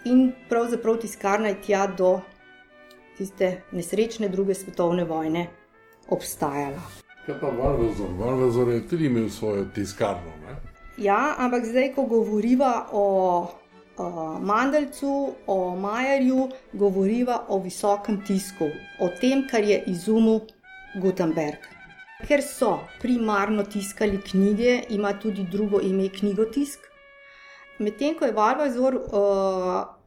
in 0.04 0.32
pravzaprav 0.48 1.00
tiskarna 1.02 1.48
je 1.48 1.60
tja 1.66 1.86
do 1.86 2.20
tiste 3.18 3.62
nesrečne 3.72 4.28
druge 4.28 4.54
svetovne 4.54 5.04
vojne 5.04 5.46
obstajala. 6.08 6.82
Kaj 7.26 7.40
pa 7.40 7.46
Valvazor? 7.46 8.08
Valvazor 8.18 8.68
je 8.68 8.88
tudi 8.88 9.06
imel 9.06 9.28
svojo 9.28 9.64
tiskarno. 9.74 10.32
Ne? 10.46 10.56
Ja, 10.98 11.34
ampak 11.38 11.64
zdaj, 11.64 11.92
ko 11.94 12.02
govoriva 12.02 12.86
o, 12.92 13.46
o 14.00 14.38
Mandelcu, 14.50 15.34
o 15.46 15.76
Majerju, 15.76 16.48
govoriva 16.72 17.44
o 17.48 17.60
visokem 17.60 18.20
tisku, 18.26 18.70
o 19.00 19.08
tem, 19.20 19.46
kar 19.50 19.64
je 19.64 19.82
izumil 19.86 20.40
Gutenberg. 21.02 21.68
Ker 22.28 22.42
so 22.44 22.78
primarno 23.00 23.64
tiskali 23.64 24.20
knjige, 24.30 24.82
ima 24.90 25.12
tudi 25.20 25.46
drugo 25.52 25.80
ime 25.80 26.08
knjigotisk, 26.08 26.90
Medtem 27.80 28.12
ko 28.14 28.28
je 28.28 28.32
Valvazor 28.36 28.94
uh, 28.94 29.02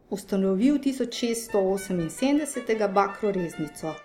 ustanovil 0.09 0.77
1678. 0.77 2.93
bakroreznico. 2.93 3.87
Uh, 3.87 3.95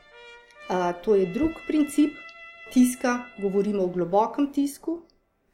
to 1.05 1.15
je 1.15 1.27
drug 1.27 1.51
princip 1.67 2.11
tiska, 2.73 3.19
govorimo 3.43 3.85
o 3.85 3.87
globokem 3.87 4.53
tisku, 4.53 5.03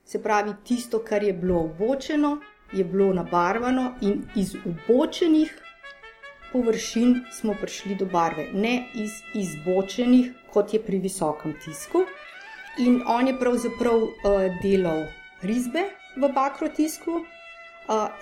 se 0.04 0.22
pravi, 0.22 0.54
tisto, 0.64 0.98
kar 0.98 1.22
je 1.22 1.32
bilo 1.32 1.60
obočeno, 1.60 2.38
je 2.72 2.85
bilo 2.85 3.12
nabarvano 3.12 3.94
in 4.00 4.22
iz 4.35 4.57
obočenih 4.57 5.61
površin 6.53 7.24
smo 7.33 7.55
prišli 7.61 7.94
do 7.94 8.07
barve, 8.07 8.46
ne 8.53 8.87
iz 8.94 9.11
izbočenih, 9.35 10.31
kot 10.53 10.74
je 10.74 10.83
pri 10.83 10.98
visokem 10.98 11.55
tisku. 11.64 12.05
In 12.79 13.03
on 13.07 13.27
je 13.27 13.35
pravzaprav 13.38 14.03
uh, 14.03 14.12
delal 14.62 15.07
risbe 15.42 15.88
v 16.16 16.31
bakrotisku, 16.35 17.24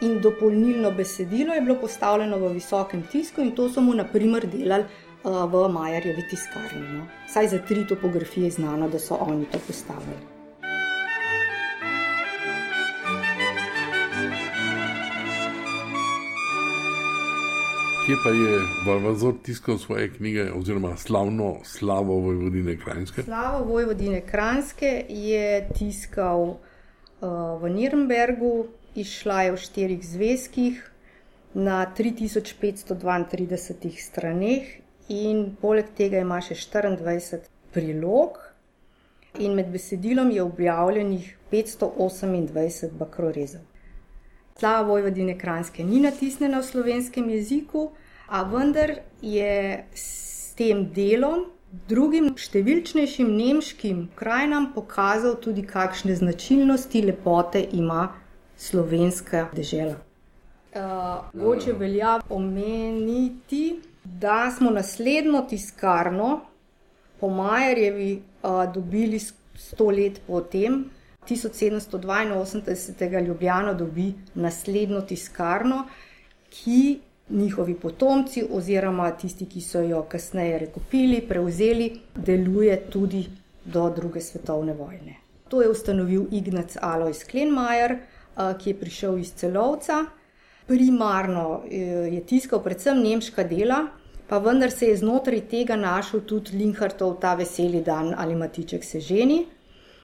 in 0.01 0.19
dopolnilno 0.21 0.91
besedilo 0.91 1.55
je 1.55 1.61
bilo 1.61 1.77
postavljeno 1.81 2.39
v 2.39 2.53
visokem 2.57 3.03
tisku, 3.13 3.41
in 3.41 3.53
to 3.55 3.69
so 3.69 3.81
mu 3.81 3.95
naprimer 3.95 4.47
delali 4.47 4.85
v 5.25 5.69
Majerjevi 5.69 6.27
tiskarni. 6.31 6.83
No. 6.97 7.07
Saj 7.29 7.49
za 7.49 7.59
tri 7.59 7.87
topografije 7.87 8.45
je 8.45 8.59
znano, 8.59 8.89
da 8.89 8.99
so 8.99 9.15
oni 9.21 9.47
to 9.53 9.59
postavili. 9.67 10.32
Kje 18.07 18.17
pa 18.25 18.31
je 18.31 18.59
Valvazor 18.87 19.35
tiskal 19.43 19.79
svoje 19.79 20.13
knjige, 20.13 20.53
oziroma 20.53 20.97
slavno 20.97 21.57
slavo 21.65 22.15
Vojvodine 22.15 22.77
Krajinske? 22.77 23.23
Slavo 23.23 23.65
Vojvodine 23.65 24.21
Krajinske 24.27 25.05
je 25.09 25.69
tiskal 25.79 26.41
uh, 26.43 26.59
v 27.63 27.71
Nürnbergu, 27.71 28.67
izšla 28.99 29.43
je 29.43 29.53
v 29.53 29.57
štirih 29.57 30.03
zvezkih 30.03 30.91
na 31.55 31.87
3532 31.99 33.95
straneh, 34.03 34.67
in 35.09 35.57
poleg 35.63 35.95
tega 35.95 36.19
ima 36.27 36.41
še 36.43 36.59
24 36.59 37.39
prilog, 37.71 38.39
in 39.39 39.55
med 39.55 39.71
besedilom 39.71 40.35
je 40.35 40.43
objavljenih 40.43 41.37
528 41.55 42.99
bakrorezov. 42.99 43.63
Slava 44.59 44.89
Vojvodine 44.89 45.39
Kranske 45.39 45.85
ni 45.85 46.01
natisnjena 46.01 46.61
v 46.61 46.67
slovenskem 46.67 47.31
jeziku, 47.31 47.91
a 48.29 48.43
vendar 48.49 48.95
je 49.21 49.85
s 49.95 50.55
tem 50.57 50.87
delom 50.95 51.47
drugim 51.89 52.33
številčnejšim 52.37 53.29
nemškim 53.37 54.09
krajinam 54.17 54.71
pokazal 54.75 55.39
tudi, 55.41 55.65
kakšne 55.65 56.17
značilnosti 56.17 57.03
lepote 57.09 57.63
ima 57.73 58.11
slovenska 58.61 59.49
dežela. 59.57 59.97
Mogoče 60.73 61.73
uh, 61.73 61.79
velja 61.81 62.19
omeniti, 62.33 63.81
da 64.05 64.51
smo 64.57 64.71
naslednjo 64.71 65.45
tiskarno 65.49 66.31
po 67.21 67.29
Majerjevi 67.29 68.13
uh, 68.19 68.65
dobili 68.73 69.21
sto 69.21 69.91
let 69.91 70.21
potem. 70.27 70.85
1782. 71.29 73.27
Ljubljana 73.27 73.75
dobi 73.75 74.15
naslednjo 74.35 75.01
tiskarno, 75.01 75.87
ki 76.51 76.99
njihovi 77.31 77.75
potomci, 77.75 78.45
oziroma 78.53 79.11
tisti, 79.11 79.47
ki 79.47 79.61
so 79.61 79.81
jo 79.81 80.03
kasneje 80.03 80.59
rekopili, 80.59 81.21
prevzeli, 81.29 82.01
deluje 82.15 82.81
tudi 82.91 83.29
do 83.65 83.91
druge 83.91 84.21
svetovne 84.21 84.73
vojne. 84.73 85.17
To 85.49 85.63
je 85.63 85.69
ustanovil 85.69 86.27
Ignac 86.31 86.77
Alois 86.81 87.25
Klenmajer, 87.25 87.99
ki 88.59 88.71
je 88.71 88.81
prišel 88.81 89.19
iz 89.19 89.33
celovca. 89.35 90.05
primarno 90.67 91.63
je 91.71 92.21
tiskal 92.27 92.63
predvsem 92.63 93.03
nemška 93.03 93.45
dela, 93.45 93.87
pa 94.29 94.39
vendar 94.39 94.71
se 94.71 94.87
je 94.87 94.97
znotraj 94.97 95.41
tega 95.51 95.77
našel 95.77 96.21
tudi 96.21 96.57
Linhartov 96.57 97.19
ta 97.21 97.35
veseli 97.35 97.83
dan 97.83 98.15
ali 98.17 98.35
Matiček 98.35 98.85
se 98.85 99.01
ženi. 99.01 99.47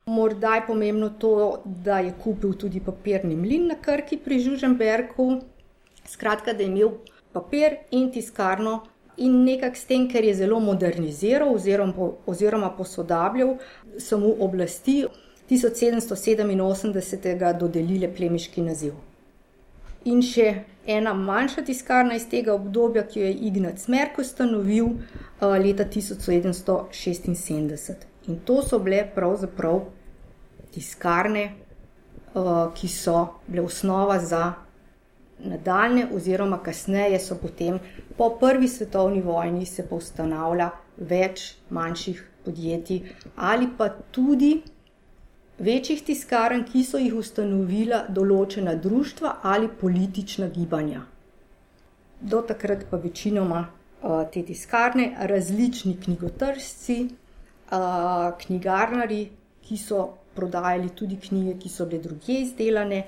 Morda 0.08 0.54
je 0.54 0.66
pomembno 0.66 1.10
to, 1.20 1.62
da 1.64 1.98
je 2.00 2.14
kupil 2.22 2.54
tudi 2.56 2.80
papirni 2.80 3.36
mlin 3.36 3.66
na 3.68 3.74
Krki 3.76 4.16
pri 4.24 4.38
Žuženbergu, 4.40 5.40
skratka, 6.08 6.52
da 6.52 6.62
je 6.62 6.68
imel 6.68 6.90
papir 7.32 7.76
in 7.90 8.12
tiskarno 8.12 8.86
in 9.16 9.44
nekako 9.44 9.76
s 9.76 9.84
tem, 9.84 10.08
ker 10.08 10.24
je 10.24 10.34
zelo 10.34 10.60
moderniziral 10.60 11.54
oziroma, 11.54 12.10
oziroma 12.26 12.70
posodabljal, 12.76 13.56
so 13.98 14.18
mu 14.18 14.36
oblasti 14.40 15.06
1787 15.50 17.58
dodelile 17.58 18.14
plemiški 18.14 18.62
naziv. 18.62 18.92
In 20.04 20.22
še 20.22 20.54
ena 20.86 21.14
manjša 21.14 21.62
tiskarna 21.68 22.14
iz 22.16 22.28
tega 22.30 22.54
obdobja, 22.54 23.02
ki 23.08 23.20
jo 23.20 23.26
je 23.26 23.34
Ignac 23.50 23.88
Merk 23.92 24.18
ustanovil 24.22 24.86
uh, 24.86 24.94
leta 25.58 25.84
1776. 25.84 27.94
In 28.28 28.38
to 28.44 28.62
so 28.62 28.78
bile 28.78 29.10
pravzaprav 29.14 29.80
tiskarne, 30.74 31.44
uh, 32.34 32.72
ki 32.74 32.88
so 32.88 33.26
bile 33.46 33.62
osnova 33.62 34.18
za 34.18 34.52
nadaljne, 35.38 36.08
oziroma 36.14 36.58
kasneje 36.62 37.20
so 37.20 37.36
potem 37.38 37.78
po 38.16 38.30
prvi 38.40 38.68
svetovni 38.68 39.20
vojni 39.22 39.66
se 39.66 39.86
pa 39.88 39.96
ustanavlja 39.96 40.70
več 40.96 41.54
manjših 41.70 42.24
podjetij 42.44 43.14
ali 43.36 43.68
pa 43.78 43.88
tudi 43.88 44.62
večjih 45.58 46.02
tiskarn, 46.02 46.64
ki 46.64 46.84
so 46.84 46.98
jih 46.98 47.14
ustanovila 47.14 48.04
določena 48.08 48.74
društva 48.74 49.38
ali 49.42 49.68
politična 49.80 50.48
gibanja. 50.54 51.02
Do 52.20 52.42
takrat 52.42 52.84
pa 52.90 52.96
večinoma 52.96 53.64
uh, 53.66 54.22
te 54.32 54.42
tiskarne, 54.42 55.10
različni 55.30 55.96
knjigotržci, 56.04 56.98
uh, 57.08 58.30
knjigarnari, 58.38 59.20
ki 59.62 59.76
so 59.76 60.04
prodajali 60.38 60.94
tudi 60.94 61.18
knjige, 61.28 61.58
ki 61.58 61.72
so 61.74 61.86
bile 61.90 62.02
druge 62.06 62.38
izdelane, 62.44 63.02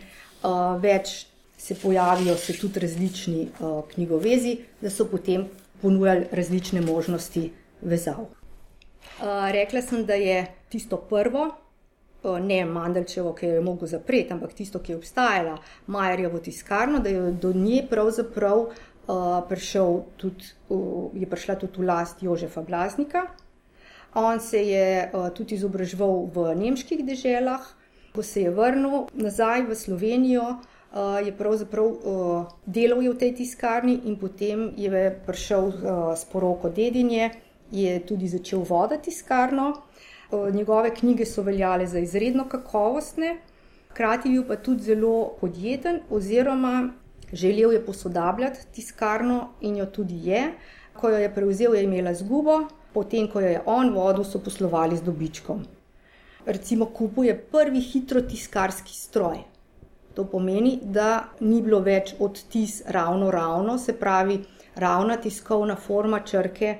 več 0.82 1.14
se 1.60 1.76
pojavijo 1.78 2.34
se 2.40 2.56
tudi 2.58 2.80
različni 2.80 3.48
knjigovezi, 3.94 4.56
da 4.80 4.90
so 4.90 5.06
potem 5.06 5.46
ponujali 5.82 6.26
različne 6.32 6.80
možnosti 6.80 7.50
vezav. 7.82 8.26
Rekla 9.52 9.82
sem, 9.82 10.06
da 10.08 10.14
je 10.14 10.46
tisto 10.68 10.96
prvo, 10.96 11.50
ne 12.24 12.64
Mandelčevo, 12.64 13.32
ki 13.34 13.46
jo 13.46 13.54
je 13.54 13.60
mogel 13.64 13.88
zapreti, 13.88 14.32
ampak 14.32 14.52
tisto, 14.52 14.78
ki 14.78 14.92
je 14.92 14.96
obstajala, 14.96 15.58
Majerjevo 15.86 16.38
tiskarno, 16.38 16.98
da 16.98 17.08
je 17.08 17.32
do 17.32 17.52
nje 17.52 17.86
pravzaprav 17.90 18.58
uh, 18.60 18.72
prišel 19.48 20.00
tudi, 20.16 20.52
uh, 20.68 21.10
je 21.14 21.26
prišla 21.26 21.54
tudi 21.54 21.80
v 21.80 21.86
last 21.88 22.22
Jožefa 22.22 22.62
Blaznika. 22.62 23.26
On 24.14 24.40
se 24.40 24.58
je 24.58 25.10
uh, 25.12 25.28
tudi 25.30 25.54
izobraževal 25.54 26.26
v 26.34 26.54
nemških 26.58 27.04
deželah, 27.06 27.62
ko 28.14 28.22
se 28.22 28.42
je 28.42 28.50
vrnil 28.50 29.06
nazaj 29.14 29.62
v 29.68 29.76
Slovenijo, 29.78 30.46
uh, 30.56 31.20
je 31.22 31.30
pravzaprav 31.30 31.86
uh, 31.86 32.48
delal 32.66 33.04
v 33.06 33.14
tej 33.14 33.34
tiskarni 33.38 34.00
in 34.10 34.18
potem 34.18 34.72
je 34.76 35.10
prišel 35.26 35.72
s 36.16 36.26
poroko 36.26 36.68
dedinje, 36.68 37.30
je 37.70 38.00
tudi 38.02 38.26
začel 38.26 38.66
voditi 38.66 39.10
tiskarno. 39.10 39.74
Njegove 40.30 40.94
knjige 40.94 41.26
so 41.26 41.42
veljale 41.42 41.86
za 41.86 41.98
izredno 41.98 42.44
kakovostne, 42.48 43.36
hkrati 43.90 44.28
je 44.28 44.32
bil 44.32 44.44
pa 44.46 44.56
tudi 44.56 44.82
zelo 44.82 45.34
podjeten, 45.40 46.00
oziroma 46.10 46.92
želel 47.32 47.72
je 47.72 47.86
posodabljati 47.86 48.66
tiskarno 48.74 49.48
in 49.60 49.76
jo 49.76 49.86
tudi 49.86 50.20
je. 50.28 50.52
Ko 50.94 51.08
jo 51.08 51.18
je 51.18 51.34
prevzel, 51.34 51.74
je 51.74 51.82
imela 51.82 52.14
zgubo, 52.14 52.60
potem, 52.94 53.28
ko 53.28 53.40
jo 53.40 53.48
je 53.48 53.62
on 53.66 53.92
vodil, 53.94 54.24
so 54.24 54.38
poslovali 54.38 54.96
z 54.96 55.06
dobičkom. 55.06 55.64
Recimo, 56.46 56.86
kupuje 56.86 57.34
prvi 57.52 57.80
hitro 57.80 58.20
tiskarski 58.20 58.94
stroj. 58.94 59.42
To 60.14 60.24
pomeni, 60.24 60.78
da 60.82 61.28
ni 61.40 61.60
bilo 61.62 61.80
več 61.80 62.14
odtis 62.18 62.82
ravno 62.86 63.30
ravno, 63.30 63.78
se 63.78 63.92
pravi 63.92 64.40
ravna 64.74 65.16
tiskovna 65.16 65.76
forma 65.76 66.20
črke 66.20 66.74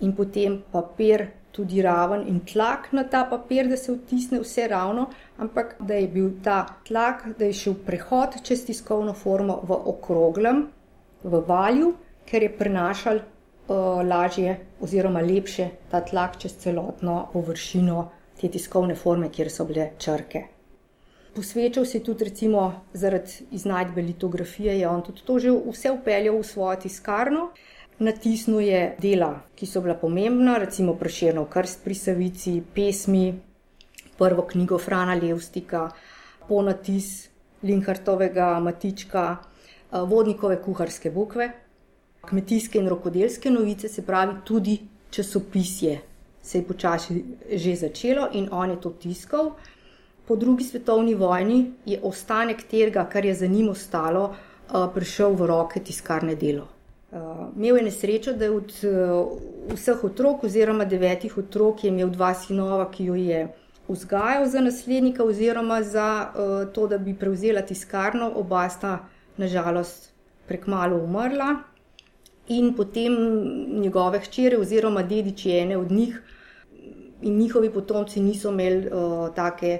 in 0.00 0.12
potem 0.12 0.60
papir 0.72 1.28
tudi 1.54 1.82
raven 1.82 2.26
in 2.28 2.40
tlak 2.40 2.88
na 2.92 3.04
ta 3.04 3.24
papir, 3.30 3.68
da 3.70 3.76
se 3.76 3.92
odtisne 3.92 4.40
vse 4.42 4.66
ravno, 4.68 5.06
ampak 5.38 5.76
da 5.78 5.94
je 5.94 6.08
bil 6.08 6.30
ta 6.42 6.64
tlak, 6.88 7.28
da 7.38 7.44
je 7.44 7.52
šel 7.60 7.76
prehod 7.86 8.40
čez 8.42 8.64
tiskovno 8.66 9.14
formo 9.14 9.60
v 9.62 9.78
okroglem, 9.94 10.66
v 11.22 11.42
valju, 11.48 11.92
ker 12.26 12.42
je 12.42 12.56
prenašal 12.58 13.20
lažje 13.68 14.58
oziroma 14.80 15.20
lepše 15.20 15.68
ta 15.90 16.00
tlak 16.00 16.36
čez 16.38 16.56
celotno 16.56 17.28
površino 17.32 18.10
te 18.40 18.48
tiskovne 18.48 18.94
forme, 18.94 19.30
kjer 19.32 19.50
so 19.50 19.64
bile 19.64 19.90
črke 19.98 20.54
posvečal 21.34 21.84
se 21.84 22.00
tudi 22.00 22.24
recimo 22.24 22.84
zaradi 22.92 23.46
iznajdbe 23.50 24.02
litografije, 24.02 24.78
je 24.78 24.88
on 24.88 25.02
tudi 25.02 25.22
to 25.24 25.38
že 25.38 25.50
vse 25.50 25.90
upeljal 25.90 26.38
v 26.38 26.44
svojo 26.44 26.76
tiskarno. 26.76 27.48
Natisnil 27.98 28.60
je 28.60 28.96
dela, 28.98 29.42
ki 29.54 29.66
so 29.66 29.80
bila 29.80 29.94
pomembna, 29.94 30.58
recimo 30.58 30.94
Preširno 30.98 31.44
krst 31.46 31.84
pri 31.84 31.94
Savici, 31.94 32.62
pesmi, 32.74 33.34
prvo 34.18 34.42
knjigo 34.42 34.78
Frana 34.78 35.14
Levstika, 35.14 35.90
ponatis 36.48 37.28
Linhartovega 37.62 38.58
Matička, 38.60 39.36
vodnikove 39.92 40.58
kuharske 40.62 41.10
bukve, 41.10 41.52
kmetijske 42.26 42.78
in 42.78 42.88
rokodelske 42.88 43.50
novice, 43.50 43.88
se 43.88 44.02
pravi 44.02 44.34
tudi 44.44 44.78
časopisje. 45.10 46.00
Se 46.42 46.58
je 46.58 46.64
počasi 46.64 47.24
že 47.52 47.76
začelo 47.76 48.28
in 48.32 48.48
on 48.52 48.70
je 48.70 48.80
to 48.80 48.90
tiskal 48.90 49.54
po 50.28 50.36
drugi 50.36 50.64
svetovni 50.64 51.14
vojni 51.14 51.72
je 51.86 52.00
ostanek 52.02 52.62
tega, 52.70 53.04
kar 53.12 53.24
je 53.24 53.34
za 53.34 53.46
njim 53.46 53.68
ostalo, 53.68 54.24
uh, 54.24 54.86
prišel 54.94 55.34
v 55.34 55.46
roke 55.46 55.80
tiskarne 55.80 56.34
delo. 56.34 56.68
Uh, 57.12 57.18
imel 57.56 57.76
je 57.76 57.82
nesrečo, 57.82 58.32
da 58.32 58.44
je 58.44 58.50
od 58.50 58.72
uh, 58.82 59.74
vseh 59.74 60.04
otrok, 60.04 60.44
oziroma 60.44 60.84
devetih 60.84 61.38
otrok, 61.38 61.84
imel 61.84 62.10
dva 62.10 62.32
sinova, 62.34 62.88
ki 62.90 63.04
jo 63.04 63.14
je 63.14 63.46
vzgajal 63.88 64.48
za 64.48 64.60
naslednika, 64.60 65.24
oziroma 65.24 65.82
za 65.82 66.32
to, 66.72 66.86
da 66.88 66.98
bi 66.98 67.12
prevzela 67.14 67.60
tiskarno, 67.62 68.30
oba 68.34 68.68
sta 68.68 68.98
nažalost 69.36 70.08
prekmalo 70.48 70.96
umrla. 71.04 71.58
In 72.48 72.74
potem 72.76 73.14
njegove 73.80 74.20
hčere, 74.20 74.58
oziroma 74.60 75.02
dediči 75.02 75.50
ene 75.50 75.78
od 75.78 75.92
njih, 75.92 76.22
in 77.22 77.38
njihovi 77.38 77.70
potomci 77.72 78.20
niso 78.20 78.50
imeli 78.50 78.86
uh, 78.86 79.34
take 79.34 79.78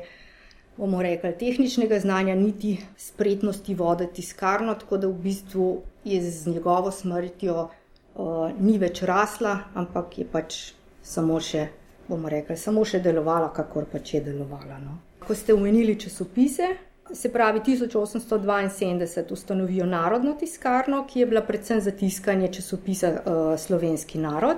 bomo 0.76 1.02
rekli, 1.02 1.32
tehničnega 1.38 1.98
znanja, 2.00 2.34
niti 2.34 2.78
spretnosti 2.96 3.74
voditi 3.74 4.14
tiskarno, 4.14 4.74
tako 4.74 4.96
da 4.96 5.08
v 5.08 5.12
bistvu 5.12 5.82
je 6.04 6.22
z 6.30 6.50
njegovo 6.50 6.90
smrtjo 6.90 7.68
uh, 8.14 8.50
ni 8.60 8.78
več 8.78 9.02
rasla, 9.02 9.58
ampak 9.74 10.18
je 10.18 10.26
pač 10.32 10.56
samo 11.02 11.38
še, 11.40 11.68
bomo 12.08 12.28
rekli, 12.28 12.56
samo 12.56 12.84
še 12.84 13.00
delovala, 13.00 13.52
kakor 13.54 13.86
pač 13.92 14.14
je 14.14 14.24
delovala. 14.24 14.80
No. 14.82 14.98
Ko 15.26 15.34
ste 15.34 15.54
omenili 15.54 15.98
časopise, 16.00 16.74
se 17.14 17.32
pravi 17.32 17.60
1872 17.60 19.32
ustanovijo 19.32 19.86
Narodno 19.86 20.34
tiskarno, 20.34 21.06
ki 21.06 21.20
je 21.20 21.26
bila 21.26 21.40
predvsem 21.42 21.80
za 21.80 21.90
tiskanje 21.90 22.52
časopisa 22.52 23.10
uh, 23.10 23.58
Slovenski 23.58 24.18
narod, 24.18 24.56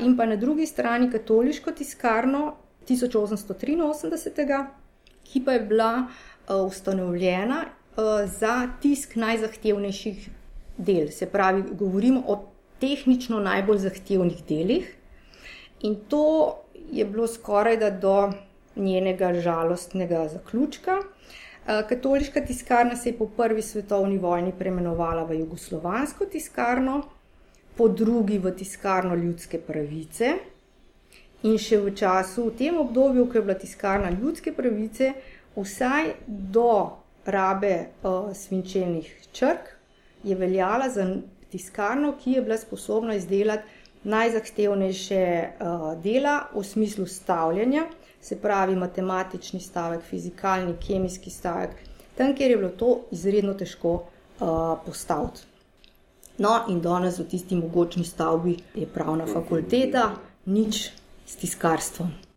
in 0.00 0.16
pa 0.16 0.26
na 0.26 0.36
drugi 0.36 0.66
strani 0.66 1.10
katoliško 1.10 1.70
tiskarno 1.72 2.54
1883 2.88 4.66
ki 5.32 5.44
pa 5.44 5.52
je 5.52 5.60
bila 5.60 6.04
uh, 6.04 6.66
ustanovljena 6.66 7.64
uh, 7.64 8.30
za 8.38 8.68
tisk 8.82 9.16
najzahtevnejših 9.16 10.28
del. 10.76 11.08
Se 11.10 11.26
pravi, 11.26 11.62
govorimo 11.72 12.22
o 12.26 12.38
tehnično 12.80 13.40
najbolj 13.40 13.78
zahtevnih 13.78 14.44
delih. 14.48 14.94
In 15.80 15.96
to 16.08 16.56
je 16.90 17.04
bilo 17.04 17.26
skoraj 17.26 17.76
da 17.76 17.90
do 17.90 18.32
njenega 18.76 19.34
žalostnega 19.34 20.28
zaključka. 20.28 21.02
Katoliška 21.68 22.40
tiskarna 22.40 22.96
se 22.96 23.10
je 23.10 23.18
po 23.18 23.26
prvi 23.36 23.62
svetovni 23.62 24.18
vojni 24.18 24.52
preimenovala 24.58 25.26
v 25.28 25.42
Jugoslovansko 25.42 26.24
tiskarno, 26.24 27.02
po 27.76 27.88
drugi 27.88 28.38
v 28.38 28.54
tiskarno 28.56 29.14
ljudske 29.14 29.60
pravice, 29.60 30.32
In 31.46 31.54
še 31.54 31.78
v 31.78 31.94
času, 31.94 32.48
v 32.50 32.56
tem 32.58 32.74
obdobju, 32.74 33.28
ko 33.30 33.38
je 33.38 33.44
bila 33.46 33.54
tiskarna 33.54 34.10
ljudske 34.10 34.50
pravice, 34.50 35.12
vsaj 35.54 36.16
do 36.26 36.98
rabe 37.26 37.74
uh, 38.02 38.32
svinčenih 38.34 39.06
črk, 39.30 39.68
je 40.26 40.34
veljala 40.34 40.88
za 40.90 41.06
tiskarno, 41.52 42.16
ki 42.18 42.38
je 42.38 42.42
bila 42.42 42.58
sposobna 42.58 43.14
izdelati 43.14 43.62
najzahtevnejše 44.02 45.22
uh, 45.22 45.86
dela 46.02 46.48
v 46.54 46.64
smislu 46.66 47.06
stavljanja, 47.06 47.86
se 48.20 48.36
pravi 48.36 48.76
matematični 48.76 49.60
stavek, 49.60 50.02
fizikalni, 50.02 50.74
kemijski 50.86 51.30
stavek, 51.30 51.70
tam, 52.16 52.34
kjer 52.36 52.50
je 52.50 52.56
bilo 52.56 52.70
to 52.70 53.00
izredno 53.10 53.54
težko 53.54 53.92
uh, 53.94 54.78
postaviti. 54.86 55.40
No, 56.38 56.60
in 56.68 56.80
danes 56.80 57.18
v 57.18 57.26
tisti 57.30 57.56
mogočni 57.56 58.04
stavbi 58.04 58.56
je 58.74 58.86
pravna 58.86 59.26
fakulteta, 59.26 60.12
nič 60.46 60.90
s 61.26 61.36
tiskarstvom. 61.36 62.27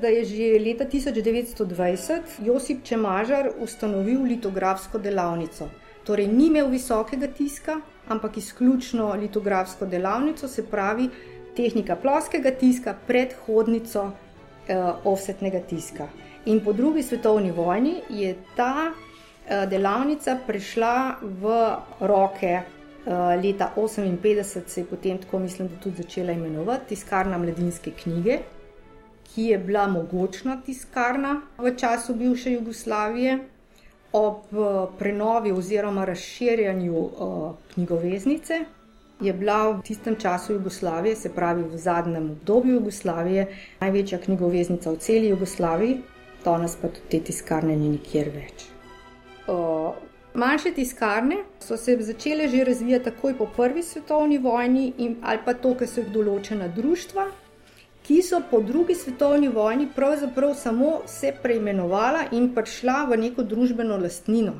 Da 0.00 0.08
je 0.08 0.24
že 0.24 0.58
leta 0.58 0.84
1920 0.84 2.20
Josip 2.44 2.84
Čemažar 2.84 3.50
ustanovil 3.60 4.22
litografsko 4.22 4.98
delavnico. 4.98 5.68
Torej, 6.04 6.26
ni 6.26 6.46
imel 6.46 6.68
visokega 6.68 7.26
tiska, 7.26 7.80
ampak 8.08 8.36
izključno 8.36 9.14
litografsko 9.14 9.86
delavnico, 9.86 10.48
se 10.48 10.66
pravi 10.66 11.08
tehnika 11.56 11.96
ploskega 11.96 12.50
tiska, 12.50 12.94
predhodnico 13.06 14.10
eh, 14.68 14.76
offsetnega 15.04 15.60
tiska. 15.60 16.08
In 16.46 16.64
po 16.64 16.72
drugi 16.72 17.02
svetovni 17.02 17.50
vojni 17.52 18.00
je 18.08 18.34
ta 18.56 18.90
eh, 18.90 19.66
delavnica 19.66 20.38
prišla 20.46 21.16
v 21.22 21.56
roke 22.00 22.62
Eh, 23.06 23.36
leta 23.42 23.72
1958 23.76 24.62
se 24.66 24.80
je 24.80 24.84
potem 24.84 25.18
tako, 25.18 25.38
mislim, 25.38 25.68
da 25.68 25.74
tudi 25.82 25.96
začela 26.02 26.32
imenovati 26.32 26.88
tiskarna 26.88 27.38
mladinske 27.38 27.90
knjige, 27.90 28.38
ki 29.34 29.44
je 29.44 29.58
bila 29.58 29.86
mogočna 29.86 30.56
tiskarna 30.66 31.40
v 31.58 31.76
času 31.76 32.14
bivše 32.14 32.52
Jugoslavije. 32.52 33.38
Ob 34.12 34.36
eh, 34.52 34.86
prenovi 34.98 35.52
oziroma 35.52 36.04
razširjanju 36.04 36.98
uh, 36.98 37.54
knjigoveznice 37.74 38.64
je 39.20 39.32
bila 39.32 39.70
v 39.70 39.82
tistem 39.82 40.16
času 40.16 40.52
Jugoslavije, 40.52 41.16
se 41.16 41.28
pravi 41.34 41.62
v 41.62 41.76
zadnjem 41.76 42.30
obdobju 42.30 42.74
Jugoslavije, 42.74 43.46
največja 43.80 44.18
knjigoveznica 44.18 44.90
v 44.90 44.96
celi 44.96 45.28
Jugoslaviji, 45.28 46.00
danes 46.44 46.76
pa 46.76 46.88
tudi 46.88 47.08
te 47.10 47.20
tiskarne 47.20 47.76
ni 47.76 47.88
nikjer 47.88 48.30
več. 48.34 48.64
Uh, 49.46 49.94
Manjše 50.34 50.72
tiskarne 50.72 51.36
so 51.60 51.76
se 51.76 51.96
začele 52.00 52.48
že 52.48 52.64
razvijati 52.64 53.04
takoj 53.04 53.34
po 53.38 53.46
prvi 53.56 53.82
svetovni 53.82 54.38
vojni, 54.38 54.92
in, 54.98 55.16
ali 55.22 55.38
pa 55.44 55.54
to, 55.54 55.74
kar 55.74 55.88
so 55.88 56.00
jih 56.00 56.12
določena 56.14 56.68
društva, 56.68 57.26
ki 58.10 58.22
so 58.22 58.40
po 58.50 58.58
drugi 58.60 58.94
svetovni 58.94 59.48
vojni 59.48 59.88
pravzaprav 59.96 60.54
samo 60.54 61.00
se 61.06 61.30
preimenovala 61.42 62.24
in 62.32 62.48
prišla 62.54 63.04
v 63.10 63.16
neko 63.16 63.44
družbeno 63.46 63.98
lastnino. 64.02 64.54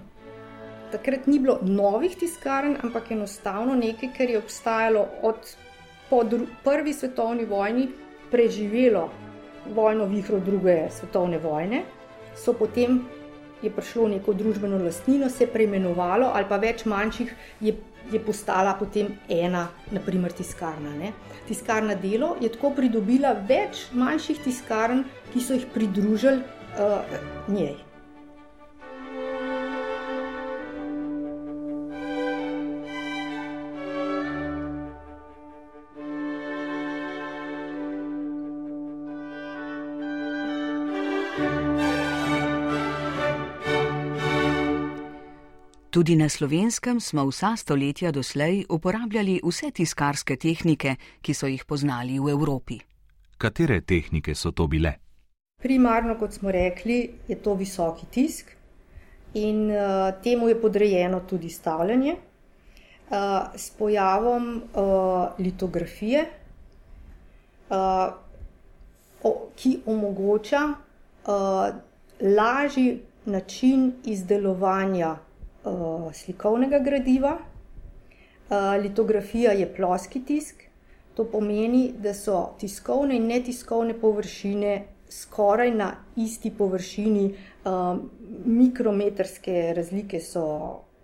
Takrat 0.93 1.27
ni 1.27 1.41
bilo 1.43 1.57
novih 1.63 2.15
tiskarn, 2.21 2.77
ampak 2.83 3.11
enostavno 3.11 3.75
nekaj, 3.75 4.13
kar 4.19 4.31
je 4.31 4.39
obstajalo 4.39 5.03
od 5.23 5.51
po 6.11 6.23
prvi 6.65 6.95
svetovni 6.95 7.45
vojni, 7.45 7.89
preživelo 8.31 9.09
vojno 9.75 10.07
vihro 10.07 10.39
druge 10.39 10.85
svetovne 11.01 11.39
vojne, 11.39 11.83
so 12.37 12.55
potem 12.55 13.01
je 13.63 13.71
prišlo 13.71 14.09
neko 14.15 14.33
družbeno 14.33 14.79
lastnino, 14.85 15.29
se 15.29 15.51
preimenovalo, 15.51 16.31
ali 16.35 16.47
pa 16.49 16.57
več 16.57 16.87
manjših 16.87 17.35
je, 17.61 17.75
je 18.13 18.21
postala 18.25 18.75
potem 18.79 19.13
ena, 19.29 19.69
naprimer 19.91 20.33
tiskarna. 20.33 20.95
Ne. 20.99 21.13
Tiskarna 21.49 21.95
delo 21.95 22.37
je 22.41 22.51
tako 22.53 22.73
pridobila 22.77 23.35
več 23.49 23.89
manjših 23.93 24.43
tiskarn, 24.45 25.05
ki 25.33 25.45
so 25.45 25.59
jih 25.59 25.69
pridružili 25.75 26.43
uh, 26.43 27.21
njej. 27.49 27.90
Tudi 46.01 46.17
na 46.17 46.29
slovenskem 46.29 46.97
smo 47.01 47.27
vsa 47.29 47.57
stoletja 47.57 48.09
doslej 48.11 48.65
uporabljali 48.73 49.35
vse 49.45 49.69
tiskarske 49.71 50.37
tehnike, 50.41 50.95
ki 51.21 51.35
so 51.37 51.45
jih 51.47 51.67
poznali 51.69 52.17
v 52.17 52.33
Evropi. 52.33 52.79
Katere 53.37 53.83
tehnike 53.85 54.33
so 54.35 54.55
to 54.57 54.65
bile? 54.67 54.95
Primarno, 55.61 56.17
kot 56.17 56.33
smo 56.33 56.49
rekli, 56.49 56.97
je 57.29 57.37
to 57.37 57.53
visoki 57.55 58.09
tisk 58.17 58.49
in 59.35 59.69
uh, 59.69 60.09
temu 60.25 60.49
je 60.49 60.57
podrejeno 60.63 61.21
tudi 61.21 61.53
stavljanje. 61.53 62.17
Uh, 62.17 63.53
s 63.57 63.71
pojavom 63.71 64.57
uh, 64.57 65.29
litografije, 65.39 66.27
uh, 67.69 68.09
o, 69.23 69.39
ki 69.57 69.79
omogoča 69.85 70.69
uh, 70.73 71.35
lažji 72.21 73.03
način 73.27 73.93
izdelovanja 74.05 75.19
slikovnega 76.13 76.79
gradiva. 76.79 77.39
Uh, 78.51 78.83
litografija 78.83 79.53
je 79.53 79.75
ploski 79.75 80.25
tisk, 80.25 80.63
to 81.15 81.25
pomeni, 81.25 81.93
da 81.99 82.15
so 82.15 82.55
tiskovne 82.59 83.17
in 83.17 83.27
netiskovne 83.27 83.95
površine 83.95 84.85
skoraj 85.11 85.71
na 85.71 85.93
isti 86.17 86.51
površini, 86.59 87.35
uh, 87.65 87.99
mikrometrske 88.45 89.73
razlike 89.77 90.21
so 90.21 90.45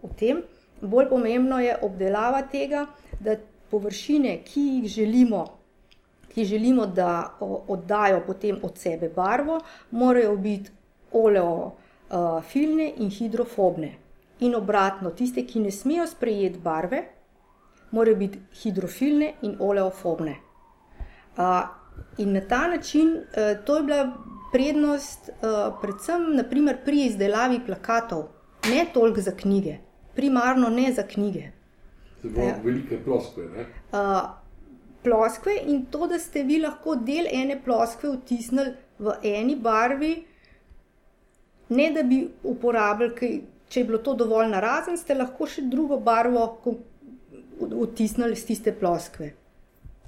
v 0.03 0.11
tem. 0.19 0.41
Bolj 0.81 1.09
pomembno 1.09 1.61
je 1.61 1.77
obdelava 1.83 2.43
tega, 2.43 2.87
da 3.21 3.37
površine, 3.71 4.41
ki 4.45 4.61
jih 4.61 4.89
želimo, 4.91 5.45
ki 6.35 6.45
želimo 6.45 6.87
da 6.87 7.37
oddajo 7.41 8.25
potem 8.27 8.59
od 8.63 8.79
sebe 8.79 9.09
barvo, 9.09 9.61
morajo 9.91 10.37
biti 10.37 10.71
oleofilne 11.13 12.93
in 12.97 13.11
hidrofobne 13.11 14.06
in 14.41 14.55
obratno, 14.55 15.11
tiste, 15.11 15.47
ki 15.47 15.61
ne 15.61 15.71
smejo 15.71 16.07
sprejeti 16.07 16.59
barve, 16.59 17.03
morajo 17.91 18.17
biti 18.17 18.41
hidrofilne 18.63 19.33
in 19.43 19.57
oleofobne. 19.61 20.37
Uh, 21.37 21.69
in 22.19 22.33
na 22.33 22.41
ta 22.41 22.67
način 22.69 23.17
uh, 23.17 23.65
to 23.65 23.77
je 23.77 23.83
bila 23.83 24.13
prednost, 24.53 25.31
uh, 25.31 25.79
predvsem 25.81 26.31
naprimer, 26.37 26.79
pri 26.85 27.07
izdelavi 27.07 27.61
plakatov, 27.67 28.29
ne 28.71 28.87
toliko 28.95 29.21
za 29.21 29.33
knjige, 29.37 29.79
primarno 30.15 30.69
ne 30.69 30.93
za 30.93 31.03
knjige. 31.03 31.51
Zelo 32.23 32.53
velike 32.65 32.99
ploskve. 33.05 33.45
Uh, 33.93 33.99
ploskve 35.03 35.53
in 35.67 35.85
to, 35.91 36.07
da 36.07 36.19
ste 36.19 36.43
vi 36.43 36.59
lahko 36.61 36.97
del 36.97 37.29
ene 37.33 37.61
ploskve 37.65 38.17
vtisnili 38.17 38.73
v 38.99 39.13
eni 39.23 39.57
barvi, 39.57 40.15
ne 41.69 41.91
da 41.93 42.03
bi 42.03 42.25
uporabljali 42.43 43.43
če 43.69 43.81
je 43.81 43.85
bilo 43.85 43.99
to 43.99 44.15
dovolj 44.15 44.51
narazen, 44.53 44.99
ste 44.99 45.15
lahko 45.15 45.47
še 45.47 45.67
drugo 45.71 45.99
barvo 46.01 46.47
odtisnili 47.61 48.37
z 48.37 48.53
tiste 48.53 48.73
ploskve. 48.73 49.33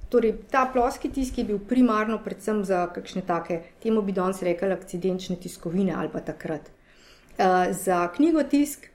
Torej, 0.09 0.39
ta 0.49 0.65
ploski 0.73 1.11
tisk 1.13 1.39
je 1.39 1.45
bil 1.45 1.59
primarno 1.61 2.17
predvsem 2.25 2.63
za 2.65 2.87
kakšne 2.93 3.23
take, 3.29 3.61
temu 3.83 4.03
bi 4.03 4.15
danes 4.17 4.41
rekli, 4.43 4.73
akcidenčne 4.73 5.37
tiskovine 5.37 5.93
ali 5.93 6.09
pa 6.13 6.23
takrat. 6.25 6.71
Uh, 7.39 7.69
za 7.77 8.07
knjigotisk 8.15 8.89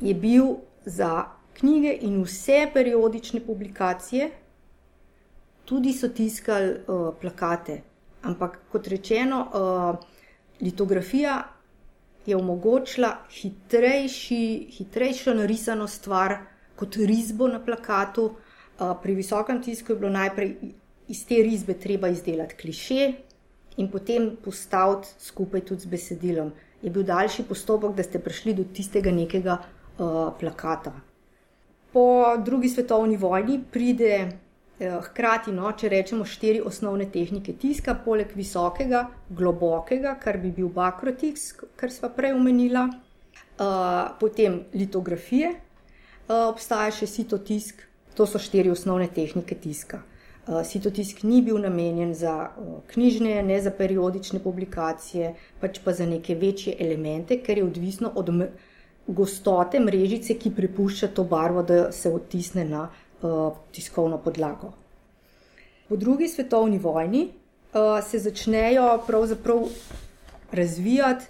je 0.00 0.14
bil 0.14 0.58
za 0.84 1.24
knjige 1.58 1.94
in 2.06 2.20
vse 2.22 2.66
periodične 2.74 3.40
publikacije, 3.40 4.30
tudi 5.64 5.92
so 5.92 6.08
tiskali 6.08 6.76
uh, 6.76 7.08
plakate. 7.20 7.80
Ampak 8.22 8.58
kot 8.72 8.86
rečeno, 8.86 9.40
uh, 9.48 9.96
litografija 10.60 11.40
je 12.28 12.36
omogočila 12.36 13.14
hitrejši, 13.32 14.42
hitrejšo 14.76 15.34
narisano 15.34 15.86
stvar 15.88 16.36
kot 16.76 16.96
risbo 16.96 17.48
na 17.48 17.60
plakatu. 17.64 18.30
Pri 19.02 19.14
visokem 19.14 19.62
tisku 19.62 19.92
je 19.92 19.98
bilo 19.98 20.10
najprej 20.12 20.52
iz 21.08 21.24
te 21.26 21.40
risbe 21.42 21.74
treba 21.74 22.08
izdelati 22.08 22.54
kliše 22.60 23.12
in 23.76 23.88
potem 23.90 24.36
postaviti 24.44 25.08
skupaj 25.18 25.60
tudi 25.60 25.86
z 25.86 25.86
besedilom. 25.86 26.52
Je 26.82 26.90
bil 26.90 27.02
daljši 27.02 27.42
postopek, 27.48 27.96
da 27.96 28.02
ste 28.02 28.20
prišli 28.22 28.54
do 28.54 28.64
tistega 28.74 29.10
nekega 29.10 29.56
uh, 29.58 30.30
plakata. 30.40 30.92
Po 31.92 32.36
drugi 32.44 32.68
svetovni 32.68 33.16
vojni 33.16 33.60
pride 33.72 34.28
hkrati, 34.78 35.52
no, 35.52 35.70
če 35.74 35.90
rečemo 35.90 36.24
štiri 36.28 36.60
osnovne 36.62 37.08
tehnike 37.10 37.52
tiska, 37.58 37.96
poleg 38.04 38.30
visokega, 38.38 39.08
globokega, 39.28 40.14
kar 40.22 40.38
bi 40.38 40.52
bil 40.54 40.68
bakrotisk, 40.70 41.64
kar 41.76 41.90
smo 41.90 42.12
prej 42.14 42.36
omenila, 42.36 42.86
uh, 42.88 44.14
potem 44.20 44.62
litografije, 44.74 45.50
uh, 45.56 46.46
obstaja 46.46 46.92
še 46.94 47.10
sitotisk, 47.10 47.82
to 48.14 48.26
so 48.26 48.38
štiri 48.38 48.70
osnovne 48.70 49.08
tehnike 49.10 49.58
tiska. 49.58 50.04
Uh, 50.46 50.62
sitotisk 50.64 51.24
ni 51.26 51.42
bil 51.42 51.58
namenjen 51.58 52.14
za 52.14 52.36
uh, 52.46 52.78
knjižne, 52.94 53.42
ne 53.42 53.58
za 53.62 53.74
periodične 53.74 54.38
publikacije, 54.44 55.34
pač 55.60 55.82
pa 55.84 55.92
za 55.92 56.06
neke 56.06 56.38
večje 56.38 56.78
elemente, 56.78 57.42
ker 57.42 57.58
je 57.58 57.66
odvisno 57.66 58.14
od 58.14 58.30
gostote 59.08 59.80
mrežice, 59.80 60.36
ki 60.38 60.52
prepušča 60.54 61.08
to 61.16 61.24
barvo, 61.24 61.62
da 61.62 61.92
se 61.92 62.10
odtisne 62.12 62.64
na 62.68 62.88
tiskovno 63.72 64.18
podlago. 64.18 64.72
Po 65.88 65.96
drugi 65.96 66.28
svetovni 66.28 66.78
vojni 66.78 67.28
uh, 67.28 68.04
se 68.04 68.18
začnejo 68.18 69.02
pravzaprav 69.06 69.68
razvijati 70.52 71.24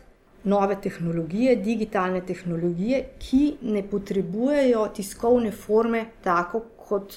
nove 0.44 0.76
tehnologije, 0.82 1.56
digitalne 1.56 2.20
tehnologije, 2.26 3.04
ki 3.18 3.56
ne 3.62 3.82
potrebujejo 3.90 4.88
tiskovne 4.96 5.50
forme 5.52 6.04
tako, 6.22 6.62
kot 6.88 7.14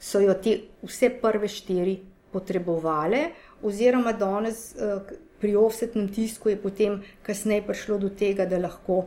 so 0.00 0.20
jo 0.20 0.34
te 0.34 0.58
vse 0.82 1.10
prve 1.22 1.48
štiri 1.48 1.98
potrebovale, 2.32 3.28
oziroma 3.62 4.12
danes 4.12 4.74
uh, 4.74 5.02
pri 5.40 5.56
offsetnem 5.56 6.08
tisku 6.08 6.48
je 6.48 6.56
potem 6.56 7.02
kasneje 7.22 7.66
prišlo 7.66 7.98
do 7.98 8.08
tega, 8.08 8.46
da 8.46 8.58
lahko 8.58 9.04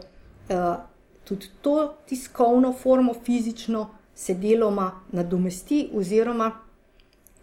tudi 1.27 1.49
to 1.61 1.95
tiskovno 2.07 2.69
formo 2.73 3.13
fizično 3.25 3.96
se 4.17 4.33
deloma 4.33 4.91
nadomesti, 5.13 5.89
oziroma 5.93 6.51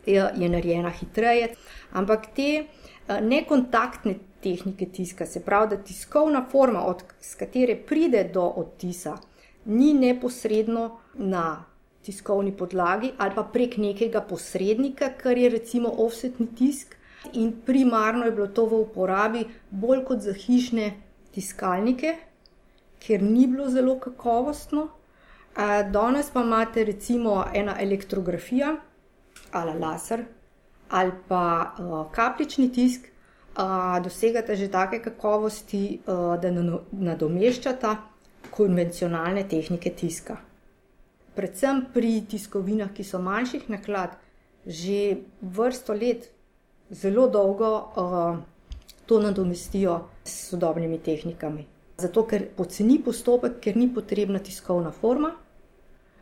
je, 0.07 0.25
je 0.37 0.49
narejena 0.49 0.91
hitreje. 0.91 1.53
Ampak 1.93 2.27
te 2.35 2.49
uh, 2.65 3.21
nekontaktne 3.23 4.17
tehnike 4.43 4.87
tiska, 4.93 5.27
se 5.27 5.41
pravi, 5.45 5.71
da 5.71 5.83
tiskovna 5.83 6.43
forma, 6.51 6.83
od 6.87 7.05
katere 7.39 7.77
pride 7.77 8.25
do 8.35 8.43
odtisa, 8.43 9.15
ni 9.65 9.95
neposredno 9.95 10.91
na 11.15 11.65
tiskovni 12.05 12.53
podlagi 12.53 13.13
ali 13.19 13.33
pa 13.35 13.43
prek 13.53 13.77
nekega 13.81 14.21
posrednika, 14.21 15.15
kar 15.23 15.39
je 15.39 15.49
recimo 15.49 15.95
offsetni 16.05 16.47
tisk. 16.59 16.97
In 17.33 17.53
primarno 17.67 18.25
je 18.25 18.33
bilo 18.37 18.47
to 18.47 18.67
v 18.67 18.83
uporabi 18.85 19.47
bolj 19.71 20.03
kot 20.05 20.21
za 20.21 20.35
hišne 20.37 20.91
tiskalnike, 21.33 22.11
ker 23.01 23.23
ni 23.23 23.47
bilo 23.47 23.71
zelo 23.73 23.97
kakovostno. 23.99 24.89
Danes 25.91 26.31
pa 26.31 26.43
imate 26.43 26.85
recimo 26.85 27.45
ena 27.55 27.77
elektrografija 27.81 28.77
ali 29.53 29.79
laser 29.79 30.25
ali 30.89 31.13
pa 31.29 31.75
kapljični 32.13 32.73
tisk, 32.73 33.07
dosegate 34.03 34.57
že 34.57 34.71
take 34.71 35.03
kakovosti, 35.03 36.01
da 36.07 36.51
nadomeščata 36.91 37.97
konvencionalne 38.51 39.49
tehnike 39.49 39.91
tiska. 39.91 40.37
Predvsem 41.35 41.87
pri 41.95 42.21
tiskovinah, 42.31 42.93
ki 42.95 43.05
so 43.05 43.19
manjših 43.19 43.71
naklad, 43.71 44.15
že 44.67 45.17
vrsto 45.43 45.95
let, 45.95 46.31
zelo 46.91 47.27
dolgo 47.29 47.71
to 49.07 49.21
nadomestijo 49.21 50.01
s 50.25 50.51
sodobnimi 50.51 50.99
tehnikami. 50.99 51.67
Zato, 51.99 52.23
ker 52.27 52.47
poceni 52.57 52.99
postopek, 53.03 53.59
ker 53.61 53.77
ni 53.77 53.89
potrebna 53.95 54.39
tiskovna 54.39 54.91
forma, 54.91 55.35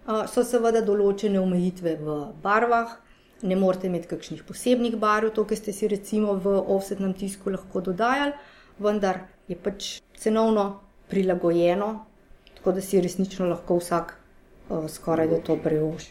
so 0.07 0.45
seveda 0.45 0.83
določene 0.83 1.41
omejitve 1.41 1.97
v 2.01 2.17
barvah, 2.43 2.97
ne 3.43 3.59
morete 3.59 3.89
imeti 3.91 4.11
kakšnih 4.11 4.45
posebnih 4.47 4.97
barv, 4.97 5.33
to, 5.35 5.45
kar 5.45 5.59
ste 5.59 5.75
si 5.75 5.91
recimo 5.91 6.35
v 6.39 6.57
offsetnem 6.61 7.15
tisku 7.15 7.51
lahko 7.51 7.83
dodajali, 7.83 8.35
vendar 8.83 9.27
je 9.51 9.59
pač 9.59 9.99
cenovno 10.19 10.81
prilagojeno, 11.11 11.93
tako 12.59 12.79
da 12.79 12.83
si 12.83 13.03
resnično 13.03 13.51
lahko 13.51 13.79
vsak 13.83 14.17
skoraj 14.89 15.29
da 15.29 15.41
to 15.41 15.57
privošči. 15.57 16.11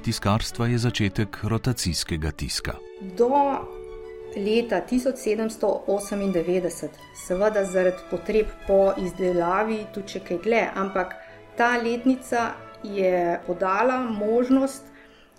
Mejnik 0.00 0.16
tiskarstva 0.16 0.66
je 0.66 0.78
začetek 0.78 1.36
rotacijskega 1.42 2.30
tiska. 2.30 2.72
Do 3.18 3.28
leta 4.36 4.80
1798, 4.90 6.88
seveda 7.26 7.64
zaradi 7.64 7.96
potreb 8.10 8.46
po 8.66 8.92
izdelavi, 8.96 9.84
tudi 9.92 10.08
če 10.08 10.20
kaj 10.24 10.38
dlje, 10.46 10.70
ampak 10.74 11.12
ta 11.56 11.76
letnica 11.76 12.54
je 12.82 13.40
podala 13.46 13.98
možnost, 14.00 14.82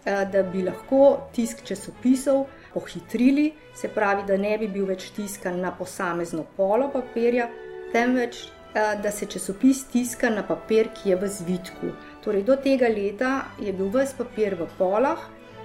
da 0.05 0.43
bi 0.53 0.61
lahko 0.61 1.17
tisk 1.33 1.65
časopisov 1.65 2.45
pohitrili, 2.73 3.53
se 3.73 3.89
pravi, 3.89 4.23
da 4.27 4.37
ne 4.37 4.57
bi 4.61 4.67
bil 4.67 4.85
več 4.85 5.09
tiskan 5.17 5.57
na 5.57 5.73
posamezno 5.73 6.45
polo 6.55 6.91
papirja, 6.93 7.49
temveč 7.91 8.45
da 8.73 9.11
se 9.11 9.25
časopis 9.25 9.83
tiska 9.91 10.29
na 10.29 10.43
papir, 10.47 10.89
ki 10.95 11.09
je 11.09 11.15
v 11.15 11.27
zvitku. 11.27 11.87
Torej, 12.21 12.43
do 12.43 12.55
tega 12.55 12.87
leta 12.87 13.45
je 13.59 13.73
bil 13.73 13.89
vse 13.89 14.17
papir 14.17 14.55
v 14.55 14.67
polah, 14.77 15.17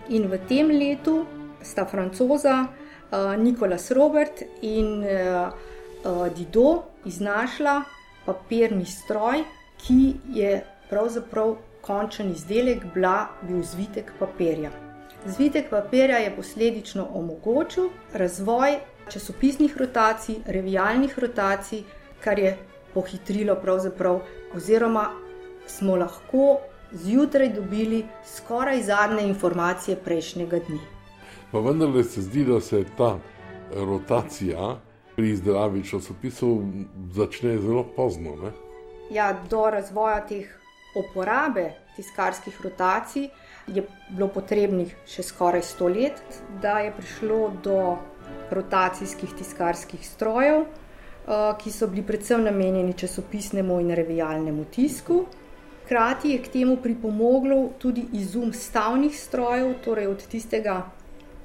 in 0.09 0.29
v 0.31 0.39
tem 0.49 0.71
letu 0.71 1.27
sta 1.63 1.85
francoza 1.85 2.69
uh, 3.11 3.35
Nikolas 3.37 3.91
Robert 3.91 4.43
in 4.63 5.03
uh, 5.03 5.51
uh, 6.05 6.29
Dido 6.33 6.85
iznašla 7.05 7.83
papirni 8.27 8.87
stroj, 8.87 9.45
ki 9.79 10.17
je 10.35 10.63
pravzaprav 10.91 11.57
končen 11.83 12.31
izdelek, 12.31 12.85
bila 12.95 13.29
bil 13.43 13.63
zvitek 13.63 14.13
papirja. 14.19 14.71
Zvitek 15.27 15.71
papirja 15.71 16.19
je 16.19 16.35
posledično 16.37 17.09
omogočil 17.15 17.91
razvoj 18.15 18.79
časopisnih 19.11 19.77
rotacij, 19.77 20.41
revijalnih 20.47 21.19
rotacij, 21.19 21.83
kar 22.21 22.39
je 22.39 22.57
pohitrilo 22.95 23.55
pravzaprav 23.63 24.21
oziroma 24.55 25.11
smo 25.67 25.97
lahko 25.97 26.59
zjutraj 26.93 27.49
dobili 27.53 28.05
skoraj 28.25 28.83
zadnje 28.83 29.29
informacije 29.29 29.97
prejšnjega 29.97 30.59
dne. 30.69 30.79
Pa 31.53 31.59
vendar 31.59 32.05
se 32.05 32.23
zdi, 32.23 32.45
da 32.45 32.61
se 32.61 32.85
ta 32.97 33.19
rotacija 33.75 34.77
pri 35.17 35.31
izdelavi 35.31 35.85
časopisov 35.85 36.59
začne 37.13 37.59
zelo 37.59 37.85
pozno. 37.97 38.37
Ne? 38.37 38.53
Ja, 39.11 39.33
do 39.51 39.71
razvoja 39.71 40.21
teh 40.27 40.47
uporabe 40.97 41.71
tiskarskih 41.97 42.61
rotacij 42.65 43.29
je 43.67 43.83
bilo 44.11 44.29
potrebnih 44.29 44.93
še 45.09 45.25
skoraj 45.27 45.63
sto 45.63 45.89
let, 45.89 46.21
da 46.63 46.79
je 46.85 46.93
prišlo 46.97 47.39
do 47.65 47.79
rotacijskih 48.51 49.33
tiskarskih 49.39 50.07
strojev, 50.07 50.63
eh, 50.63 51.55
ki 51.59 51.73
so 51.73 51.87
bili 51.87 52.07
predvsem 52.07 52.45
namenjeni 52.45 52.93
časopisnemu 52.93 53.81
in 53.81 53.91
revijalnemu 53.91 54.65
tisku. 54.65 55.25
Hkrati 55.87 56.31
je 56.31 56.39
k 56.43 56.49
temu 56.49 56.77
pripomoglo 56.83 57.71
tudi 57.79 58.09
izum 58.13 58.53
stavnih 58.53 59.15
strojev, 59.15 59.75
torej 59.85 60.07
od 60.07 60.23
tistega 60.27 60.81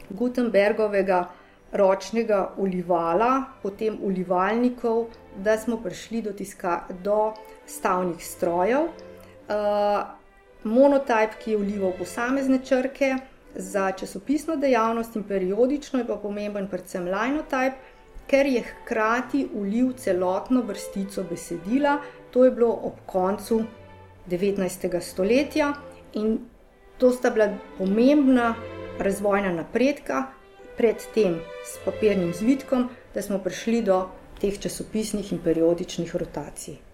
Gutenbergovega 0.09 1.27
ročnega 1.71 2.39
ulivala, 2.57 3.43
potem 3.61 3.99
ulivalnikov, 4.01 5.11
da 5.37 5.57
smo 5.57 5.77
prišli 5.77 6.21
do, 6.21 6.33
tiska, 6.33 6.79
do 7.03 7.33
stavnih 7.65 8.25
strojev. 8.25 8.87
Uh, 9.45 10.09
monotype, 10.63 11.37
ki 11.43 11.51
je 11.51 11.57
ulival 11.57 11.93
posamezne 11.99 12.59
črke 12.65 13.15
za 13.55 13.91
časopisno 13.91 14.55
dejavnost 14.55 15.15
in 15.15 15.23
periodično, 15.23 15.99
je 15.99 16.07
pa 16.07 16.17
pomemben 16.17 16.65
predvsem 16.67 17.05
linotype, 17.05 17.77
ker 18.25 18.49
je 18.49 18.63
hkrati 18.71 19.45
ulil 19.53 19.93
celotno 19.93 20.65
vrstico 20.65 21.27
besedila, 21.29 21.99
to 22.31 22.45
je 22.45 22.51
bilo 22.51 22.73
ob 22.89 23.05
koncu 23.05 23.61
19. 24.31 25.01
stoletja 25.01 25.73
in 26.13 26.39
to 26.97 27.11
sta 27.11 27.29
bila 27.29 27.49
pomembna 27.77 28.55
razvojna 28.99 29.51
napredka 29.53 30.31
pred 30.77 30.95
tem 31.13 31.39
s 31.65 31.77
papirnim 31.85 32.33
zvitkom, 32.33 32.89
da 33.13 33.21
smo 33.21 33.39
prišli 33.39 33.81
do 33.81 34.05
teh 34.41 34.59
časopisnih 34.59 35.33
in 35.33 35.39
periodičnih 35.43 36.15
rotacij. 36.15 36.90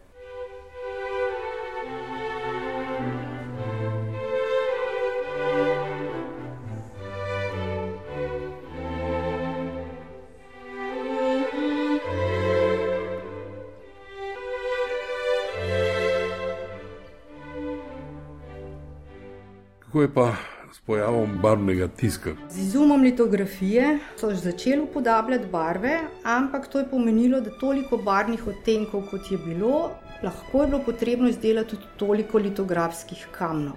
Kako 19.97 20.01
je 20.01 20.13
pa 20.13 20.33
s 20.73 20.79
pojavom 20.79 21.39
barvnega 21.41 21.87
tiska. 21.87 22.35
Z 22.49 22.59
izumom 22.61 23.01
litografije 23.01 23.99
so 24.19 24.29
začeli 24.35 24.81
upodabljati 24.81 25.47
barve, 25.51 25.99
ampak 26.23 26.67
to 26.67 26.79
je 26.79 26.89
pomenilo, 26.89 27.39
da 27.41 27.49
toliko 27.59 27.97
barvnih 27.97 28.47
odtenkov, 28.47 29.07
kot 29.09 29.31
je 29.31 29.37
bilo, 29.37 29.89
lahko 30.23 30.61
je 30.61 30.67
bilo 30.67 30.81
potrebno 30.85 31.29
izdelati 31.29 31.69
tudi 31.69 31.87
toliko 31.97 32.37
litografskih 32.37 33.27
kamnov. 33.31 33.73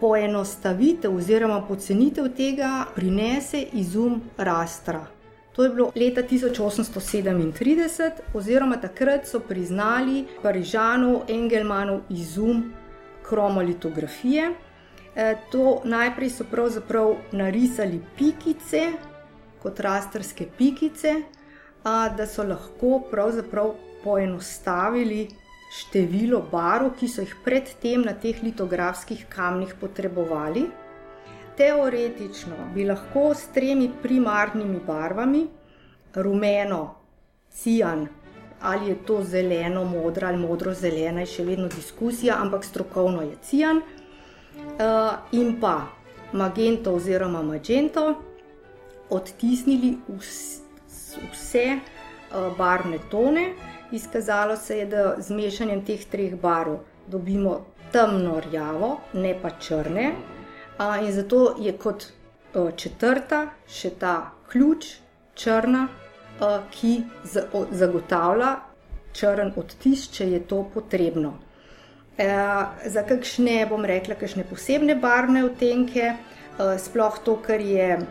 Poenostavitev 0.00 1.16
oziroma 1.16 1.60
pocenitev 1.68 2.32
tega 2.36 2.86
prinese 2.94 3.66
izum 3.72 4.20
rastra. 4.36 5.06
To 5.52 5.64
je 5.64 5.70
bilo 5.70 5.92
leta 5.96 6.22
1837, 6.22 8.10
oziroma 8.34 8.80
takrat 8.80 9.28
so 9.28 9.40
priznali 9.40 10.24
Parižanov, 10.42 11.22
Engelmanov 11.28 12.00
izum 12.08 12.70
kromolitografije. 13.22 14.54
E, 15.16 15.34
to 15.50 15.80
najprej 15.84 16.30
so 16.30 16.44
pravzaprav 16.50 17.14
narisali 17.32 18.00
pikice, 18.16 18.92
kot 19.62 19.80
rastrske 19.80 20.46
pikice, 20.58 21.14
da 22.16 22.26
so 22.26 22.44
lahko 22.46 23.00
pravzaprav 23.10 23.74
poenostavili 24.04 25.28
število 25.72 26.42
barv, 26.52 26.92
ki 26.98 27.08
so 27.08 27.24
jih 27.24 27.34
predtem 27.44 28.04
na 28.06 28.14
teh 28.14 28.42
litografskih 28.42 29.26
kamnih 29.28 29.74
potrebovali. 29.80 30.66
Teoretično 31.56 32.72
bi 32.74 32.84
lahko 32.88 33.32
s 33.34 33.52
tremi 33.54 33.90
primarnimi 34.02 34.80
barvami, 34.86 35.46
rumeno, 36.14 36.82
cijan, 37.50 38.06
ali 38.60 38.88
je 38.88 38.96
to 39.06 39.22
zeleno, 39.24 39.84
modro 39.84 40.28
ali 40.28 40.38
modro 40.38 40.74
zelena, 40.74 41.20
je 41.20 41.32
še 41.36 41.44
vedno 41.44 41.68
diskusija, 41.68 42.38
ampak 42.40 42.64
strokovno 42.64 43.22
je 43.22 43.36
cijan. 43.42 43.82
Uh, 44.56 45.18
in 45.32 45.60
pa 45.60 45.88
magento 46.32 46.94
oziroma 46.94 47.42
magento, 47.42 48.14
odtisnili 49.10 49.98
vs, 50.08 50.62
vse 51.32 51.66
uh, 51.78 52.56
barvne 52.58 52.98
tone. 53.10 53.54
Izkazalo 53.92 54.56
se 54.56 54.78
je, 54.78 54.86
da 54.86 55.14
z 55.18 55.34
mešanjem 55.36 55.84
teh 55.84 56.04
treh 56.04 56.34
barv 56.34 56.78
dobimo 57.06 57.60
temno 57.92 58.40
rjavo, 58.40 58.98
ne 59.12 59.34
pa 59.42 59.50
črne. 59.50 60.12
In 61.02 61.12
zato 61.12 61.54
je 61.60 61.76
kot 61.78 62.06
uh, 62.54 62.70
četrta 62.76 63.46
še 63.68 63.90
ta 63.90 64.32
ključ, 64.48 64.86
črna, 65.34 65.88
ki 66.72 66.92
zagotavlja 67.70 68.56
črn 69.12 69.52
odtis, 69.56 70.08
če 70.12 70.28
je 70.32 70.40
to 70.48 70.62
potrebno. 70.74 71.36
Eh, 72.18 72.64
za 72.86 73.02
kakšne, 73.08 73.64
bom 73.70 73.84
rekla, 73.88 74.14
kakšne 74.20 74.44
posebne 74.44 74.94
barvne 75.00 75.46
odtenke, 75.48 76.12
eh, 76.12 76.78
sploh 76.78 77.16
to, 77.24 77.36
kar 77.40 77.60
je 77.60 78.04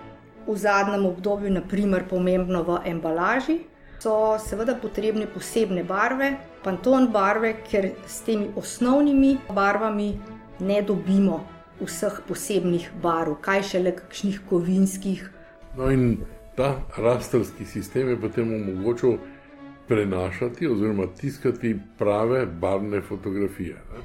v 0.48 0.56
zadnjem 0.58 1.06
obdobju, 1.06 1.52
naprimer, 1.54 2.08
pomembno 2.10 2.64
v 2.64 2.80
embalaži, 2.86 3.60
so 4.02 4.40
seveda 4.42 4.74
potrebne 4.74 5.28
posebne 5.30 5.84
barve, 5.84 6.34
panton 6.64 7.12
barve, 7.14 7.54
ker 7.70 7.92
s 8.08 8.26
temi 8.26 8.50
osnovnimi 8.56 9.38
barvami 9.54 10.18
ne 10.60 10.82
dobimo 10.82 11.46
vseh 11.80 12.22
posebnih 12.28 12.90
barv, 13.04 13.38
kaj 13.42 13.62
šele 13.64 13.94
kakšnih 13.96 14.42
kovinskih. 14.50 15.30
No, 15.78 15.92
in 15.94 16.26
ta 16.58 16.82
rastrski 16.98 17.66
sistem 17.66 18.10
je 18.10 18.18
potem 18.18 18.50
omogočil 18.50 19.20
prenašati 19.92 20.68
oziroma 20.68 21.08
tiskati 21.22 21.80
prave 21.98 22.46
barvne 22.46 23.02
fotografije. 23.02 23.74
Ne? 23.74 24.00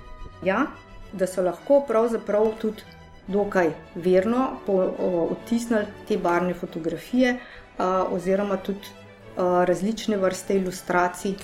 Ja, 0.49 0.67
da 1.13 1.27
so 1.27 1.43
lahko 1.43 1.85
pravzaprav 1.89 2.49
tudi 2.61 2.83
dokaj 3.29 3.71
verno 3.95 4.49
odtisnili 5.31 5.85
te 6.09 6.19
barvne 6.19 6.55
fotografije, 6.55 7.37
oziroma 8.11 8.57
tudi 8.57 8.91
različne 9.37 10.17
vrste 10.17 10.57
ilustracij, 10.59 11.37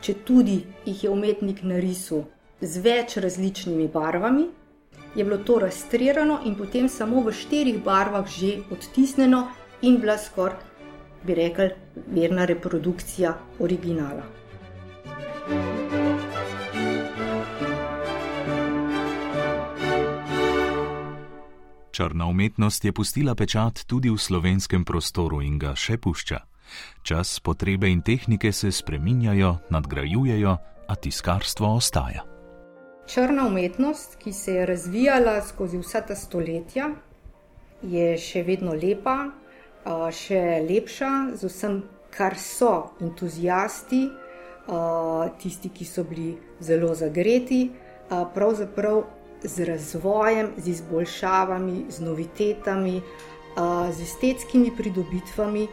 če 0.00 0.14
tudi 0.14 0.60
jih 0.86 1.04
je 1.04 1.10
umetnik 1.10 1.64
narisal 1.66 2.22
z 2.60 2.84
več 2.86 3.16
različnimi 3.16 3.88
barvami. 3.88 4.46
Je 5.16 5.24
bilo 5.24 5.42
to 5.42 5.58
rastrirano 5.58 6.38
in 6.46 6.54
potem 6.54 6.88
samo 6.88 7.26
v 7.26 7.34
štirih 7.34 7.82
barvah 7.82 8.30
že 8.30 8.60
odtisnjeno 8.70 9.48
in 9.82 9.98
bila 9.98 10.18
skoraj 10.18 10.68
bi 11.26 11.34
rekli, 11.34 11.70
verna 12.06 12.44
reprodukcija 12.44 13.34
originala. 13.58 14.22
Črna 21.98 22.26
umetnost 22.26 22.84
je 22.84 22.92
pustila 22.92 23.34
pečat 23.34 23.82
tudi 23.86 24.10
v 24.10 24.18
slovenskem 24.18 24.84
prostoru 24.84 25.42
in 25.42 25.58
ga 25.58 25.74
še 25.74 25.96
pušča. 25.98 26.38
Čas, 27.02 27.40
potrebe 27.40 27.90
in 27.90 28.02
tehnike 28.06 28.52
se 28.52 28.70
spreminjajo, 28.72 29.56
nadgrajujejo, 29.70 30.56
a 30.88 30.94
tiskarstvo 30.94 31.74
ostaja. 31.74 32.22
Črna 33.08 33.46
umetnost, 33.46 34.14
ki 34.22 34.32
se 34.32 34.54
je 34.54 34.66
razvijala 34.66 35.40
skozi 35.42 35.78
vsa 35.78 36.00
ta 36.06 36.14
stoletja, 36.14 36.90
je 37.82 38.14
še 38.18 38.42
vedno 38.46 38.78
lepa, 38.78 39.32
še 39.86 40.62
lepša 40.68 41.10
z 41.36 41.48
vsem, 41.48 41.82
kar 42.10 42.34
so 42.38 42.94
entuzijasti, 43.00 44.08
tisti, 45.38 45.68
ki 45.68 45.84
so 45.84 46.04
bili 46.04 46.36
zelo 46.60 46.94
zagreti, 46.94 47.70
pravzaprav 48.08 49.04
z 49.42 49.64
razvojem, 49.64 50.52
z 50.56 50.68
izboljšavami, 50.68 51.84
z 51.88 52.00
novitetami, 52.00 53.02
z 53.92 54.02
estetskimi 54.02 54.72
pridobitvami. 54.76 55.68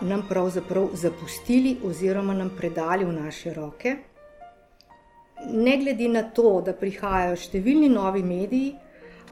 Nam 0.00 0.22
pravzaprav 0.28 0.94
zapustili, 0.94 1.76
oziroma 1.84 2.34
nam 2.34 2.50
predali 2.56 3.04
v 3.04 3.12
naše 3.12 3.54
roke. 3.54 3.96
Ne 5.52 5.76
glede 5.76 6.08
na 6.08 6.22
to, 6.22 6.60
da 6.64 6.72
prihajajo 6.72 7.36
številni 7.36 7.88
novi 7.88 8.22
mediji, 8.24 8.74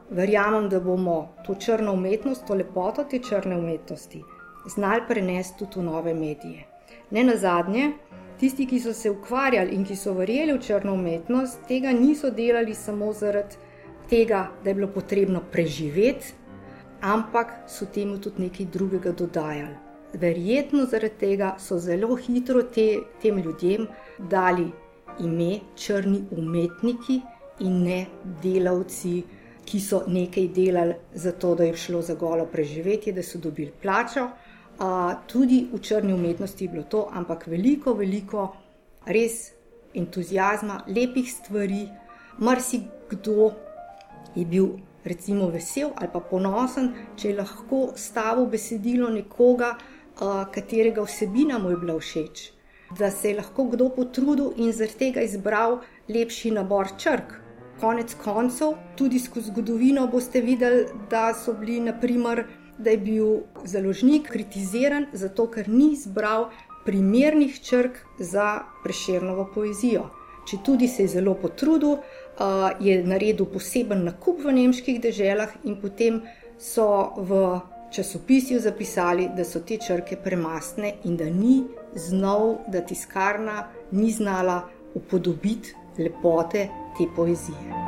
verjamem, 0.09 0.69
da 0.69 0.79
bomo 0.79 1.35
to 1.45 1.55
črno 1.55 1.93
umetnost, 1.93 2.47
to 2.47 2.55
lepoto 2.55 3.03
te 3.03 3.19
črne 3.19 3.57
umetnosti, 3.57 4.23
znali 4.67 5.01
prenesti 5.07 5.65
tudi 5.65 5.79
v 5.79 5.83
nove 5.91 6.13
medije. 6.13 6.65
Ne 7.11 7.23
na 7.23 7.35
zadnje, 7.37 7.91
tisti, 8.39 8.65
ki 8.65 8.79
so 8.79 8.93
se 8.93 9.09
ukvarjali 9.09 9.75
in 9.75 9.85
ki 9.85 9.95
so 9.95 10.13
verjeli 10.13 10.53
v 10.53 10.61
črno 10.61 10.93
umetnost, 10.93 11.65
tega 11.67 11.91
niso 11.91 12.29
delali 12.31 12.75
samo 12.75 13.13
zaradi 13.13 13.55
tega, 14.09 14.47
da 14.63 14.69
je 14.69 14.75
bilo 14.75 14.87
potrebno 14.87 15.41
preživeti, 15.51 16.33
ampak 17.01 17.53
so 17.67 17.85
temu 17.85 18.17
tudi 18.17 18.41
nekaj 18.47 18.65
drugega 18.65 19.11
dodajali. 19.11 19.75
Verjetno 20.13 20.85
zaradi 20.85 21.19
tega 21.19 21.55
so 21.59 21.77
zelo 21.79 22.15
hitro 22.15 22.63
te, 22.63 22.87
tem 23.21 23.37
ljudem 23.37 23.87
dali 24.17 24.71
ime 25.19 25.59
črni 25.75 26.23
umetniki 26.31 27.21
in 27.59 27.83
ne 27.83 28.05
delavci 28.43 29.23
ki 29.69 29.79
so 29.79 30.03
nekaj 30.07 30.47
delali 30.53 30.95
za 31.13 31.31
to, 31.31 31.53
da 31.55 31.63
je 31.63 31.77
šlo 31.77 32.01
za 32.01 32.15
golo 32.15 32.45
preživetje, 32.45 33.13
da 33.13 33.23
so 33.23 33.37
dobili 33.37 33.71
plačo. 33.81 34.29
Tudi 35.27 35.67
v 35.73 35.79
črni 35.81 36.13
umetnosti 36.13 36.65
je 36.65 36.69
bilo 36.69 36.83
to, 36.83 37.07
ampak 37.13 37.47
veliko, 37.47 37.93
veliko 37.93 38.47
res 39.05 39.51
entuzijazma, 39.93 40.83
lepih 40.87 41.31
stvari. 41.31 41.87
Marsikdo 42.37 43.51
je 44.35 44.45
bil 44.45 44.69
recimo 45.03 45.49
vesel 45.49 45.89
ali 45.95 46.07
pa 46.13 46.19
ponosen, 46.19 46.93
če 47.15 47.29
je 47.29 47.35
lahko 47.35 47.81
stavil 47.95 48.47
besedilo 48.47 49.09
nekoga, 49.09 49.73
katerega 50.53 51.03
vsebina 51.03 51.59
mu 51.59 51.69
je 51.69 51.77
bila 51.77 51.99
všeč. 51.99 52.47
Da 52.97 53.11
se 53.11 53.29
je 53.29 53.37
lahko 53.37 53.67
kdo 53.69 53.89
potrudil 53.93 54.53
in 54.57 54.71
zaradi 54.73 54.97
tega 55.03 55.21
izbral 55.21 55.77
lepši 56.09 56.55
nabor 56.55 56.95
črk 56.97 57.35
konec 57.79 58.15
koncev, 58.23 58.73
tudi 58.95 59.19
skozi 59.19 59.51
zgodovino 59.51 60.07
boste 60.07 60.41
videli, 60.41 60.85
da 61.09 61.33
so 61.33 61.53
bili, 61.53 61.79
naprimer, 61.79 62.43
da 62.77 62.89
je 62.89 62.97
bil 62.97 63.27
založnik 63.65 64.29
kritiziran 64.31 65.05
zato, 65.13 65.47
ker 65.51 65.69
ni 65.69 65.91
izbral 65.93 66.49
primernih 66.85 67.59
črk 67.61 67.97
za 68.19 68.59
preširnovo 68.83 69.49
poezijo. 69.55 70.09
Če 70.47 70.57
tudi 70.65 70.87
se 70.87 71.03
je 71.03 71.07
zelo 71.07 71.35
potrudil, 71.37 71.99
je 72.79 73.01
naredil 73.05 73.45
poseben 73.45 74.05
nakup 74.07 74.39
v 74.45 74.55
nemških 74.55 75.01
deželah 75.01 75.51
in 75.63 75.75
potem 75.81 76.23
so 76.57 76.87
v 77.17 77.59
časopisju 77.93 78.59
zapisali, 78.63 79.27
da 79.35 79.43
so 79.45 79.59
te 79.59 79.77
črke 79.77 80.17
premastne 80.23 80.95
in 81.03 81.17
da 81.17 81.27
ni 81.29 81.63
znal, 81.95 82.59
da 82.67 82.81
tiskarna 82.81 83.67
ni 83.91 84.11
znala 84.11 84.61
upodobiti 84.95 85.75
lepote 85.99 86.69
te 86.97 87.05
poezije. 87.15 87.79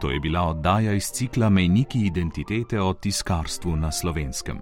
To 0.00 0.10
je 0.10 0.20
bila 0.20 0.42
oddaja 0.42 0.92
iz 0.92 1.04
cikla 1.04 1.48
Mejniki 1.48 2.06
identitete 2.06 2.80
o 2.80 2.92
tiskarstvu 2.94 3.76
na 3.76 3.92
slovenskem. 3.92 4.60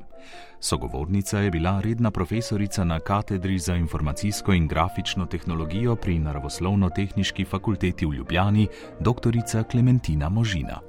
Sogovornica 0.60 1.38
je 1.38 1.50
bila 1.50 1.80
redna 1.80 2.10
profesorica 2.10 2.84
na 2.84 3.00
katedri 3.00 3.58
za 3.58 3.74
informacijsko 3.74 4.52
in 4.52 4.68
grafično 4.68 5.26
tehnologijo 5.26 5.96
pri 5.96 6.18
Naravoslovno-tehnički 6.18 7.44
fakulteti 7.44 8.06
v 8.06 8.14
Ljubljani, 8.14 8.68
dr. 9.00 9.64
Klementina 9.70 10.28
Možina. 10.28 10.80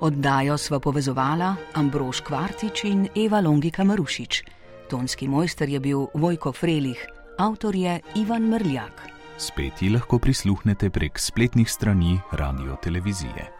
Oddajo 0.00 0.58
sva 0.58 0.80
povezovala 0.80 1.54
Ambrož 1.74 2.20
Kvartič 2.20 2.84
in 2.84 3.08
Eva 3.16 3.40
Longika 3.40 3.84
Marušič. 3.84 4.55
Tonski 4.88 5.28
mojster 5.28 5.68
je 5.68 5.80
bil 5.80 6.06
Vojko 6.14 6.52
Frelih, 6.52 7.06
avtor 7.38 7.74
je 7.74 8.00
Ivan 8.14 8.42
Mrljak. 8.42 9.02
Spet 9.38 9.82
ji 9.82 9.90
lahko 9.90 10.18
prisluhnete 10.18 10.90
prek 10.90 11.18
spletnih 11.18 11.70
strani 11.70 12.20
radio 12.32 12.76
televizije. 12.82 13.55